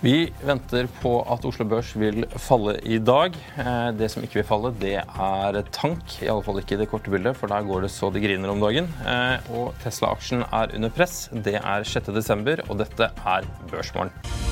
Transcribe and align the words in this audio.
Vi 0.00 0.30
venter 0.48 0.86
på 1.02 1.10
at 1.28 1.44
Oslo 1.44 1.66
Børs 1.68 1.90
vil 2.00 2.24
falle 2.40 2.78
i 2.88 2.96
dag. 3.04 3.34
Eh, 3.60 3.90
det 3.98 4.08
som 4.08 4.24
ikke 4.24 4.38
vil 4.40 4.46
falle, 4.48 4.72
det 4.80 4.94
er 4.96 5.58
tank. 5.76 6.16
I 6.24 6.30
alle 6.32 6.44
fall 6.46 6.62
ikke 6.62 6.78
i 6.78 6.80
det 6.80 6.88
korte 6.88 7.12
bildet, 7.12 7.36
for 7.36 7.52
der 7.52 7.66
går 7.68 7.84
det 7.84 7.92
så 7.92 8.08
det 8.14 8.24
griner 8.24 8.48
om 8.48 8.64
dagen. 8.64 8.88
Eh, 9.04 9.50
og 9.52 9.74
Tesla-aksjen 9.84 10.46
er 10.48 10.72
under 10.78 10.96
press. 10.96 11.26
Det 11.32 11.58
er 11.60 11.84
6.12, 11.84 12.64
og 12.70 12.80
dette 12.80 13.12
er 13.12 13.50
Børsmorgen. 13.68 14.49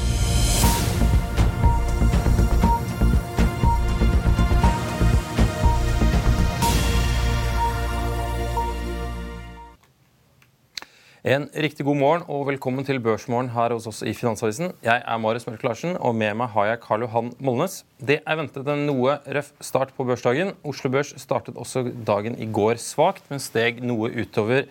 En 11.29 11.45
riktig 11.53 11.85
god 11.85 11.99
morgen 12.01 12.23
og 12.33 12.47
velkommen 12.49 12.87
til 12.89 13.03
Børsmorgen 13.05 13.51
her 13.53 13.75
hos 13.75 13.85
oss 13.91 13.99
i 14.01 14.15
Finansavisen. 14.17 14.71
Jeg 14.81 15.03
er 15.03 15.19
Marius 15.21 15.45
Mørk 15.45 15.67
Larsen, 15.67 15.99
og 16.01 16.15
med 16.17 16.39
meg 16.41 16.49
har 16.55 16.71
jeg 16.71 16.81
Karl 16.81 17.05
Johan 17.05 17.29
Molnes. 17.45 17.83
Det 18.01 18.23
er 18.23 18.39
ventet 18.39 18.71
en 18.73 18.87
noe 18.89 19.19
røff 19.37 19.51
start 19.61 19.93
på 19.99 20.07
børsdagen. 20.09 20.55
Oslo 20.65 20.89
Børs 20.95 21.11
startet 21.21 21.61
også 21.61 21.83
dagen 22.09 22.39
i 22.41 22.49
går 22.49 22.81
svakt, 22.81 23.29
men 23.29 23.45
steg 23.45 23.85
noe 23.85 24.09
utover 24.09 24.71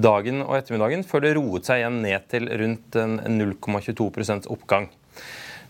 dagen 0.00 0.40
og 0.46 0.56
ettermiddagen, 0.62 1.04
før 1.04 1.26
det 1.26 1.34
roet 1.36 1.68
seg 1.68 1.82
igjen 1.82 2.00
ned 2.06 2.32
til 2.32 2.48
rundt 2.64 3.00
en 3.04 3.20
0,22% 3.36 4.48
oppgang. 4.56 4.88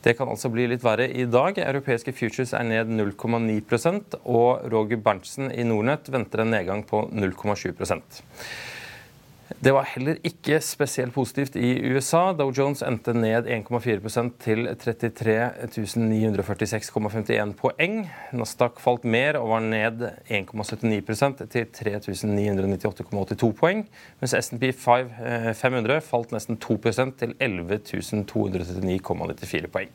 Det 0.07 0.15
kan 0.15 0.31
altså 0.31 0.55
bli 0.55 0.71
litt 0.71 0.87
verre 0.87 1.11
i 1.11 1.27
dag. 1.27 1.59
Europeiske 1.67 2.15
futures 2.15 2.55
er 2.55 2.69
ned 2.69 2.95
0,9% 2.95 4.21
og 4.23 4.71
Roger 4.71 5.03
Berntsen 5.03 5.51
i 5.51 5.67
Nordnett 5.67 6.15
venter 6.15 6.47
en 6.47 6.55
nedgang 6.55 6.87
på 6.87 7.09
0,7 7.11 7.73
det 9.57 9.73
var 9.73 9.87
heller 9.89 10.19
ikke 10.29 10.59
spesielt 10.61 11.15
positivt 11.15 11.55
i 11.57 11.81
USA. 11.89 12.35
Dow 12.37 12.53
Jones 12.53 12.83
endte 12.85 13.15
ned 13.17 13.47
1,4% 13.49 14.35
til 14.45 14.69
33.946,51 14.77 17.57
poeng. 17.57 18.05
Nasdaq 18.37 18.77
falt 18.83 19.05
mer 19.09 19.39
og 19.41 19.49
var 19.55 19.63
ned 19.65 20.05
1,79% 20.29 21.49
til 21.49 21.65
3.998,82 21.81 23.57
poeng. 23.57 23.89
Mens 24.21 24.37
S&P 24.37 24.69
500 24.77 25.97
eh, 25.97 26.05
falt 26.05 26.29
nesten 26.37 26.61
2% 26.61 27.17
til 27.23 27.33
11.239,94 27.41 29.73
poeng. 29.73 29.89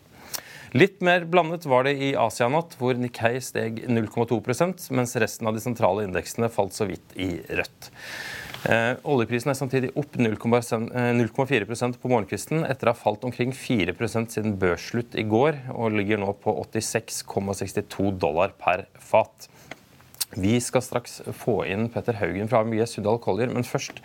Litt 0.74 1.06
mer 1.06 1.30
blandet 1.30 1.70
var 1.70 1.86
det 1.86 1.94
i 2.02 2.18
Asia 2.18 2.50
natt, 2.50 2.74
hvor 2.80 2.98
Nikkei 2.98 3.38
steg 3.46 3.86
0,2% 3.86 4.90
mens 4.98 5.14
resten 5.22 5.46
av 5.46 5.54
de 5.54 5.62
sentrale 5.62 6.02
indeksene 6.08 6.50
falt 6.50 6.74
så 6.74 6.90
vidt 6.90 7.14
i 7.14 7.46
rødt. 7.54 7.94
Eh, 8.64 8.94
oljeprisen 9.12 9.52
er 9.52 9.58
samtidig 9.60 9.90
opp 10.00 10.16
0,4 10.16 10.78
eh, 10.96 11.96
på 12.00 12.12
morgenkvisten 12.12 12.64
etter 12.64 12.88
å 12.88 12.94
ha 12.94 12.96
falt 12.96 13.26
omkring 13.28 13.52
4% 13.52 14.38
siden 14.38 14.56
børsslutt 14.60 15.18
i 15.20 15.26
går, 15.28 15.58
og 15.76 15.98
ligger 15.98 16.22
nå 16.22 16.32
på 16.40 16.54
86,62 16.62 18.14
dollar 18.22 18.56
per 18.56 18.86
fat. 18.96 19.50
Vi 20.40 20.56
skal 20.64 20.86
straks 20.86 21.20
få 21.44 21.60
inn 21.70 21.90
Petter 21.92 22.16
Haugen 22.22 22.48
fra 22.50 22.64
AMG 22.64 22.86
Sudal 22.88 23.20
Collier, 23.22 23.52
men 23.52 23.68
først 23.68 24.00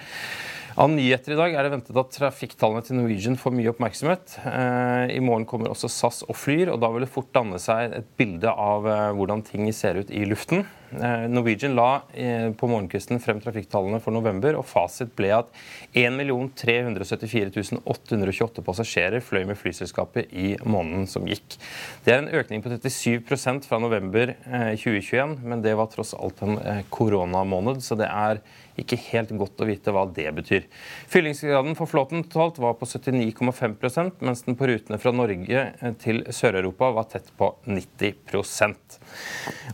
av 0.78 0.90
nyheter 0.90 1.34
i 1.34 1.38
dag 1.38 1.54
er 1.54 1.66
det 1.66 1.72
ventet 1.76 2.02
at 2.02 2.10
trafikktallene 2.18 2.82
til 2.86 2.98
Norwegian 2.98 3.38
får 3.38 3.54
mye 3.54 3.70
oppmerksomhet. 3.70 4.40
Eh, 4.42 5.14
I 5.14 5.22
morgen 5.22 5.46
kommer 5.46 5.70
også 5.70 5.90
SAS 5.90 6.24
og 6.26 6.34
Flyr, 6.38 6.74
og 6.74 6.82
da 6.82 6.90
vil 6.94 7.06
det 7.06 7.12
fort 7.14 7.30
danne 7.34 7.62
seg 7.62 7.94
et 7.94 8.10
bilde 8.18 8.50
av 8.50 8.90
hvordan 9.14 9.46
ting 9.46 9.70
ser 9.70 10.02
ut 10.02 10.10
i 10.10 10.26
luften. 10.26 10.66
Eh, 10.90 11.28
Norwegian 11.28 11.74
la 11.74 12.02
eh, 12.14 12.52
på 12.52 12.66
morgenkvisten 12.66 13.20
frem 13.20 13.40
trafikktallene 13.44 14.00
for 14.00 14.14
november, 14.14 14.56
og 14.56 14.64
fasit 14.66 15.10
ble 15.18 15.34
at 15.36 15.50
1 15.92 16.16
374 16.56 17.80
828 17.84 18.64
passasjerer 18.64 19.24
fløy 19.24 19.44
med 19.50 19.58
flyselskapet 19.60 20.32
i 20.32 20.54
måneden 20.64 21.04
som 21.10 21.28
gikk. 21.28 21.58
Det 22.04 22.14
er 22.14 22.22
en 22.22 22.32
økning 22.40 22.64
på 22.64 22.72
37% 22.72 23.68
fra 23.68 23.80
november 23.82 24.32
2021, 24.48 25.36
eh, 25.36 25.44
men 25.44 25.64
det 25.64 25.76
var 25.76 25.90
tross 25.92 26.14
alt 26.16 26.40
en 26.46 26.56
koronamåned, 26.88 27.84
så 27.84 27.98
det 27.98 28.08
er 28.08 28.40
ikke 28.78 29.00
helt 29.10 29.34
godt 29.36 29.60
å 29.60 29.68
vite 29.68 29.92
hva 29.92 30.06
det 30.14 30.30
betyr. 30.36 30.64
Fyllingsgraden 31.10 31.76
for 31.76 31.90
flåten 31.90 32.24
totalt 32.24 32.60
var 32.62 32.78
på 32.78 32.88
79,5% 32.88 34.22
mens 34.24 34.44
den 34.46 34.56
på 34.56 34.70
rutene 34.70 35.00
fra 35.02 35.12
Norge 35.12 35.66
til 36.00 36.22
Sør-Europa 36.30 36.92
var 36.96 37.10
tett 37.10 37.32
på 37.36 37.52
90 37.66 38.97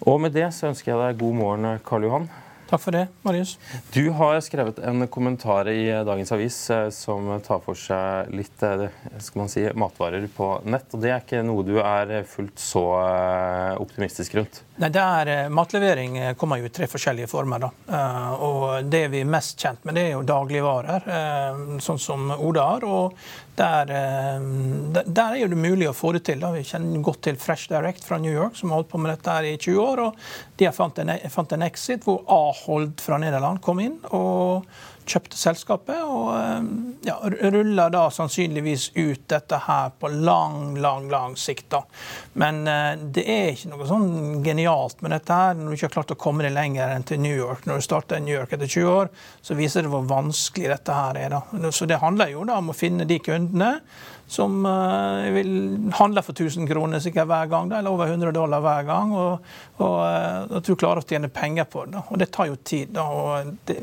Og 0.04 0.20
med 0.20 0.34
det 0.36 0.50
så 0.54 0.70
ønsker 0.70 0.92
jeg 0.92 1.02
deg 1.02 1.22
god 1.22 1.38
morgen, 1.40 1.78
Karl 1.86 2.08
Johan. 2.08 2.30
Takk 2.74 2.80
for 2.80 2.92
det, 2.96 3.06
Marius. 3.22 3.58
Du 3.92 4.10
har 4.10 4.40
skrevet 4.40 4.78
en 4.78 5.06
kommentar 5.08 5.68
i 5.68 5.84
Dagens 6.04 6.32
Avis 6.32 6.70
eh, 6.70 6.88
som 6.90 7.28
tar 7.44 7.60
for 7.62 7.76
seg 7.76 8.32
litt 8.32 8.62
eh, 8.64 8.86
skal 9.20 9.42
man 9.42 9.52
si, 9.52 9.66
matvarer 9.76 10.24
på 10.32 10.48
nett. 10.64 10.88
og 10.90 11.02
Det 11.04 11.12
er 11.12 11.20
ikke 11.20 11.42
noe 11.44 11.62
du 11.66 11.76
er 11.78 12.24
fullt 12.28 12.58
så 12.58 12.82
eh, 13.02 13.76
optimistisk 13.78 14.38
rundt? 14.40 14.62
Nei, 14.80 14.90
det 14.90 15.04
er, 15.04 15.52
Matlevering 15.54 16.18
kommer 16.40 16.58
jo 16.58 16.66
i 16.66 16.72
tre 16.74 16.88
forskjellige 16.90 17.28
former. 17.30 17.62
da. 17.62 18.00
Og 18.42 18.88
Det 18.90 19.04
vi 19.12 19.20
er 19.22 19.28
mest 19.28 19.60
kjent 19.60 19.84
med, 19.84 19.94
det 19.94 20.08
er 20.08 20.16
jo 20.16 20.24
dagligvarer, 20.26 21.06
sånn 21.78 22.00
som 22.02 22.32
Oda 22.34 22.64
har. 22.72 22.88
og 22.88 23.14
der, 23.58 23.90
der, 25.04 25.36
er 25.36 25.50
det 25.50 25.58
mulig 25.58 25.86
å 25.90 25.94
få 25.96 26.12
det 26.16 26.24
til. 26.28 26.42
Vi 26.56 26.64
kjenner 26.66 27.04
godt 27.06 27.22
til 27.28 27.38
Fresh 27.40 27.70
Direct 27.70 28.06
fra 28.06 28.18
New 28.22 28.32
York, 28.32 28.56
som 28.58 28.72
har 28.72 28.82
holdt 28.82 28.90
på 28.90 29.00
med 29.02 29.12
dette 29.14 29.36
her 29.36 29.46
i 29.48 29.54
20 29.56 29.78
år. 29.84 30.02
og 30.08 30.58
De 30.58 30.70
fant 30.74 30.98
en, 31.02 31.14
fant 31.30 31.54
en 31.54 31.66
exit 31.68 32.06
hvor 32.06 32.24
Aholt 32.34 33.04
fra 33.04 33.20
Nederland 33.22 33.62
kom 33.64 33.82
inn. 33.84 34.00
og 34.10 34.66
kjøpte 35.08 35.38
selskapet 35.38 36.00
og 36.04 36.30
eh, 36.36 36.68
ja, 37.08 37.16
ruller 37.52 37.92
da 37.92 38.06
sannsynligvis 38.12 38.90
ut 38.96 39.26
dette 39.30 39.60
her 39.66 39.92
på 40.00 40.10
lang, 40.12 40.76
lang 40.80 41.08
lang 41.12 41.36
sikt. 41.40 41.68
da. 41.74 41.82
Men 42.40 42.62
eh, 42.70 42.94
det 43.16 43.26
er 43.30 43.52
ikke 43.52 43.72
noe 43.72 43.88
sånn 43.88 44.08
genialt 44.44 45.04
med 45.04 45.14
dette 45.16 45.40
her 45.40 45.58
når 45.58 45.68
du 45.68 45.76
ikke 45.78 45.90
har 45.90 45.96
klart 45.98 46.16
å 46.16 46.20
komme 46.26 46.46
deg 46.46 46.56
lenger 46.56 46.94
enn 46.94 47.06
til 47.08 47.22
New 47.22 47.36
York. 47.36 47.68
Når 47.68 47.80
du 47.80 47.88
starter 47.88 48.20
i 48.20 48.26
New 48.26 48.36
York 48.36 48.56
etter 48.56 48.70
20 48.70 48.90
år, 48.94 49.12
så 49.44 49.58
viser 49.58 49.84
det 49.84 49.92
hvor 49.92 50.08
vanskelig 50.10 50.72
dette 50.72 50.98
her 50.98 51.20
er. 51.20 51.36
da. 51.36 51.72
Så 51.74 51.88
det 51.90 52.02
handler 52.02 52.32
jo 52.32 52.46
da 52.48 52.58
om 52.62 52.72
å 52.72 52.76
finne 52.76 53.08
de 53.08 53.20
kundene 53.22 53.76
som 54.26 54.66
uh, 54.66 55.32
vil 55.34 55.90
handle 55.94 56.22
for 56.22 56.32
1000 56.32 56.68
kroner 56.68 57.02
sikkert 57.02 57.28
hver 57.28 57.46
gang, 57.52 57.72
eller 57.72 57.92
over 57.92 58.08
100 58.08 58.32
dollar 58.32 58.62
hver 58.64 58.86
gang. 58.88 59.12
Og, 59.12 59.52
og 59.84 59.96
uh, 60.00 60.56
at 60.58 60.66
du 60.66 60.74
klarer 60.80 61.02
å 61.02 61.08
tjene 61.08 61.30
penger 61.32 61.68
på 61.70 61.84
det. 61.90 62.02
Og 62.08 62.20
det 62.20 62.30
tar 62.34 62.48
jo 62.50 62.56
tid. 62.56 62.94
Det, 62.94 63.78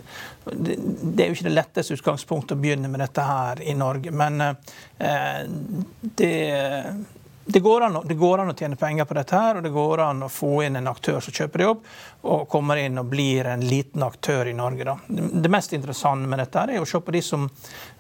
det, 0.51 0.77
det, 1.03 1.23
er 1.23 1.29
jo 1.29 1.37
ikke 1.37 1.49
det 1.49 1.55
letteste 1.55 1.97
utgangspunktet 1.99 2.57
å 2.57 2.61
begynne 2.61 2.91
med 2.91 3.03
dette 3.03 3.25
her 3.25 3.61
i 3.61 3.77
Norge. 3.77 4.13
Men 4.13 4.41
uh, 4.41 5.43
det 6.21 6.35
det 7.45 7.59
går, 7.59 7.81
an, 7.81 7.97
det 8.05 8.13
går, 8.13 8.37
an, 8.37 8.51
å 8.51 8.55
tjene 8.57 8.77
penger 8.77 9.07
på 9.09 9.15
dette, 9.17 9.35
her, 9.35 9.57
og 9.57 9.63
det 9.65 9.71
går 9.73 10.03
an 10.05 10.25
å 10.25 10.29
få 10.29 10.61
inn 10.65 10.77
en 10.77 10.89
aktør 10.91 11.17
som 11.23 11.33
kjøper 11.33 11.63
det 11.63 11.69
opp, 11.71 11.87
og 12.29 12.43
kommer 12.51 12.77
inn 12.77 13.01
og 13.01 13.09
blir 13.09 13.49
en 13.49 13.63
liten 13.65 14.03
aktør 14.05 14.51
i 14.51 14.53
Norge. 14.53 14.85
Da. 14.85 14.95
Det 15.09 15.49
mest 15.51 15.73
interessante 15.73 16.29
med 16.29 16.39
dette 16.43 16.67
er 16.67 16.81
å 16.81 16.85
se 16.87 17.01
på 17.01 17.15
de 17.15 17.23
som 17.25 17.47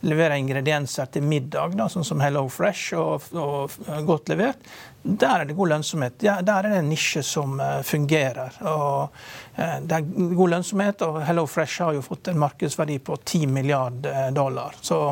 leverer 0.05 0.37
ingredienser 0.37 1.09
til 1.13 1.25
middag, 1.25 1.73
da, 1.79 1.89
sånn 1.89 2.05
som 2.05 2.21
Hello 2.21 2.45
Fresh 2.53 2.93
og, 2.99 3.31
og, 3.33 3.79
godt 4.05 4.29
levert. 4.29 4.71
Der 5.03 5.41
er 5.41 5.49
det 5.49 5.57
god 5.57 5.71
lønnsomhet. 5.73 6.19
Der 6.21 6.51
er 6.53 6.67
det 6.67 6.77
en 6.77 6.89
nisje 6.91 7.23
som 7.25 7.57
uh, 7.59 7.81
fungerer. 7.85 8.57
Og, 8.69 9.09
uh, 9.57 9.77
det 9.81 9.97
er 9.97 10.07
god 10.37 10.55
lønnsomhet, 10.55 11.01
og 11.07 11.21
Hello 11.25 11.47
Fresh 11.49 11.81
har 11.81 11.97
jo 11.97 12.05
fått 12.05 12.29
en 12.31 12.41
markedsverdi 12.41 12.99
på 13.01 13.17
10 13.17 13.47
milliarder 13.49 14.31
dollar. 14.35 14.77
Så 14.81 15.03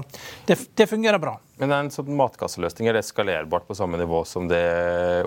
det, 0.45 0.59
det 0.77 0.89
fungerer 0.91 1.21
bra. 1.21 1.39
Men 1.59 1.74
er 1.74 1.83
en 1.83 1.91
sånn 1.91 2.13
matkasseløsning 2.15 2.88
er 2.88 2.95
det 2.95 3.03
eskalerbart 3.03 3.65
på 3.68 3.75
samme 3.75 4.00
nivå 4.00 4.21
som 4.27 4.45
det 4.47 4.63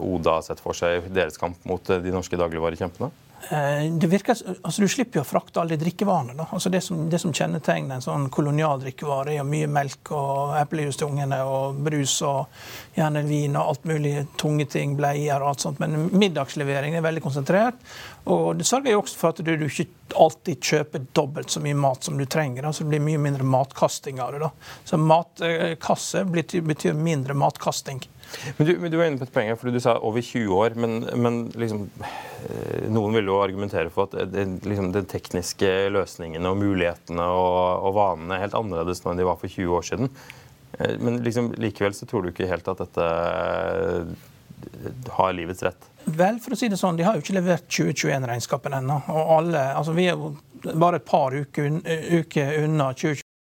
Oda 0.01 0.39
har 0.39 0.47
sett 0.47 0.63
for 0.65 0.77
seg 0.77 1.11
i 1.11 1.13
deres 1.13 1.37
kamp 1.41 1.59
mot 1.69 1.91
eh, 1.93 2.01
de 2.01 2.15
norske 2.15 2.39
dagligvarekjempene? 2.41 3.11
Eh, 3.51 3.93
det 3.93 4.07
virker, 4.07 4.37
altså 4.63 4.83
Du 4.83 4.89
slipper 4.89 5.19
jo 5.19 5.25
å 5.25 5.27
frakte 5.27 5.61
alle 5.61 5.77
drikkevarene. 5.81 6.35
da. 6.39 6.47
Altså 6.53 6.71
det, 6.71 6.81
som, 6.81 7.09
det 7.11 7.19
som 7.19 7.33
kjennetegner 7.35 7.97
en 7.97 8.05
sånn 8.05 8.29
kolonialdrikkevare, 8.31 9.35
er 9.35 9.49
mye 9.49 9.71
melk 9.71 10.13
og 10.15 10.55
eplejus 10.61 11.01
og 11.03 11.81
brus 11.83 12.15
og 12.23 12.47
gjerne 12.95 13.25
vin 13.27 13.57
og 13.57 13.69
alt 13.73 13.85
mulig 13.89 14.15
tunge 14.39 14.67
ting, 14.71 14.97
bleier 14.97 15.43
og 15.43 15.53
alt 15.53 15.67
sånt. 15.67 15.83
Men 15.83 16.09
middagslevering 16.13 16.95
er 16.95 17.05
veldig 17.05 17.23
konsentrert. 17.25 17.83
Og 18.31 18.57
det 18.57 18.67
sørger 18.69 18.95
jo 18.95 19.03
også 19.03 19.19
for 19.19 19.33
at 19.33 19.43
du, 19.43 19.57
du 19.57 19.67
ikke 19.67 19.89
alltid 20.15 20.63
kjøper 20.63 21.07
dobbelt 21.17 21.51
så 21.51 21.61
mye 21.65 21.75
mat 21.75 22.05
som 22.05 22.19
du 22.19 22.27
trenger. 22.27 22.63
Da. 22.63 22.73
Så 22.73 22.85
det 22.85 22.93
blir 22.95 23.07
mye 23.11 23.23
mindre 23.23 23.47
matkasting 23.49 24.21
av 24.23 24.37
det. 24.37 24.45
da. 24.45 24.53
Så 24.85 25.01
matkasse 25.01 26.25
betyr 26.31 26.95
mindre 26.95 27.35
matkasting. 27.35 28.05
Men 28.57 28.67
du, 28.67 28.73
men 28.79 28.91
du, 28.91 28.97
var 28.97 29.09
inne 29.09 29.21
på 29.21 29.27
et 29.27 29.35
poeng, 29.35 29.53
for 29.59 29.73
du 29.73 29.81
sa 29.83 29.97
over 30.01 30.25
20 30.25 30.57
år. 30.57 30.77
Men, 30.81 30.99
men 31.21 31.39
liksom, 31.59 31.87
eh, 32.01 32.89
noen 32.93 33.17
vil 33.19 33.31
jo 33.31 33.39
argumentere 33.43 33.93
for 33.93 34.09
at 34.09 34.33
den 34.33 34.59
liksom, 34.67 34.93
tekniske 35.11 35.71
løsningene 35.95 36.53
og 36.53 36.61
mulighetene 36.63 37.29
og, 37.29 37.87
og, 37.87 37.95
vanene 37.99 38.37
er 38.37 38.47
helt 38.47 38.59
annerledes 38.59 39.05
nå 39.05 39.13
enn 39.13 39.23
de 39.23 39.29
var 39.29 39.41
for 39.41 39.53
20 39.53 39.79
år 39.79 39.89
siden. 39.89 40.13
Eh, 40.79 40.95
men 41.01 41.23
liksom, 41.27 41.53
likevel 41.63 41.97
så 41.97 42.09
tror 42.09 42.25
du 42.25 42.33
ikke 42.33 42.51
helt 42.51 42.71
at 42.73 42.85
dette 42.85 43.09
eh, 43.09 44.15
har 45.19 45.35
livets 45.37 45.65
rett? 45.67 45.91
Vel, 46.03 46.39
for 46.43 46.55
å 46.55 46.59
si 46.59 46.67
det 46.71 46.79
sånn, 46.81 46.97
De 46.99 47.05
har 47.07 47.15
jo 47.15 47.23
ikke 47.23 47.37
levert 47.37 47.69
2021-regnskapen 47.71 48.75
ennå. 48.81 49.03
og 49.13 49.37
alle, 49.39 49.67
altså 49.79 49.95
Vi 49.95 50.09
er 50.11 50.17
jo 50.17 50.33
bare 50.79 50.99
et 50.99 51.07
par 51.07 51.35
uker, 51.35 51.79
uker 52.23 52.65
unna 52.65 52.91
2021 52.95 53.32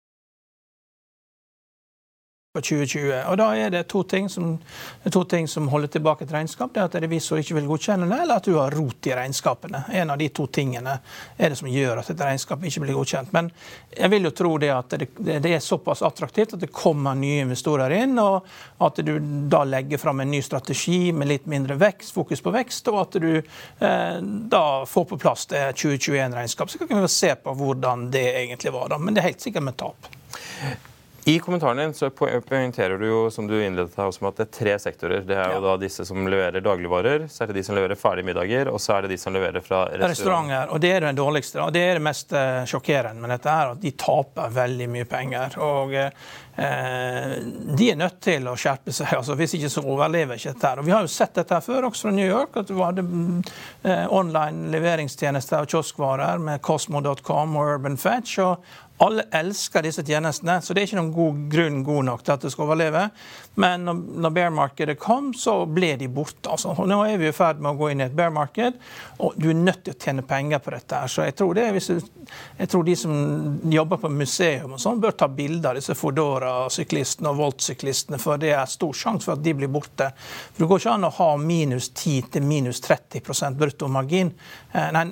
på 2.52 2.60
2020. 2.60 3.24
Og 3.30 3.36
Da 3.40 3.46
er 3.56 3.70
det 3.72 3.86
to 3.88 4.02
ting 4.04 4.26
som, 4.28 4.58
to 5.10 5.22
ting 5.24 5.46
som 5.48 5.70
holder 5.72 5.88
tilbake 5.88 6.26
et 6.26 6.32
regnskap. 6.34 6.74
Det 6.74 6.82
er 6.82 6.90
at 6.90 6.96
revisor 7.00 7.40
ikke 7.40 7.56
vil 7.56 7.70
godkjenne 7.70 8.04
det, 8.10 8.18
eller 8.26 8.42
at 8.42 8.44
du 8.44 8.58
har 8.58 8.76
rot 8.76 9.08
i 9.08 9.14
regnskapene. 9.16 9.80
En 9.96 10.12
av 10.12 10.20
de 10.20 10.28
to 10.28 10.44
tingene 10.52 10.98
er 11.38 11.48
det 11.48 11.56
som 11.56 11.70
gjør 11.72 12.02
at 12.02 12.10
et 12.12 12.20
regnskap 12.20 12.66
ikke 12.68 12.84
blir 12.84 12.98
godkjent. 12.98 13.32
Men 13.32 13.48
jeg 13.96 14.12
vil 14.12 14.28
jo 14.28 14.34
tro 14.36 14.52
det 14.60 14.70
at 14.74 14.98
det, 15.00 15.08
det 15.16 15.54
er 15.54 15.64
såpass 15.64 16.04
attraktivt 16.04 16.52
at 16.58 16.66
det 16.66 16.72
kommer 16.76 17.16
nye 17.16 17.40
investorer 17.46 17.96
inn, 18.02 18.20
og 18.20 18.44
at 18.84 19.00
du 19.00 19.14
da 19.48 19.64
legger 19.64 20.04
fram 20.04 20.20
en 20.20 20.34
ny 20.36 20.44
strategi 20.44 21.08
med 21.16 21.32
litt 21.32 21.48
mindre 21.48 21.80
vekst, 21.80 22.12
fokus 22.12 22.44
på 22.44 22.52
vekst, 22.52 22.92
og 22.92 23.00
at 23.06 23.20
du 23.24 23.32
eh, 23.32 24.16
da 24.52 24.64
får 24.84 25.08
på 25.08 25.22
plass 25.24 25.48
det 25.56 25.70
2021-regnskap. 25.80 26.68
Så 26.68 26.84
kan 26.84 27.00
vi 27.00 27.08
se 27.16 27.32
på 27.32 27.56
hvordan 27.64 28.10
det 28.12 28.28
egentlig 28.36 28.76
var, 28.76 28.92
da. 28.92 29.00
Men 29.00 29.16
det 29.16 29.24
er 29.24 29.32
helt 29.32 29.46
sikkert 29.48 29.70
med 29.72 29.80
tap. 29.80 30.12
I 31.24 31.38
kommentaren 31.38 31.76
din 31.76 31.94
så 31.94 32.10
poengterer 32.10 32.98
du 32.98 33.06
jo, 33.06 33.18
som 33.30 33.46
du 33.46 33.54
innledet 33.62 33.94
her, 33.96 34.08
også 34.10 34.24
med 34.24 34.32
at 34.32 34.40
det 34.40 34.46
er 34.48 34.56
tre 34.56 34.72
sektorer. 34.82 35.20
Det 35.26 35.36
er 35.38 35.52
jo 35.54 35.60
ja. 35.60 35.62
da 35.68 35.76
disse 35.78 36.02
som 36.08 36.26
leverer 36.26 36.64
dagligvarer, 36.64 37.28
så 37.30 37.44
er 37.44 37.52
det 37.52 37.60
de 37.60 37.62
som 37.68 37.78
leverer 37.78 37.98
ferdige 38.00 38.26
middager, 38.26 38.70
og 38.72 38.82
så 38.82 38.96
er 38.96 39.06
det 39.06 39.12
de 39.14 39.20
som 39.22 39.36
leverer 39.36 39.62
fra 39.62 39.84
restauranter. 39.84 40.16
restauranter. 40.16 40.72
Og 40.74 40.82
det 40.82 40.90
er 40.96 41.06
den 41.06 41.20
dårligste. 41.20 41.62
Og 41.62 41.70
det 41.76 41.84
er 41.86 42.00
det 42.00 42.04
mest 42.08 42.34
uh, 42.34 42.64
sjokkerende 42.66 43.22
med 43.22 43.36
dette, 43.36 43.54
her, 43.54 43.72
at 43.76 43.86
de 43.86 43.94
taper 44.02 44.58
veldig 44.58 44.90
mye 44.96 45.06
penger. 45.14 45.56
Og 45.62 45.94
eh, 45.94 46.12
de 47.78 47.90
er 47.92 48.02
nødt 48.02 48.18
til 48.26 48.50
å 48.50 48.58
skjerpe 48.58 48.90
seg. 48.90 49.14
altså 49.20 49.38
Hvis 49.38 49.54
ikke 49.60 49.70
så 49.70 49.86
overlever 49.86 50.40
ikke 50.40 50.56
dette. 50.56 50.76
Og 50.82 50.90
Vi 50.90 50.96
har 50.96 51.06
jo 51.06 51.16
sett 51.20 51.38
dette 51.38 51.54
her 51.54 51.62
før, 51.62 51.86
også 51.92 52.08
fra 52.08 52.16
New 52.18 52.26
York, 52.26 52.58
at 52.58 52.66
du 52.66 52.80
hadde 52.82 53.06
uh, 53.06 54.06
online 54.10 54.74
leveringstjenester 54.74 55.62
og 55.62 55.70
kioskvarer 55.70 56.42
med 56.42 56.66
Cosmo.com 56.66 57.60
og 57.62 57.76
Urban 57.76 58.00
Fetch. 58.00 58.40
og 58.42 58.90
alle 59.02 59.24
elsker 59.34 59.82
disse 59.82 60.04
tjenestene, 60.06 60.60
så 60.62 60.74
det 60.74 60.82
er 60.82 60.88
ikke 60.88 60.98
noen 61.00 61.14
god 61.14 61.38
grunn 61.50 61.80
god 61.86 62.06
nok 62.06 62.22
til 62.22 62.34
at 62.36 62.44
det 62.44 62.52
skal 62.54 62.68
overleve. 62.68 63.02
Men 63.60 63.86
når, 63.88 64.02
når 64.24 64.34
bear-markedet 64.36 64.94
kom, 65.00 65.32
så 65.34 65.56
ble 65.66 65.94
de 66.00 66.08
borte. 66.12 66.46
Altså. 66.52 66.74
nå 66.88 67.00
er 67.08 67.18
vi 67.20 67.28
i 67.28 67.34
ferd 67.34 67.60
med 67.62 67.72
å 67.72 67.80
gå 67.80 67.90
inn 67.92 68.02
i 68.02 68.06
et 68.06 68.14
bear-marked, 68.16 68.78
og 69.24 69.34
du 69.40 69.48
er 69.50 69.58
nødt 69.58 69.82
til 69.86 69.96
å 69.96 69.98
tjene 69.98 70.24
penger 70.26 70.62
på 70.62 70.74
dette. 70.76 71.00
Så 71.10 71.26
jeg 71.26 71.34
tror, 71.38 71.58
det, 71.58 71.66
du, 71.74 72.36
jeg 72.60 72.70
tror 72.70 72.86
de 72.86 72.96
som 72.98 73.16
jobber 73.74 74.00
på 74.04 74.12
museum, 74.12 74.76
og 74.76 74.82
sånn, 74.82 75.02
bør 75.02 75.16
ta 75.18 75.28
bilder 75.32 75.72
av 75.72 75.80
disse 75.80 75.98
Foodora-syklistene 75.98 77.32
og 77.32 77.42
Volt-syklistene, 77.42 78.22
for 78.22 78.40
det 78.40 78.54
er 78.54 78.70
stor 78.70 78.94
sjanse 78.96 79.26
for 79.26 79.34
at 79.34 79.44
de 79.44 79.56
blir 79.58 79.72
borte. 79.72 80.12
For 80.52 80.62
Det 80.62 80.70
går 80.70 80.84
ikke 80.84 80.94
an 80.94 81.10
å 81.10 81.12
ha 81.18 81.30
minus 81.42 81.90
10 81.90 82.30
til 82.36 82.46
minus 82.46 82.82
30% 82.86 83.58
bruttomargin, 83.58 84.32
eh, 84.70 84.88
nei, 84.94 85.04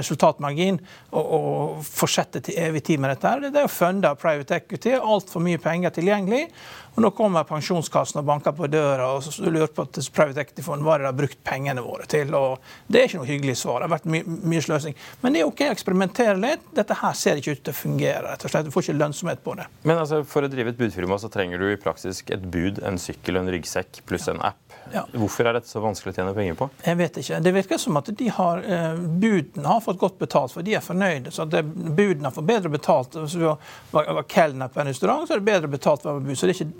resultatmargin 0.00 0.78
og, 1.16 1.24
og 1.24 1.84
fortsette 1.88 2.44
til 2.44 2.60
evig 2.68 2.84
tid 2.86 3.00
med 3.00 3.14
dette 3.14 3.29
der. 3.30 3.50
Det 3.50 3.62
er 3.62 3.66
jo 3.66 3.72
funde 3.72 4.12
private 4.20 4.58
equity, 4.60 4.94
altfor 4.98 5.42
mye 5.44 5.60
penger 5.62 5.94
tilgjengelig. 5.96 6.48
Og 6.96 7.04
Nå 7.04 7.10
kommer 7.14 7.46
pensjonskassen 7.46 8.18
og 8.20 8.26
banker 8.26 8.54
på 8.56 8.66
døra 8.70 9.06
og 9.14 9.22
så 9.22 9.46
lurer 9.46 9.70
på 9.72 9.84
at 9.86 9.98
private 10.14 10.42
equity-fond 10.42 10.82
hva 10.84 10.98
de 10.98 11.06
har 11.06 11.14
brukt 11.16 11.38
pengene 11.46 11.84
våre 11.84 12.08
til. 12.10 12.34
og 12.34 12.58
Det 12.90 13.00
er 13.00 13.08
ikke 13.08 13.20
noe 13.20 13.30
hyggelig 13.30 13.56
svar. 13.60 13.80
Det 13.80 13.88
har 13.88 13.94
vært 13.94 14.10
my 14.10 14.22
mye 14.50 14.64
sløsing. 14.64 14.96
Men 15.22 15.36
det 15.36 15.42
er 15.42 15.50
OK 15.50 15.62
å 15.68 15.70
eksperimentere 15.70 16.36
litt. 16.40 16.66
Dette 16.76 16.98
her 16.98 17.14
ser 17.18 17.40
ikke 17.40 17.54
ut 17.54 17.64
til 17.68 17.74
å 17.74 17.78
fungere. 17.78 18.26
rett 18.26 18.44
og 18.44 18.52
slett. 18.52 18.66
Du 18.66 18.74
får 18.74 18.88
ikke 18.88 18.98
lønnsomhet 18.98 19.44
på 19.44 19.54
det. 19.60 19.68
Men 19.86 20.02
altså, 20.02 20.22
For 20.26 20.46
å 20.46 20.50
drive 20.50 20.74
et 20.74 20.80
budfirma 20.80 21.18
så 21.18 21.30
trenger 21.32 21.62
du 21.62 21.70
i 21.70 21.78
praksis 21.80 22.24
et 22.26 22.42
bud, 22.42 22.82
en 22.82 22.98
sykkel, 22.98 23.38
en 23.40 23.50
ryggsekk 23.54 24.02
pluss 24.06 24.28
en 24.28 24.42
app. 24.42 24.69
Ja. 24.92 25.04
Hvorfor 25.12 25.46
er 25.46 25.56
dette 25.56 25.70
så 25.70 25.80
vanskelig 25.82 26.12
å 26.12 26.16
tjene 26.18 26.32
penger 26.34 26.56
på? 26.58 26.68
Jeg 26.84 26.98
vet 26.98 27.18
ikke. 27.20 27.38
Det 27.44 27.52
virker 27.54 27.80
som 27.80 27.98
at 28.00 28.10
de 28.16 28.28
har, 28.34 28.62
eh, 28.64 28.98
budene 29.22 29.66
har 29.66 29.80
fått 29.84 29.98
godt 29.98 30.18
betalt, 30.18 30.52
for 30.52 30.66
de 30.66 30.74
er 30.74 30.80
fornøyde. 30.84 31.30
så 31.30 31.44
det, 31.48 31.62
Budene 31.64 32.24
har 32.24 32.30
fått 32.30 32.46
bedre 32.46 32.68
betalt. 32.68 33.14
Hvis 33.14 33.32
du 33.32 33.44
var, 33.44 33.58
var 33.90 34.22
kelner 34.22 34.68
på 34.68 34.80
en 34.80 34.86
restaurant, 34.86 35.28
så 35.28 35.34
er 35.34 35.38
det 35.38 35.44
bedre 35.52 35.68
betalt 35.68 36.02
for 36.02 36.20
bud. 36.20 36.36
Så 36.36 36.46
det 36.46 36.56
ikke, 36.56 36.72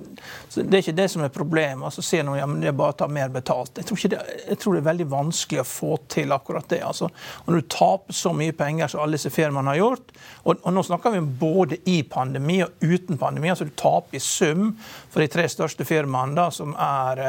det, 0.55 0.75
er 0.75 0.83
ikke 0.83 0.97
det 0.97 1.11
som 1.11 1.23
er 1.23 1.29
problemet. 1.29 1.85
Altså, 1.85 2.03
sier 2.03 2.25
noen 2.25 2.39
ja, 2.39 2.47
men 2.47 2.61
det 2.61 2.69
er 2.69 2.79
bare 2.79 2.95
å 2.95 2.99
ta 2.99 3.09
mer 3.09 3.29
betalt. 3.29 3.77
Jeg 3.77 3.87
tror, 3.87 4.03
det, 4.09 4.21
jeg 4.49 4.59
tror, 4.59 4.75
det, 4.75 4.81
er 4.81 4.91
veldig 4.91 5.09
vanskelig 5.11 5.61
å 5.61 5.69
få 5.69 5.97
til 6.09 6.33
akkurat 6.33 6.69
det. 6.69 6.83
Altså. 6.83 7.11
Når 7.47 7.55
du 7.55 7.69
taper 7.69 8.13
så 8.13 8.33
mye 8.33 8.53
penger 8.53 8.89
som 8.89 9.05
alle 9.05 9.19
disse 9.19 9.31
firmaene 9.31 9.75
har 9.75 9.81
gjort, 9.83 10.15
og, 10.45 10.57
og, 10.57 10.73
nå 10.75 10.83
snakker 10.87 11.15
vi 11.15 11.21
både 11.21 11.81
i 11.91 12.03
pandemi 12.03 12.61
og 12.65 12.83
uten 12.83 13.19
pandemi, 13.19 13.51
altså 13.51 13.69
du 13.69 13.75
taper 13.77 14.17
i 14.17 14.23
sum 14.23 14.75
for 15.11 15.23
de 15.23 15.31
tre 15.31 15.47
største 15.51 15.85
firmaene, 15.85 16.35
da, 16.35 16.51
som 16.55 16.75
er 16.75 17.21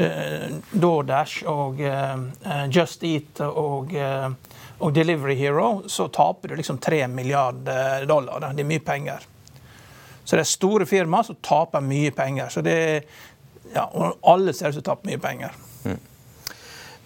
Eh, 0.00 0.09
DoorDash 0.72 1.44
og 1.50 1.80
eh, 1.80 2.14
eh, 2.44 2.64
Just 2.70 3.04
Eat 3.04 3.42
og, 3.46 3.94
og 4.78 4.94
Delivery 4.94 5.36
Hero, 5.38 5.82
så 5.86 6.08
taper 6.08 6.48
du 6.52 6.60
liksom 6.60 6.78
3 6.78 7.06
milliarder 7.08 8.06
dollar. 8.08 8.50
Det 8.54 8.64
er 8.64 8.70
mye 8.70 8.84
penger. 8.84 9.26
Så 10.24 10.36
det 10.36 10.44
er 10.44 10.50
store 10.50 10.86
firmaer 10.86 11.26
som 11.26 11.38
taper 11.42 11.82
mye 11.84 12.12
penger. 12.14 12.48
Så 12.52 12.62
det, 12.62 12.76
ja, 13.74 13.86
og 13.86 14.20
alle 14.30 14.54
ser 14.54 14.70
ut 14.70 14.78
til 14.78 14.84
å 14.84 14.88
tape 14.92 15.10
mye 15.10 15.20
penger. 15.20 15.56
Mm. 15.84 15.98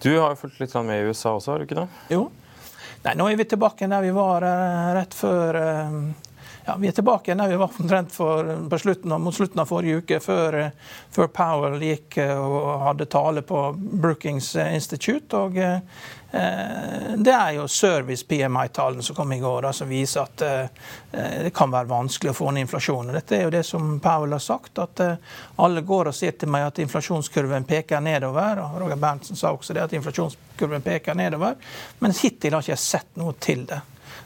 Du 0.03 0.11
har 0.13 0.33
jo 0.33 0.41
fulgt 0.43 0.59
litt 0.61 0.75
med 0.85 0.99
i 0.99 1.09
USA 1.09 1.33
også, 1.33 1.51
har 1.53 1.61
du 1.61 1.65
ikke 1.65 1.79
det? 1.79 1.87
Jo. 2.13 2.27
Nei, 3.05 3.15
nå 3.17 3.27
er 3.29 3.39
vi 3.39 3.47
tilbake 3.49 3.87
der 3.89 4.01
vi 4.05 4.13
var 4.13 4.45
rett 4.97 5.13
før 5.13 5.57
ja, 6.65 6.75
vi 6.79 6.87
er 6.87 6.91
tilbake 6.91 7.35
der 7.35 7.47
vi 7.47 7.55
var 7.55 7.71
omtrent 7.79 8.19
mot 9.19 9.35
slutten 9.35 9.59
av 9.61 9.65
forrige 9.69 10.01
uke, 10.01 10.19
før, 10.19 10.71
før, 11.13 11.27
Powell 11.27 11.77
gikk 11.83 12.17
eh, 12.23 12.37
og 12.37 12.81
hadde 12.87 13.05
tale 13.05 13.43
på 13.45 13.59
Brookings 13.77 14.55
Institute. 14.55 15.37
og 15.37 15.57
eh, 15.61 15.79
det 17.15 17.31
er 17.31 17.51
jo 17.55 17.67
service 17.71 18.25
PMI-tallene 18.27 19.05
som 19.05 19.15
kom 19.15 19.31
i 19.31 19.39
går, 19.39 19.61
da, 19.67 19.71
som 19.73 19.89
viser 19.89 20.25
at 20.25 20.41
eh, 20.41 20.89
det 21.45 21.53
kan 21.55 21.71
være 21.71 21.91
vanskelig 21.93 22.33
å 22.33 22.39
få 22.41 22.51
ned 22.51 22.65
inflasjonen. 22.65 23.13
Dette 23.15 23.37
er 23.37 23.45
jo 23.45 23.53
det 23.53 23.63
som 23.63 23.99
Powell 24.03 24.33
har 24.35 24.43
sagt, 24.43 24.81
at 24.81 25.05
alle 25.61 25.85
går 25.85 26.09
og 26.09 26.17
sier 26.17 26.33
til 26.35 26.51
meg 26.51 26.65
at 26.71 26.81
inflasjonskurven 26.83 27.69
peker 27.69 28.03
nedover. 28.03 28.65
og 28.65 28.81
Roger 28.81 28.99
Berntsen 28.99 29.37
sa 29.39 29.53
også 29.53 29.77
det, 29.77 29.85
at 29.85 29.95
inflasjonskurven 29.95 30.83
peker 30.83 31.15
nedover. 31.15 31.55
Men 32.01 32.17
hittil 32.17 32.57
har 32.57 32.65
jeg 32.65 32.73
ikke 32.73 32.89
sett 32.89 33.21
noe 33.21 33.37
til 33.39 33.67
det. 33.69 33.83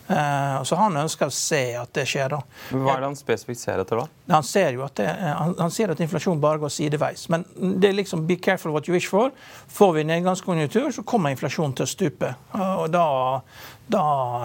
Uh, 0.10 0.63
så 0.66 0.75
Han 0.75 0.98
ønsker 0.98 1.30
å 1.30 1.34
se 1.34 1.62
at 1.78 1.94
det 1.94 2.08
skjer. 2.10 2.34
da. 2.34 2.39
Hva 2.74 2.96
er 2.96 3.04
det 3.04 3.10
han 3.12 3.18
spesifikt 3.20 3.62
ser 3.62 3.84
etter? 3.84 4.01
da? 4.01 4.34
Han 4.34 4.46
ser 4.46 4.74
jo 4.74 4.84
at 4.86 4.96
det, 4.98 5.06
eh, 5.06 5.34
han, 5.38 5.56
han 5.60 5.74
ser 5.74 5.94
at 5.94 6.01
inflasjon 6.01 6.42
bare 6.42 6.62
går 6.62 6.74
sideveis. 6.74 7.28
Men 7.30 7.46
det 7.56 7.92
er 7.92 7.98
liksom 8.00 8.25
be 8.30 8.39
careful 8.42 8.74
what 8.74 8.89
you 8.89 8.96
wish 8.96 9.10
for. 9.10 9.30
Får 9.70 9.94
vi 10.00 10.06
nedgangskonjunktur, 10.10 10.92
så 10.96 11.06
kommer 11.06 11.34
inflasjonen 11.36 11.75
til 11.78 11.86
å 11.86 11.92
stupe. 11.94 12.34
Og 12.58 12.89
da, 12.94 13.06
da 13.89 14.01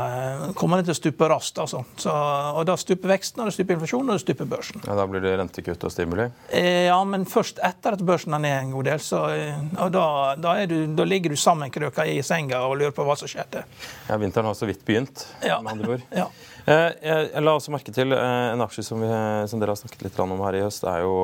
eh, 0.08 0.52
kommer 0.56 0.80
det 0.80 0.88
til 0.88 0.94
å 0.94 0.96
stupe 0.96 1.28
raskt. 1.28 1.58
Altså. 1.60 1.82
Så, 2.00 2.12
og 2.56 2.62
da 2.68 2.76
stuper 2.80 3.12
veksten, 3.12 3.42
og 3.42 3.50
det 3.50 3.56
stuper 3.58 3.76
inflasjonen, 3.76 4.12
og 4.12 4.16
det 4.16 4.24
stuper 4.24 4.48
børsen. 4.48 4.80
Ja, 4.86 4.96
Da 4.96 5.04
blir 5.10 5.20
det 5.20 5.34
rentekutt 5.36 5.84
og 5.84 5.92
stimuli? 5.92 6.30
Eh, 6.48 6.86
ja, 6.86 6.96
men 7.08 7.26
først 7.28 7.60
etter 7.64 7.98
at 7.98 8.04
børsen 8.08 8.36
er 8.38 8.40
ned 8.44 8.56
en 8.56 8.72
god 8.72 8.88
del. 8.88 9.02
Så, 9.04 9.20
eh, 9.34 9.60
og 9.76 9.92
da, 9.92 10.06
da, 10.40 10.56
du, 10.70 10.78
da, 10.96 11.04
ligger 11.08 11.34
du 11.34 11.40
sammenkrøka 11.40 12.08
i 12.08 12.16
senga 12.24 12.62
og 12.64 12.78
lurer 12.80 12.96
på 12.96 13.04
hva 13.04 13.18
som 13.20 13.28
skjedde. 13.28 13.66
Ja, 14.08 14.18
Vinteren 14.22 14.48
har 14.48 14.56
så 14.56 14.70
vidt 14.70 14.84
begynt, 14.88 15.26
ja. 15.44 15.60
med 15.60 15.76
andre 15.76 15.98
ord. 15.98 16.08
ja. 16.22 16.28
Jeg 16.64 17.42
la 17.44 17.52
også 17.52 17.74
merke 17.74 17.92
til 17.92 18.14
en 18.16 18.64
aksje 18.64 18.86
som, 18.86 19.02
vi, 19.04 19.08
som, 19.50 19.60
dere 19.60 19.74
har 19.74 19.76
snakket 19.76 20.06
litt 20.06 20.20
om 20.24 20.32
her 20.40 20.56
i 20.56 20.62
høst. 20.64 20.80
Det 20.80 20.94
er 20.94 21.02
jo 21.04 21.18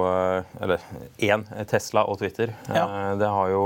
Eller 0.60 0.84
én, 1.16 1.46
Tesla 1.70 2.04
og 2.04 2.20
Twitter. 2.20 2.52
Ja. 2.68 3.14
Det 3.16 3.30
har 3.32 3.54
jo 3.54 3.64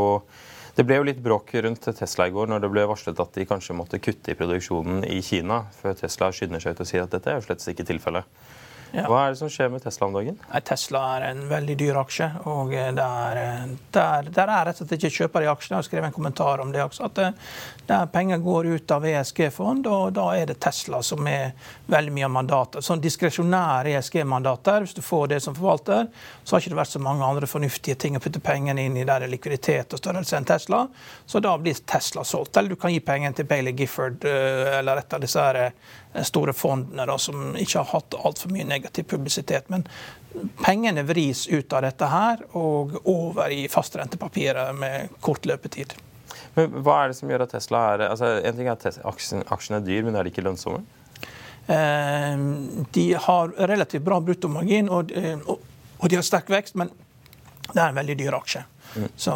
det 0.75 0.83
ble 0.87 0.99
jo 0.99 1.07
litt 1.07 1.23
bråk 1.23 1.52
rundt 1.62 1.87
Tesla 1.99 2.26
i 2.26 2.33
går 2.35 2.49
når 2.50 2.64
det 2.64 2.71
ble 2.73 2.87
varslet 2.90 3.21
at 3.23 3.37
de 3.38 3.47
kanskje 3.47 3.76
måtte 3.78 4.00
kutte 4.02 4.33
i 4.33 4.38
produksjonen 4.38 5.04
i 5.07 5.21
Kina, 5.23 5.64
før 5.78 5.95
Tesla 6.00 6.33
skynder 6.35 6.62
seg 6.62 6.75
ut 6.75 6.83
og 6.83 6.90
sier 6.90 7.04
at 7.04 7.14
dette 7.14 7.31
er 7.31 7.38
jo 7.38 7.47
slett 7.47 7.66
ikke 7.71 7.87
tilfellet. 7.93 8.26
Ja. 8.94 9.08
Hva 9.10 9.24
er 9.24 9.32
det 9.32 9.38
som 9.40 9.50
skjer 9.50 9.72
med 9.72 9.82
Tesla 9.82 10.06
om 10.06 10.12
dagen? 10.14 10.36
Tesla 10.62 11.00
er 11.16 11.24
en 11.32 11.40
veldig 11.50 11.74
dyr 11.80 11.96
aksje. 11.98 12.28
og 12.46 12.70
Der, 12.70 13.38
der, 13.90 14.28
der 14.30 14.52
er 14.54 14.68
rett 14.68 14.78
og 14.78 14.86
slett 14.86 14.94
ikke 15.00 15.16
kjøper 15.16 15.42
i 15.42 15.48
aksjene. 15.50 15.74
Jeg 15.74 15.80
har 15.80 15.86
skrevet 15.88 16.06
en 16.10 16.14
kommentar 16.14 16.62
om 16.62 16.70
det 16.70 16.84
også. 16.84 17.08
at 17.08 17.18
eh, 17.18 17.32
Der 17.88 18.06
penger 18.06 18.38
går 18.38 18.68
ut 18.76 18.94
av 18.94 19.06
ESG-fond, 19.06 19.88
og 19.90 20.12
da 20.14 20.28
er 20.38 20.46
det 20.46 20.60
Tesla 20.62 21.02
som 21.02 21.26
er 21.26 21.56
veldig 21.90 22.14
mye 22.14 22.28
av 22.28 22.34
mandatet. 22.36 22.86
Sånn 22.86 23.02
diskresjonære 23.02 23.96
ESG-mandater, 23.98 24.86
hvis 24.86 24.94
du 24.94 25.02
får 25.02 25.26
det 25.34 25.40
som 25.42 25.58
forvalter, 25.58 26.06
så 26.44 26.54
har 26.54 26.62
ikke 26.62 26.76
det 26.76 26.80
vært 26.84 26.94
så 26.94 27.02
mange 27.02 27.26
andre 27.26 27.50
fornuftige 27.50 27.98
ting 27.98 28.16
å 28.16 28.22
putte 28.22 28.40
pengene 28.44 28.86
inn 28.86 28.96
i 28.96 29.04
der 29.04 29.24
det 29.24 29.28
er 29.28 29.34
likviditet 29.34 29.92
og 29.92 30.00
størrelse 30.04 30.38
enn 30.38 30.46
Tesla. 30.48 30.84
Så 31.26 31.42
da 31.42 31.56
blir 31.58 31.82
Tesla 31.82 32.22
solgt. 32.24 32.56
Eller 32.56 32.76
du 32.76 32.80
kan 32.80 32.94
gi 32.94 33.02
pengene 33.02 33.34
til 33.34 33.50
Bailey 33.50 33.74
Gifford 33.74 34.22
eh, 34.22 34.78
eller 34.78 35.02
et 35.02 35.18
av 35.18 35.26
disse 35.26 35.50
store 36.22 36.52
fondene 36.52 37.06
da, 37.06 37.18
som 37.18 37.56
ikke 37.58 37.82
har 37.82 37.90
hatt 37.90 38.14
altfor 38.22 38.52
mye 38.54 38.66
negativ 38.84 39.02
publisitet. 39.02 39.68
Men 39.68 39.84
pengene 40.64 41.02
vris 41.02 41.46
ut 41.48 41.72
av 41.72 41.82
dette 41.82 42.06
her 42.06 42.42
og 42.52 42.98
over 43.04 43.50
i 43.50 43.68
fastrentepapirer 43.68 44.72
med 44.72 45.08
kort 45.20 45.46
løpetid. 45.46 45.94
Men 46.54 46.82
Hva 46.82 47.04
er 47.04 47.08
det 47.08 47.16
som 47.18 47.30
gjør 47.30 47.46
at 47.46 47.50
Tesla 47.50 47.80
er 47.94 48.04
altså 48.08 48.26
En 48.44 48.56
ting 48.56 48.68
er 48.68 48.76
at 48.76 48.98
aksjen, 49.04 49.42
aksjen 49.50 49.76
er 49.76 49.86
dyr, 49.86 50.04
men 50.04 50.16
er 50.16 50.24
de 50.24 50.30
ikke 50.30 50.44
lønnsomme? 50.44 50.84
Eh, 51.66 52.36
de 52.92 53.06
har 53.14 53.54
relativt 53.66 54.04
bra 54.04 54.20
bruttomargin, 54.20 54.88
og, 54.88 55.10
eh, 55.12 55.38
og, 55.46 55.60
og 55.98 56.10
de 56.10 56.16
har 56.16 56.26
sterk 56.26 56.50
vekst, 56.50 56.76
men 56.76 56.90
det 57.72 57.80
er 57.80 57.88
en 57.88 57.96
veldig 57.96 58.18
dyr 58.20 58.36
aksje. 58.36 58.64
Så 59.16 59.34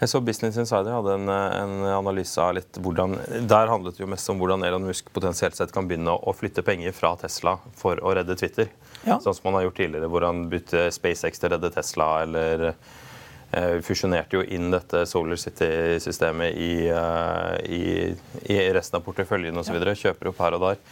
jeg 0.00 0.08
så 0.12 0.20
Business 0.24 0.58
Insider 0.60 0.92
hadde 0.92 1.14
en, 1.16 1.28
en, 1.30 1.74
analyse 1.94 2.40
av 2.40 2.54
litt 2.58 2.78
hvordan 2.82 3.16
Der 3.48 3.70
handlet 3.70 3.96
det 3.96 4.04
jo 4.04 4.10
mest 4.10 4.28
om 4.32 4.40
hvordan 4.40 4.64
Elon 4.66 4.86
Musk 4.88 5.08
potensielt 5.14 5.56
sett 5.56 5.72
kan 5.74 5.88
begynne 5.88 6.12
å 6.12 6.34
flytte 6.36 6.64
penger 6.66 6.94
fra 6.96 7.14
Tesla 7.20 7.56
for 7.80 8.00
å 8.04 8.14
redde 8.16 8.36
Twitter. 8.40 8.70
Ja. 9.04 9.18
Sånn 9.20 9.36
som 9.36 9.50
han 9.50 9.60
har 9.60 9.68
gjort 9.68 9.78
tidligere, 9.80 10.10
hvor 10.12 10.26
han 10.28 10.48
bytte 10.52 10.88
SpaceX 10.92 11.40
til 11.40 11.50
å 11.50 11.54
redde 11.54 11.72
Tesla, 11.72 12.08
eller 12.24 12.66
eh, 12.68 13.78
fusjonerte 13.84 14.40
jo 14.40 14.44
inn 14.44 14.68
dette 14.74 15.06
Solar 15.08 15.40
City-systemet 15.40 16.58
i, 16.60 16.72
uh, 16.92 17.56
i, 17.64 18.10
i, 18.44 18.58
resten 18.76 19.00
av 19.00 19.06
porteføljen 19.06 19.56
osv. 19.60 19.80
Ja. 19.80 19.96
Kjøper 20.04 20.32
opp 20.32 20.44
her 20.44 20.58
og 20.58 20.66
der. 20.68 20.82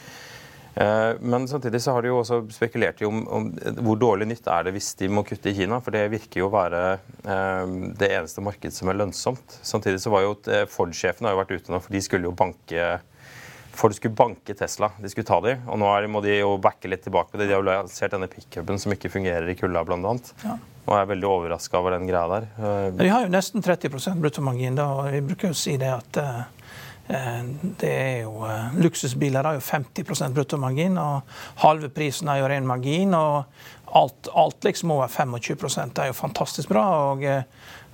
Eh, 0.78 1.12
men 1.20 1.48
samtidig 1.48 1.82
så 1.82 1.92
har 1.92 2.02
de 2.02 2.12
jo 2.12 2.20
også 2.20 2.42
spekulert 2.54 3.00
i 3.02 3.06
om, 3.08 3.24
om, 3.34 3.48
hvor 3.82 3.98
dårlig 3.98 4.28
nytt 4.30 4.46
er 4.46 4.68
det 4.68 4.76
hvis 4.76 4.92
de 5.00 5.08
må 5.10 5.24
kutte 5.26 5.50
i 5.50 5.56
Kina. 5.56 5.80
For 5.82 5.94
det 5.94 6.04
virker 6.12 6.44
jo 6.44 6.46
å 6.46 6.54
være 6.54 6.82
eh, 6.94 7.74
det 7.98 8.12
eneste 8.12 8.44
markedet 8.44 8.76
som 8.76 8.90
er 8.90 9.00
lønnsomt. 9.00 9.58
Samtidig 9.66 9.98
så 10.04 10.12
var 10.14 10.26
jo 10.26 10.36
eh, 10.52 10.68
Ford-sjefen 10.70 11.26
har 11.26 11.34
jo 11.34 11.40
vært 11.42 11.54
ute 11.56 11.74
nå, 11.74 11.82
for 11.82 11.96
de 11.96 12.02
skulle 12.04 12.30
jo 12.30 12.36
banke 12.36 12.90
Ford 13.78 13.94
skulle 13.94 14.18
banke 14.18 14.54
Tesla. 14.58 14.88
De 14.98 15.10
skulle 15.10 15.26
ta 15.26 15.36
dem. 15.42 15.60
og 15.70 15.78
nå 15.78 15.90
må 16.10 16.22
de 16.24 16.40
jo 16.40 16.56
backe 16.62 16.90
litt 16.90 17.04
tilbake 17.06 17.30
på 17.30 17.38
det. 17.38 17.46
De 17.46 17.54
har 17.54 17.62
jo 17.62 17.66
lansert 17.68 18.10
denne 18.10 18.26
pickupen 18.30 18.78
som 18.82 18.94
ikke 18.94 19.10
fungerer 19.12 19.46
i 19.46 19.54
kulda, 19.58 19.84
bl.a. 19.86 20.14
Ja. 20.42 20.56
Og 20.88 20.96
jeg 20.96 21.04
er 21.04 21.10
veldig 21.12 21.28
overraska 21.28 21.78
over 21.78 21.94
den 21.94 22.08
greia 22.08 22.24
der. 22.32 22.48
De 22.98 23.06
har 23.12 23.22
jo 23.22 23.30
nesten 23.30 23.62
30% 23.62 24.18
bruttomargin, 24.24 24.78
da, 24.80 24.88
og 24.98 25.12
vi 25.14 25.22
bruker 25.28 25.52
jo 25.52 25.58
si 25.60 25.76
det 25.78 25.92
at 25.94 26.18
det 27.08 27.88
er 27.88 28.22
jo, 28.26 28.44
eh, 28.44 28.74
Luksusbiler 28.76 29.44
har 29.44 29.56
jo 29.56 29.64
50% 29.64 30.34
bruttomargin, 30.36 30.98
og 31.00 31.22
halve 31.64 31.88
prisen 31.88 32.28
er 32.28 32.42
jo 32.42 32.48
ren 32.52 32.66
margin. 32.68 33.14
og 33.14 33.44
Alt, 33.96 34.28
alt 34.36 34.64
liksom 34.64 34.90
over 34.90 35.08
25 35.08 35.56
det 35.94 36.02
er 36.02 36.06
jo 36.06 36.12
fantastisk 36.12 36.68
bra. 36.68 36.84
og 37.10 37.24
eh, 37.24 37.42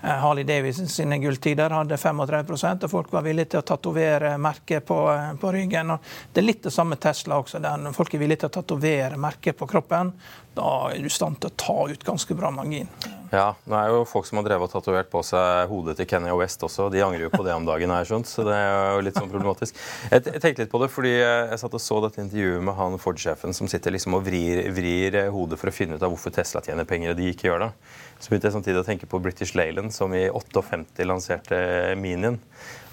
Harley 0.05 0.45
Davidson 0.45 0.89
sine 0.89 1.19
gulltider 1.19 1.73
hadde 1.73 1.97
35% 1.97 2.85
og 2.85 2.93
folk 2.93 3.13
var 3.15 3.25
villige 3.25 3.55
til 3.55 3.63
å 3.63 3.67
tatovere 3.67 4.35
merket 4.39 4.85
på, 4.87 4.99
på, 5.41 5.53
ryggen. 5.55 5.95
Og 5.95 6.15
det 6.33 6.43
er 6.43 6.49
litt 6.49 6.63
det 6.67 6.73
samme 6.75 6.99
Tesla 7.01 7.41
også. 7.41 7.61
der 7.65 7.93
Folk 7.97 8.15
er 8.15 8.23
villige 8.23 8.45
til 8.45 8.53
å 8.53 8.57
tatovere 8.61 9.21
merket 9.21 9.57
på 9.59 9.69
kroppen. 9.71 10.13
Da 10.55 10.71
er 10.93 11.01
du 11.03 11.09
i 11.09 11.13
stand 11.13 11.41
til 11.43 11.51
å 11.51 11.57
ta 11.59 11.77
ut 11.91 12.05
ganske 12.07 12.37
bra 12.39 12.53
margin. 12.55 12.91
Ja, 13.35 13.49
nå 13.67 13.75
er 13.75 13.89
jo 13.91 14.05
folk 14.07 14.29
som 14.29 14.39
har 14.39 14.47
drevet 14.47 14.69
og 14.69 14.77
tatovert 14.77 15.09
på 15.11 15.23
seg 15.27 15.67
hodet 15.73 15.97
til 15.99 16.07
Kenny 16.07 16.31
West 16.39 16.63
også. 16.63 16.87
De 16.93 17.03
angrer 17.03 17.27
jo 17.27 17.33
på 17.33 17.43
det 17.47 17.57
om 17.57 17.67
dagen, 17.67 17.91
har 17.91 18.07
skjønt. 18.07 18.31
Så 18.31 18.45
det 18.47 18.55
er 18.55 18.95
jo 18.95 19.03
litt 19.03 19.19
sånn 19.19 19.33
problematisk. 19.33 19.81
Jeg, 20.13 20.23
tenkte 20.39 20.63
litt 20.63 20.71
på 20.71 20.83
det 20.85 20.91
fordi 20.95 21.17
jeg 21.17 21.59
satt 21.59 21.75
og 21.75 21.83
så 21.83 21.99
dette 22.05 22.23
intervjuet 22.23 22.63
med 22.63 22.79
han 22.79 23.01
Ford-sjefen 23.03 23.57
som 23.57 23.71
sitter 23.71 23.97
liksom 23.97 24.21
og 24.21 24.27
vrir, 24.29 24.63
vrir, 24.77 25.19
hodet 25.35 25.59
for 25.59 25.73
å 25.73 25.75
finne 25.75 25.99
ut 25.99 26.07
av 26.07 26.15
hvorfor 26.15 26.35
Tesla 26.37 26.63
tjener 26.63 26.87
penger 26.87 27.15
og 27.15 27.19
de 27.19 27.33
ikke 27.33 27.51
gjør 27.51 27.67
det. 27.67 27.73
Så 28.19 28.31
begynte 28.31 28.49
jeg 28.49 28.55
samtidig 28.57 28.81
å 28.81 28.87
tenke 28.87 29.09
på 29.11 29.21
British 29.21 29.57
Leyland, 29.59 29.93
som 29.93 30.13
i 30.17 30.25
58 30.31 31.05
lanserte 31.05 31.59
Minien. 32.01 32.39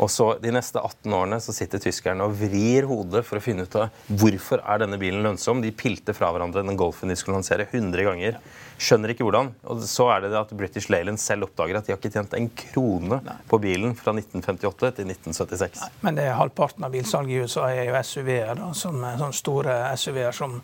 Og 0.01 0.09
så 0.11 0.31
De 0.41 0.51
neste 0.53 0.81
18 0.81 1.13
årene 1.13 1.37
så 1.43 1.53
sitter 1.55 1.81
tyskerne 1.81 2.25
og 2.25 2.33
vrir 2.39 2.87
hodet 2.89 3.23
for 3.27 3.37
å 3.37 3.43
finne 3.43 3.67
ut 3.67 3.77
av 3.79 3.91
hvorfor 4.09 4.63
er 4.65 4.81
denne 4.83 4.99
bilen 5.01 5.23
lønnsom. 5.25 5.61
De 5.63 5.71
pilte 5.71 6.15
fra 6.17 6.31
hverandre 6.33 6.65
den 6.65 6.79
Golfen 6.79 7.11
de 7.11 7.17
skulle 7.19 7.37
lansere 7.37 7.67
100 7.69 8.07
ganger. 8.07 8.39
Skjønner 8.81 9.13
ikke 9.13 9.27
hvordan. 9.27 9.51
Og 9.69 9.83
så 9.85 10.07
er 10.15 10.23
det 10.23 10.31
det 10.33 10.39
at 10.41 10.53
British 10.57 10.89
Leyland 10.91 11.21
selv 11.21 11.47
oppdager 11.47 11.77
at 11.77 11.87
de 11.87 11.93
har 11.93 12.01
ikke 12.01 12.13
tjent 12.15 12.33
en 12.37 12.49
krone 12.63 13.21
Nei. 13.21 13.37
på 13.51 13.61
bilen 13.61 13.93
fra 13.97 14.15
1958 14.17 14.95
til 14.97 15.13
1976. 15.13 15.83
Nei, 15.83 15.91
men 16.07 16.17
det 16.17 16.25
er 16.27 16.39
halvparten 16.39 16.87
av 16.87 16.95
bilsalget 16.95 17.35
i 17.35 17.45
USA 17.45 17.69
er 17.69 17.91
jo 17.91 18.01
SUV-er, 18.01 18.65
som 18.73 18.97
sånne 18.97 19.31
store 19.37 19.77
SUV-er 20.01 20.35
som 20.35 20.57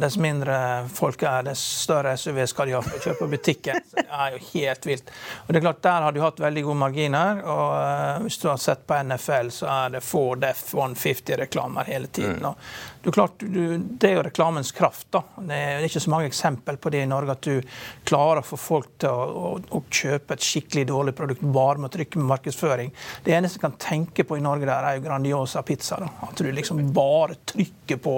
dess 0.00 0.16
mindre 0.16 0.54
folk 0.88 1.22
er, 1.22 1.42
dess 1.44 1.60
større 1.84 2.14
SUV 2.16 2.38
skal 2.48 2.70
de 2.70 2.76
ha 2.76 2.80
for 2.84 2.96
å 2.96 3.02
kjøpe 3.04 3.28
butikken. 3.28 3.82
Så 3.90 4.00
det 4.00 4.06
er 4.08 4.36
jo 4.36 4.40
helt 4.54 4.88
vilt. 4.88 5.12
Og 5.44 5.52
det 5.52 5.60
er 5.60 5.66
klart, 5.66 5.82
Der 5.84 6.06
har 6.06 6.16
de 6.16 6.22
hatt 6.22 6.40
veldig 6.40 6.62
gode 6.64 6.80
marginer. 6.80 7.42
og 7.44 7.74
uh, 7.76 8.22
Hvis 8.24 8.38
du 8.40 8.48
har 8.48 8.56
sett 8.62 8.86
på 8.88 8.96
NFL, 9.02 9.52
så 9.52 9.68
er 9.68 9.96
det 9.96 10.04
Ford 10.06 10.44
F150-reklamer 10.48 11.92
hele 11.92 12.08
tiden. 12.08 12.40
Mm. 12.40 12.64
Du, 13.04 13.10
klart, 13.12 13.32
du, 13.38 13.78
det 13.78 14.08
er 14.08 14.14
jo 14.16 14.22
reklamens 14.24 14.72
kraft. 14.72 15.10
da. 15.12 15.20
Det 15.36 15.56
er 15.56 15.84
ikke 15.84 16.00
så 16.00 16.10
mange 16.12 16.28
eksempel 16.30 16.78
på 16.80 16.88
det 16.94 17.02
i 17.04 17.08
Norge 17.08 17.34
at 17.34 17.44
du 17.44 17.74
klarer 18.08 18.40
å 18.40 18.46
få 18.48 18.56
folk 18.56 18.94
til 19.04 19.12
å, 19.12 19.26
å, 19.40 19.50
å 19.76 19.80
kjøpe 19.92 20.32
et 20.32 20.46
skikkelig 20.46 20.86
dårlig 20.88 21.12
produkt 21.18 21.44
bare 21.44 21.82
med 21.82 21.90
å 21.90 21.94
trykke 21.98 22.22
med 22.22 22.30
markedsføring. 22.32 22.94
Det 23.26 23.34
eneste 23.36 23.60
jeg 23.60 23.66
kan 23.66 23.76
tenke 23.76 24.24
på 24.24 24.38
i 24.40 24.44
Norge, 24.44 24.64
der 24.70 24.88
er 24.88 24.96
jo 24.96 25.04
Grandiosa 25.04 25.60
pizza. 25.68 26.00
da. 26.00 26.08
At 26.30 26.40
du 26.40 26.48
liksom 26.48 26.80
bare 26.96 27.36
trykker 27.44 28.00
på 28.00 28.16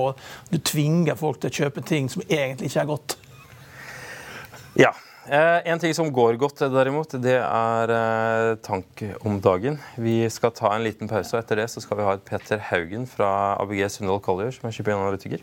Du 0.51 0.61
tvinger 0.63 1.19
folk 1.19 1.43
til 1.43 1.51
å 1.51 1.65
kjøpe 1.65 1.83
ting 1.83 2.07
som 2.13 2.23
egentlig 2.29 2.71
ikke 2.71 2.85
er 2.85 2.91
godt. 2.93 3.19
Ja, 4.79 4.93
Eh, 5.27 5.61
en 5.67 5.81
ting 5.83 5.91
som 5.95 6.07
går 6.15 6.37
godt, 6.39 6.61
derimot, 6.71 7.17
det 7.19 7.35
er 7.41 7.91
eh, 7.91 8.53
tank 8.63 9.01
om 9.27 9.41
dagen. 9.43 9.81
Vi 9.99 10.21
skal 10.31 10.53
ta 10.55 10.71
en 10.71 10.85
liten 10.87 11.11
pause, 11.11 11.33
og 11.35 11.41
etter 11.41 11.59
det 11.59 11.65
så 11.73 11.83
skal 11.83 11.99
vi 11.99 12.07
ha 12.07 12.15
et 12.15 12.23
Petter 12.29 12.63
Haugen 12.69 13.09
fra 13.11 13.57
ABG 13.59 13.89
Sundal 13.91 14.23
Collier, 14.23 14.55
som 14.55 14.71
er 14.71 14.93
analytiker. 14.95 15.43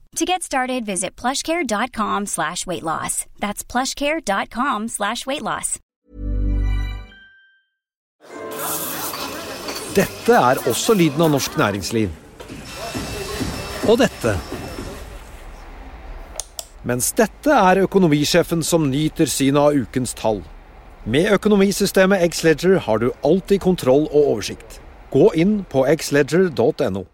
To 0.17 0.25
get 0.25 0.43
started, 0.43 0.85
visit 0.85 1.15
plushcare.com 1.15 2.25
slash 2.25 2.67
weight 2.67 2.83
loss. 2.83 3.25
That's 3.39 3.63
plushcare.com 3.63 4.89
slash 4.89 5.25
weight 5.25 5.41
loss. 5.41 5.79
Dette 9.95 10.35
er 10.35 10.59
også 10.67 10.93
lyden 10.99 11.21
av 11.23 11.31
norsk 11.31 11.55
næringsliv. 11.59 12.11
Og 13.87 13.97
dette. 14.03 14.35
Mens 16.83 17.11
dette 17.15 17.55
er 17.55 17.83
økonomisjefen 17.85 18.63
som 18.67 18.89
nyter 18.91 19.31
synet 19.31 19.61
av 19.63 19.79
ukens 19.79 20.13
tall. 20.19 20.43
Med 21.05 21.31
økonomisystemet 21.31 22.27
Xledger 22.35 22.83
har 22.83 22.99
du 22.99 23.11
alltid 23.23 23.63
kontroll 23.63 24.09
og 24.11 24.21
oversikt. 24.35 24.81
Gå 25.11 25.31
inn 25.39 25.61
på 25.71 25.87
xledger.no. 25.87 27.07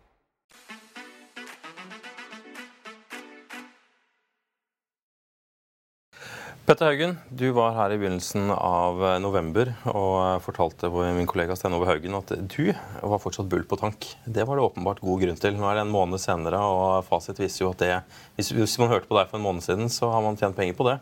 Petter 6.68 6.90
Haugen, 6.90 7.14
du 7.32 7.46
var 7.56 7.78
her 7.78 7.94
i 7.96 7.98
begynnelsen 8.02 8.50
av 8.52 8.98
eh, 9.00 9.14
november 9.24 9.70
og 9.88 10.16
eh, 10.20 10.40
fortalte 10.44 10.90
min 11.16 11.30
kollega 11.30 11.56
Ove 11.56 11.88
Haugen 11.88 12.18
at 12.18 12.34
du 12.52 12.74
var 12.74 13.22
fortsatt 13.24 13.48
bull 13.48 13.64
på 13.64 13.78
tank. 13.80 14.10
Det 14.26 14.44
var 14.44 14.60
det 14.60 14.66
åpenbart 14.66 15.00
god 15.00 15.22
grunn 15.22 15.40
til. 15.40 15.56
Nå 15.56 15.64
er 15.70 15.80
det 15.80 15.86
en 15.86 15.94
måned 15.94 16.20
senere, 16.20 16.60
og 16.60 17.08
fasit 17.08 17.40
viser 17.40 17.64
jo 17.64 17.72
at 17.72 17.86
det 17.86 17.94
hvis 18.36 18.76
man 18.84 18.92
hørte 18.92 19.08
på 19.08 19.16
deg 19.16 19.32
for 19.32 19.40
en 19.40 19.46
måned 19.46 19.64
siden, 19.64 19.88
så 19.88 20.12
har 20.12 20.26
man 20.28 20.36
tjent 20.36 20.60
penger 20.60 20.76
på 20.76 20.90
det. 20.90 20.98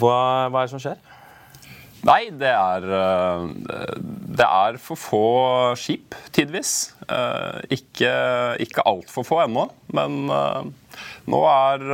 Hva, 0.00 0.16
hva 0.48 0.62
er 0.62 0.64
det 0.64 0.72
som 0.72 0.80
skjer? 0.80 0.96
Nei, 2.06 2.28
det 2.30 2.50
er, 2.52 2.84
eh, 2.94 3.94
det 4.38 4.46
er 4.46 4.78
for 4.82 5.00
få 5.00 5.24
skip, 5.78 6.14
tidvis. 6.34 6.94
Ikke, 7.72 8.10
ikke 8.60 8.84
altfor 8.84 9.24
få 9.24 9.38
ennå, 9.46 9.62
men 9.96 10.28
nå 10.28 11.38
er 11.48 11.84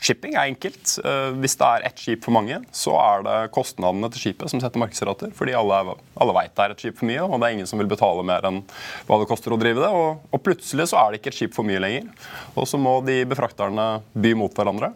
Shipping 0.00 0.38
er 0.38 0.48
enkelt. 0.48 0.94
Hvis 1.36 1.56
det 1.60 1.68
er 1.68 1.84
ett 1.84 2.00
skip 2.00 2.24
for 2.24 2.32
mange, 2.32 2.62
så 2.72 2.94
er 2.96 3.26
det 3.26 3.36
kostnadene 3.52 4.08
til 4.14 4.22
skipet 4.22 4.48
som 4.48 4.62
setter 4.64 4.80
markedsrater. 4.80 5.36
Fordi 5.36 5.52
alle, 5.58 5.98
alle 6.16 6.36
veit 6.38 6.56
det 6.56 6.64
er 6.64 6.72
et 6.72 6.80
skip 6.86 6.96
for 6.96 7.10
mye, 7.12 7.20
og 7.28 7.36
det 7.36 7.50
er 7.50 7.58
ingen 7.58 7.68
som 7.68 7.82
vil 7.82 7.92
betale 7.92 8.24
mer 8.24 8.48
enn 8.48 8.62
hva 9.04 9.20
det 9.20 9.28
koster 9.28 9.52
å 9.52 9.60
drive 9.60 9.84
det. 9.84 9.92
Og, 9.92 10.24
og 10.32 10.44
plutselig 10.48 10.88
så 10.94 11.02
er 11.02 11.12
det 11.12 11.20
ikke 11.20 11.34
et 11.34 11.40
skip 11.42 11.56
for 11.60 11.68
mye 11.68 11.84
lenger. 11.84 12.08
Og 12.56 12.64
så 12.70 12.80
må 12.80 13.02
de 13.04 13.20
befrakterne 13.28 13.88
by 14.16 14.32
mot 14.40 14.56
hverandre. 14.56 14.94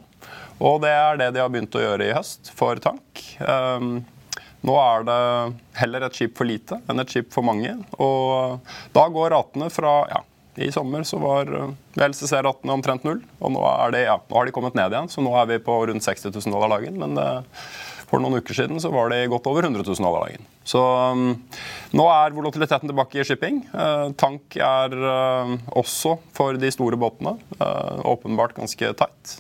Og 0.65 0.81
det 0.83 0.97
er 0.97 1.21
det 1.21 1.35
de 1.37 1.45
har 1.45 1.53
begynt 1.53 1.77
å 1.77 1.85
gjøre 1.85 2.09
i 2.09 2.15
høst 2.17 2.55
for 2.57 2.81
tank. 2.83 3.29
Nå 4.67 4.75
er 4.83 5.05
det 5.07 5.21
heller 5.79 6.07
et 6.07 6.17
skip 6.19 6.35
for 6.39 6.49
lite 6.49 6.81
enn 6.91 7.03
et 7.03 7.13
skip 7.13 7.31
for 7.35 7.47
mange. 7.47 7.77
Og 8.03 8.65
da 8.97 9.07
går 9.13 9.33
ratene 9.37 9.69
fra 9.71 10.01
ja, 10.11 10.25
i 10.59 10.73
sommer 10.75 11.05
så 11.07 11.21
var 11.23 11.51
eh, 11.55 11.75
VLCC-ratene 11.99 12.75
omtrent 12.75 13.05
null, 13.07 13.21
og 13.39 13.53
nå, 13.55 13.63
det, 13.95 14.07
ja, 14.09 14.17
nå, 14.19 14.39
har 14.39 14.49
de 14.49 14.55
kommet 14.55 14.79
ned 14.79 14.95
igjen. 14.95 15.11
Så 15.13 15.23
nå 15.23 15.35
er 15.39 15.47
vi 15.53 15.61
på 15.63 15.77
rundt 15.91 16.05
60 16.05 16.33
000 16.35 16.55
dollar 16.55 16.75
dagen. 16.75 16.99
Men 16.99 17.15
det, 17.19 17.29
for 18.09 18.23
noen 18.23 18.41
uker 18.41 18.57
siden 18.57 18.81
så 18.83 18.91
var 18.91 19.13
de 19.13 19.21
godt 19.31 19.47
over 19.51 19.69
100 19.69 19.85
000 19.85 20.03
dollar 20.03 20.27
dagen. 20.27 20.49
Så 20.69 20.81
um, 20.83 21.31
nå 21.97 22.09
er 22.11 22.35
volatiliteten 22.37 22.91
tilbake 22.91 23.21
i 23.21 23.27
shipping. 23.29 23.63
Uh, 23.71 24.11
tank 24.19 24.57
er 24.57 24.97
uh, 24.97 25.55
også 25.79 26.17
for 26.37 26.59
de 26.59 26.73
store 26.75 26.99
båtene 27.01 27.37
åpenbart 28.09 28.57
ganske 28.57 28.93
tight. 28.99 29.39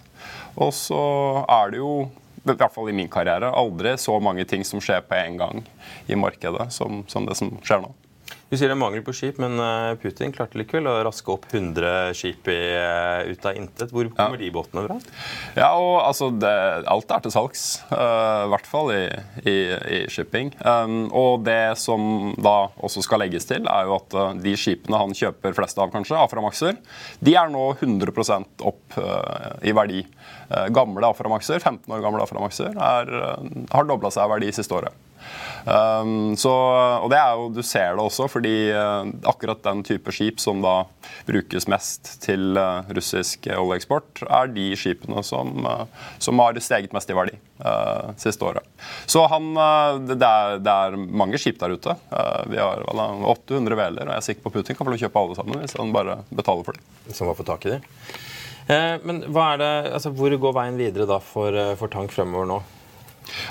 Og 0.59 0.73
så 0.77 1.03
er 1.49 1.73
det 1.75 1.83
jo 1.83 1.93
i 2.39 2.55
hvert 2.55 2.75
fall 2.75 2.91
i 2.91 2.97
min 2.97 3.11
karriere, 3.13 3.51
aldri 3.55 3.97
så 4.01 4.19
mange 4.23 4.47
ting 4.49 4.65
som 4.67 4.83
skjer 4.83 5.05
på 5.07 5.19
en 5.19 5.39
gang 5.41 5.65
i 6.07 6.19
markedet 6.19 6.71
som, 6.75 7.03
som 7.11 7.27
det 7.29 7.39
som 7.39 7.55
skjer 7.63 7.83
nå. 7.85 7.93
Du 8.49 8.55
sier 8.57 8.71
det 8.71 8.79
er 8.79 8.81
mangel 8.81 9.03
på 9.05 9.13
skip, 9.13 9.37
men 9.43 9.61
eh, 9.61 9.95
Putin 10.01 10.33
klarte 10.33 10.57
likevel 10.57 10.87
å 10.89 10.95
raske 11.05 11.29
opp 11.35 11.45
100 11.51 12.15
skip 12.17 12.49
i, 12.49 12.57
eh, 12.73 13.29
ut 13.29 13.45
av 13.45 13.59
intet. 13.61 13.91
Hvor 13.93 14.09
kommer 14.09 14.39
ja. 14.39 14.41
de 14.41 14.53
båtene 14.55 14.85
fra? 14.87 14.97
Ja, 15.53 15.69
og 15.77 15.99
altså, 16.07 16.31
det, 16.33 16.53
Alt 16.89 17.13
er 17.13 17.27
til 17.27 17.35
salgs. 17.35 17.65
Uh, 17.91 18.47
I 18.47 18.51
hvert 18.55 18.71
fall 18.71 18.93
i, 18.95 19.03
i, 19.45 19.57
i 19.69 19.99
shipping. 20.09 20.55
Um, 20.65 21.11
og 21.13 21.45
det 21.45 21.77
som 21.81 22.33
da 22.41 22.71
også 22.81 23.05
skal 23.05 23.21
legges 23.21 23.45
til, 23.51 23.69
er 23.69 23.85
jo 23.85 23.99
at 23.99 24.17
uh, 24.17 24.31
de 24.41 24.55
skipene 24.57 25.01
han 25.03 25.13
kjøper 25.19 25.57
flest 25.59 25.77
av, 25.77 25.93
kanskje, 25.93 26.17
Aframaxer, 26.17 26.79
de 27.21 27.35
er 27.37 27.53
nå 27.53 27.67
100 27.75 28.39
opp 28.65 28.97
uh, 28.97 29.59
i 29.61 29.77
verdi. 29.77 30.07
gamle 30.73 31.13
Aframaxer, 31.13 31.61
15 31.61 31.93
år 31.93 32.01
gamle 32.01 32.25
Aframaxer, 32.25 32.73
er, 32.73 33.13
har 33.75 33.89
dobla 33.93 34.09
seg 34.15 34.25
i 34.25 34.33
verdi 34.33 34.57
siste 34.57 34.81
året. 34.81 34.97
Um, 35.69 36.37
så, 36.39 36.53
og 37.03 37.11
det 37.13 37.19
er 37.19 37.35
jo, 37.37 37.49
Du 37.53 37.61
ser 37.67 37.97
det 37.97 38.05
også, 38.05 38.29
fordi 38.31 38.71
uh, 38.73 39.09
akkurat 39.29 39.61
den 39.65 39.83
type 39.85 40.13
skip 40.15 40.41
som 40.41 40.63
da 40.65 40.87
brukes 41.29 41.69
mest 41.69 42.15
til 42.25 42.57
uh, 42.57 42.87
russisk 42.97 43.51
oljeeksport, 43.53 44.23
er 44.25 44.53
de 44.55 44.71
skipene 44.79 45.25
som, 45.27 45.67
uh, 45.67 45.85
som, 46.23 46.41
har 46.41 46.61
steget 46.63 46.95
mest 46.97 47.11
i 47.11 47.19
verdi 47.19 47.37
siste 48.23 48.45
året. 48.47 48.63
Så 49.11 49.25
han, 49.27 49.49
det 50.07 50.15
er, 50.23 50.61
det, 50.63 50.71
er, 50.71 50.95
mange 50.95 51.41
skip 51.43 51.57
der 51.59 51.73
ute. 51.75 51.97
vi 52.47 52.61
har 52.61 52.85
vel, 52.87 53.01
800 53.27 53.75
hveler, 53.75 54.05
og 54.05 54.13
jeg 54.13 54.21
er 54.21 54.27
sikker 54.29 54.45
på 54.45 54.53
Putin 54.55 54.79
kan 54.79 54.87
få 54.87 54.95
kjøpe 54.95 55.19
alle 55.19 55.35
sammen 55.35 55.65
hvis 55.65 55.75
han 55.75 55.91
bare 55.91 56.21
betaler 56.31 56.63
for 56.63 56.79
dem. 56.79 57.11
Som 57.11 57.27
var 57.27 57.35
på 57.35 57.49
tak 57.49 57.67
i 57.67 57.73
dem. 57.75 57.89
Det, 58.69 59.73
altså, 59.91 60.15
hvor 60.15 60.39
går 60.39 60.55
veien 60.61 60.79
videre 60.79 61.09
da 61.11 61.19
for, 61.19 61.59
for 61.83 61.91
tank 61.91 62.15
fremover 62.15 62.47
nå? 62.47 62.61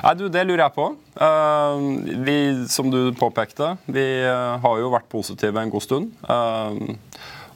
Nei, 0.03 0.13
du, 0.17 0.27
Det 0.33 0.43
lurer 0.45 0.65
jeg 0.65 0.75
på. 0.75 0.87
Uh, 1.17 2.21
vi, 2.25 2.37
som 2.71 2.91
du 2.93 3.11
påpekte, 3.17 3.75
vi 3.85 4.05
uh, 4.25 4.57
har 4.63 4.79
jo 4.81 4.93
vært 4.93 5.09
positive 5.11 5.61
en 5.61 5.73
god 5.73 5.85
stund. 5.85 6.13
Uh, 6.27 6.97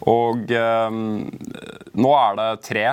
og 0.09 0.49
nå 0.49 2.11
er 2.17 2.37
det 2.39 2.45
tre, 2.65 2.85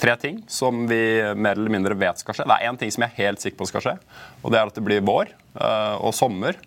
tre, 0.00 0.16
ting 0.20 0.42
som 0.50 0.84
vi 0.90 1.00
mer 1.36 1.58
eller 1.58 1.72
mindre 1.72 1.96
vet 1.98 2.20
skal 2.20 2.36
skje. 2.36 2.46
Det 2.48 2.56
er 2.58 2.68
én 2.70 2.78
ting 2.80 2.92
som 2.94 3.04
jeg 3.04 3.14
er 3.14 3.26
helt 3.28 3.42
sikker 3.44 3.60
på 3.60 3.68
skal 3.70 3.84
skje, 3.84 3.96
og 4.42 4.52
det 4.52 4.60
er 4.60 4.70
at 4.70 4.76
det 4.78 4.84
blir 4.86 5.04
vår 5.06 5.32
og 5.54 6.10
sommer. 6.16 6.58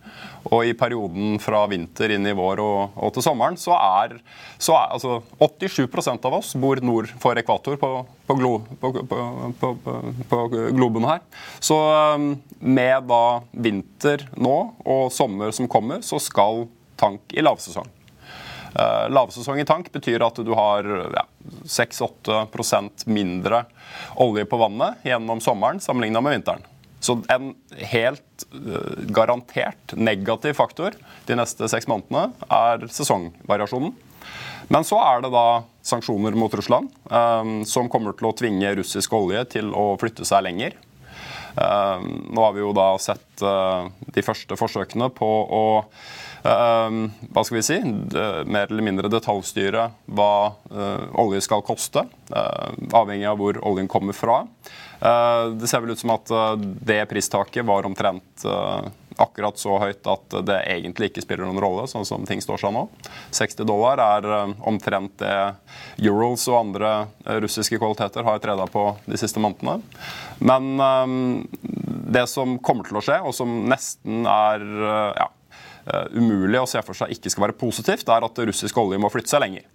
Og 0.47 0.63
i 0.63 0.75
perioden 0.77 1.35
fra 1.43 1.65
vinter 1.67 2.13
inn 2.15 2.27
i 2.29 2.35
vår 2.35 2.61
og, 2.63 2.93
og 2.95 3.11
til 3.15 3.25
sommeren, 3.25 3.57
så 3.59 3.75
er, 3.75 4.15
så 4.55 4.77
er 4.77 4.93
altså 4.95 5.17
87% 5.41 6.27
av 6.29 6.37
oss 6.39 6.53
bor 6.59 6.79
nord 6.79 7.11
for 7.19 7.39
ekvator 7.39 7.75
på, 7.81 7.91
på, 8.29 8.37
glo, 8.39 8.53
på, 8.79 9.73
på 10.31 10.41
globen 10.53 11.09
her. 11.09 11.19
Så 11.59 11.75
um, 12.15 12.31
med 12.63 13.09
da 13.11 13.23
vinter 13.51 14.27
nå 14.39 14.57
og 14.87 15.11
sommer 15.15 15.51
som 15.55 15.67
kommer, 15.71 15.99
så 16.05 16.21
skal 16.23 16.67
tank 16.97 17.35
i 17.35 17.43
lavsesong. 17.43 17.96
Uh, 18.77 19.07
lavsesong 19.09 19.57
i 19.57 19.65
tank 19.65 19.89
betyr 19.93 20.21
at 20.21 20.37
du 20.45 20.51
har 20.53 20.85
ja, 21.15 21.23
6-8 21.65 23.09
mindre 23.09 23.63
olje 24.21 24.45
på 24.45 24.59
vannet 24.61 25.01
gjennom 25.07 25.41
sommeren 25.41 25.81
sammenligna 25.81 26.21
med 26.21 26.37
vinteren. 26.37 26.65
Så 26.99 27.17
en 27.33 27.55
helt 27.89 28.45
uh, 28.53 29.01
garantert 29.09 29.95
negativ 29.97 30.53
faktor 30.59 30.97
de 31.25 31.39
neste 31.39 31.69
seks 31.71 31.89
månedene 31.89 32.29
er 32.53 32.85
sesongvariasjonen. 32.91 33.95
Men 34.67 34.83
så 34.83 34.99
er 34.99 35.23
det 35.23 35.31
da 35.31 35.63
sanksjoner 35.87 36.35
mot 36.35 36.53
Russland, 36.53 36.91
um, 37.07 37.61
som 37.65 37.87
kommer 37.89 38.15
til 38.17 38.27
å 38.29 38.35
tvinge 38.35 38.73
russisk 38.81 39.13
olje 39.15 39.45
til 39.55 39.71
å 39.71 39.93
flytte 39.99 40.27
seg 40.27 40.43
lenger. 40.43 40.75
Um, 41.57 42.27
nå 42.35 42.43
har 42.43 42.53
vi 42.53 42.61
jo 42.61 42.73
da 42.75 42.89
sett 43.01 43.41
uh, 43.41 43.87
de 44.13 44.23
første 44.25 44.57
forsøkene 44.59 45.07
på 45.15 45.29
å 45.57 45.63
hva 46.47 47.41
skal 47.43 47.57
vi 47.57 47.63
si, 47.65 47.77
mer 48.47 48.69
eller 48.69 48.85
mindre 48.85 49.09
detaljstyre 49.11 49.89
hva 50.15 50.33
uh, 50.71 51.07
olje 51.19 51.41
skal 51.43 51.65
koste, 51.65 52.05
avhengig 52.31 53.27
av 53.27 53.41
hvor 53.41 53.59
oljen 53.67 53.89
kommer 53.91 54.15
fra. 54.15 54.45
Eh, 54.99 55.45
det 55.49 55.67
ser 55.67 55.83
vel 55.83 55.93
ut 55.93 55.99
som 55.99 56.15
at 56.15 56.31
eh, 56.31 56.53
det 56.57 57.03
pristaket 57.05 57.65
var 57.65 57.85
omtrent 57.85 58.45
eh, 58.45 58.87
akkurat 59.17 59.57
så 59.57 59.77
høyt 59.81 60.07
at 60.09 60.37
det 60.45 60.57
egentlig 60.73 61.11
ikke 61.11 61.23
spiller 61.25 61.45
noen 61.45 61.61
rolle, 61.61 61.85
sånn 61.89 62.05
som 62.05 62.25
ting 62.25 62.41
står 62.41 62.61
seg 62.61 62.73
nå. 62.73 62.83
60 63.33 63.65
dollar 63.65 64.01
er 64.01 64.27
omtrent 64.69 65.15
det 65.21 66.05
Urals 66.05 66.45
og 66.51 66.59
andre 66.59 66.91
russiske 67.41 67.79
kvaliteter 67.81 68.25
har 68.27 68.41
treda 68.43 68.67
på 68.69 68.91
de 69.09 69.17
siste 69.17 69.41
månedene. 69.41 69.81
Men 70.37 71.41
det 72.13 72.27
som 72.29 72.59
kommer 72.61 72.85
til 72.85 73.01
å 73.01 73.03
skje, 73.07 73.17
og 73.25 73.33
som 73.33 73.57
nesten 73.71 74.29
er 74.29 74.67
ja, 75.17 75.27
umulig 76.15 76.59
å 76.61 76.67
se 76.69 76.81
for 76.83 76.97
seg 76.97 77.13
ikke 77.15 77.31
skal 77.31 77.47
være 77.47 77.57
positivt, 77.59 78.09
er 78.11 78.25
at 78.27 78.45
russisk 78.49 78.79
olje 78.81 78.99
må 79.01 79.11
flytte 79.13 79.31
seg 79.33 79.43
lenger. 79.43 79.67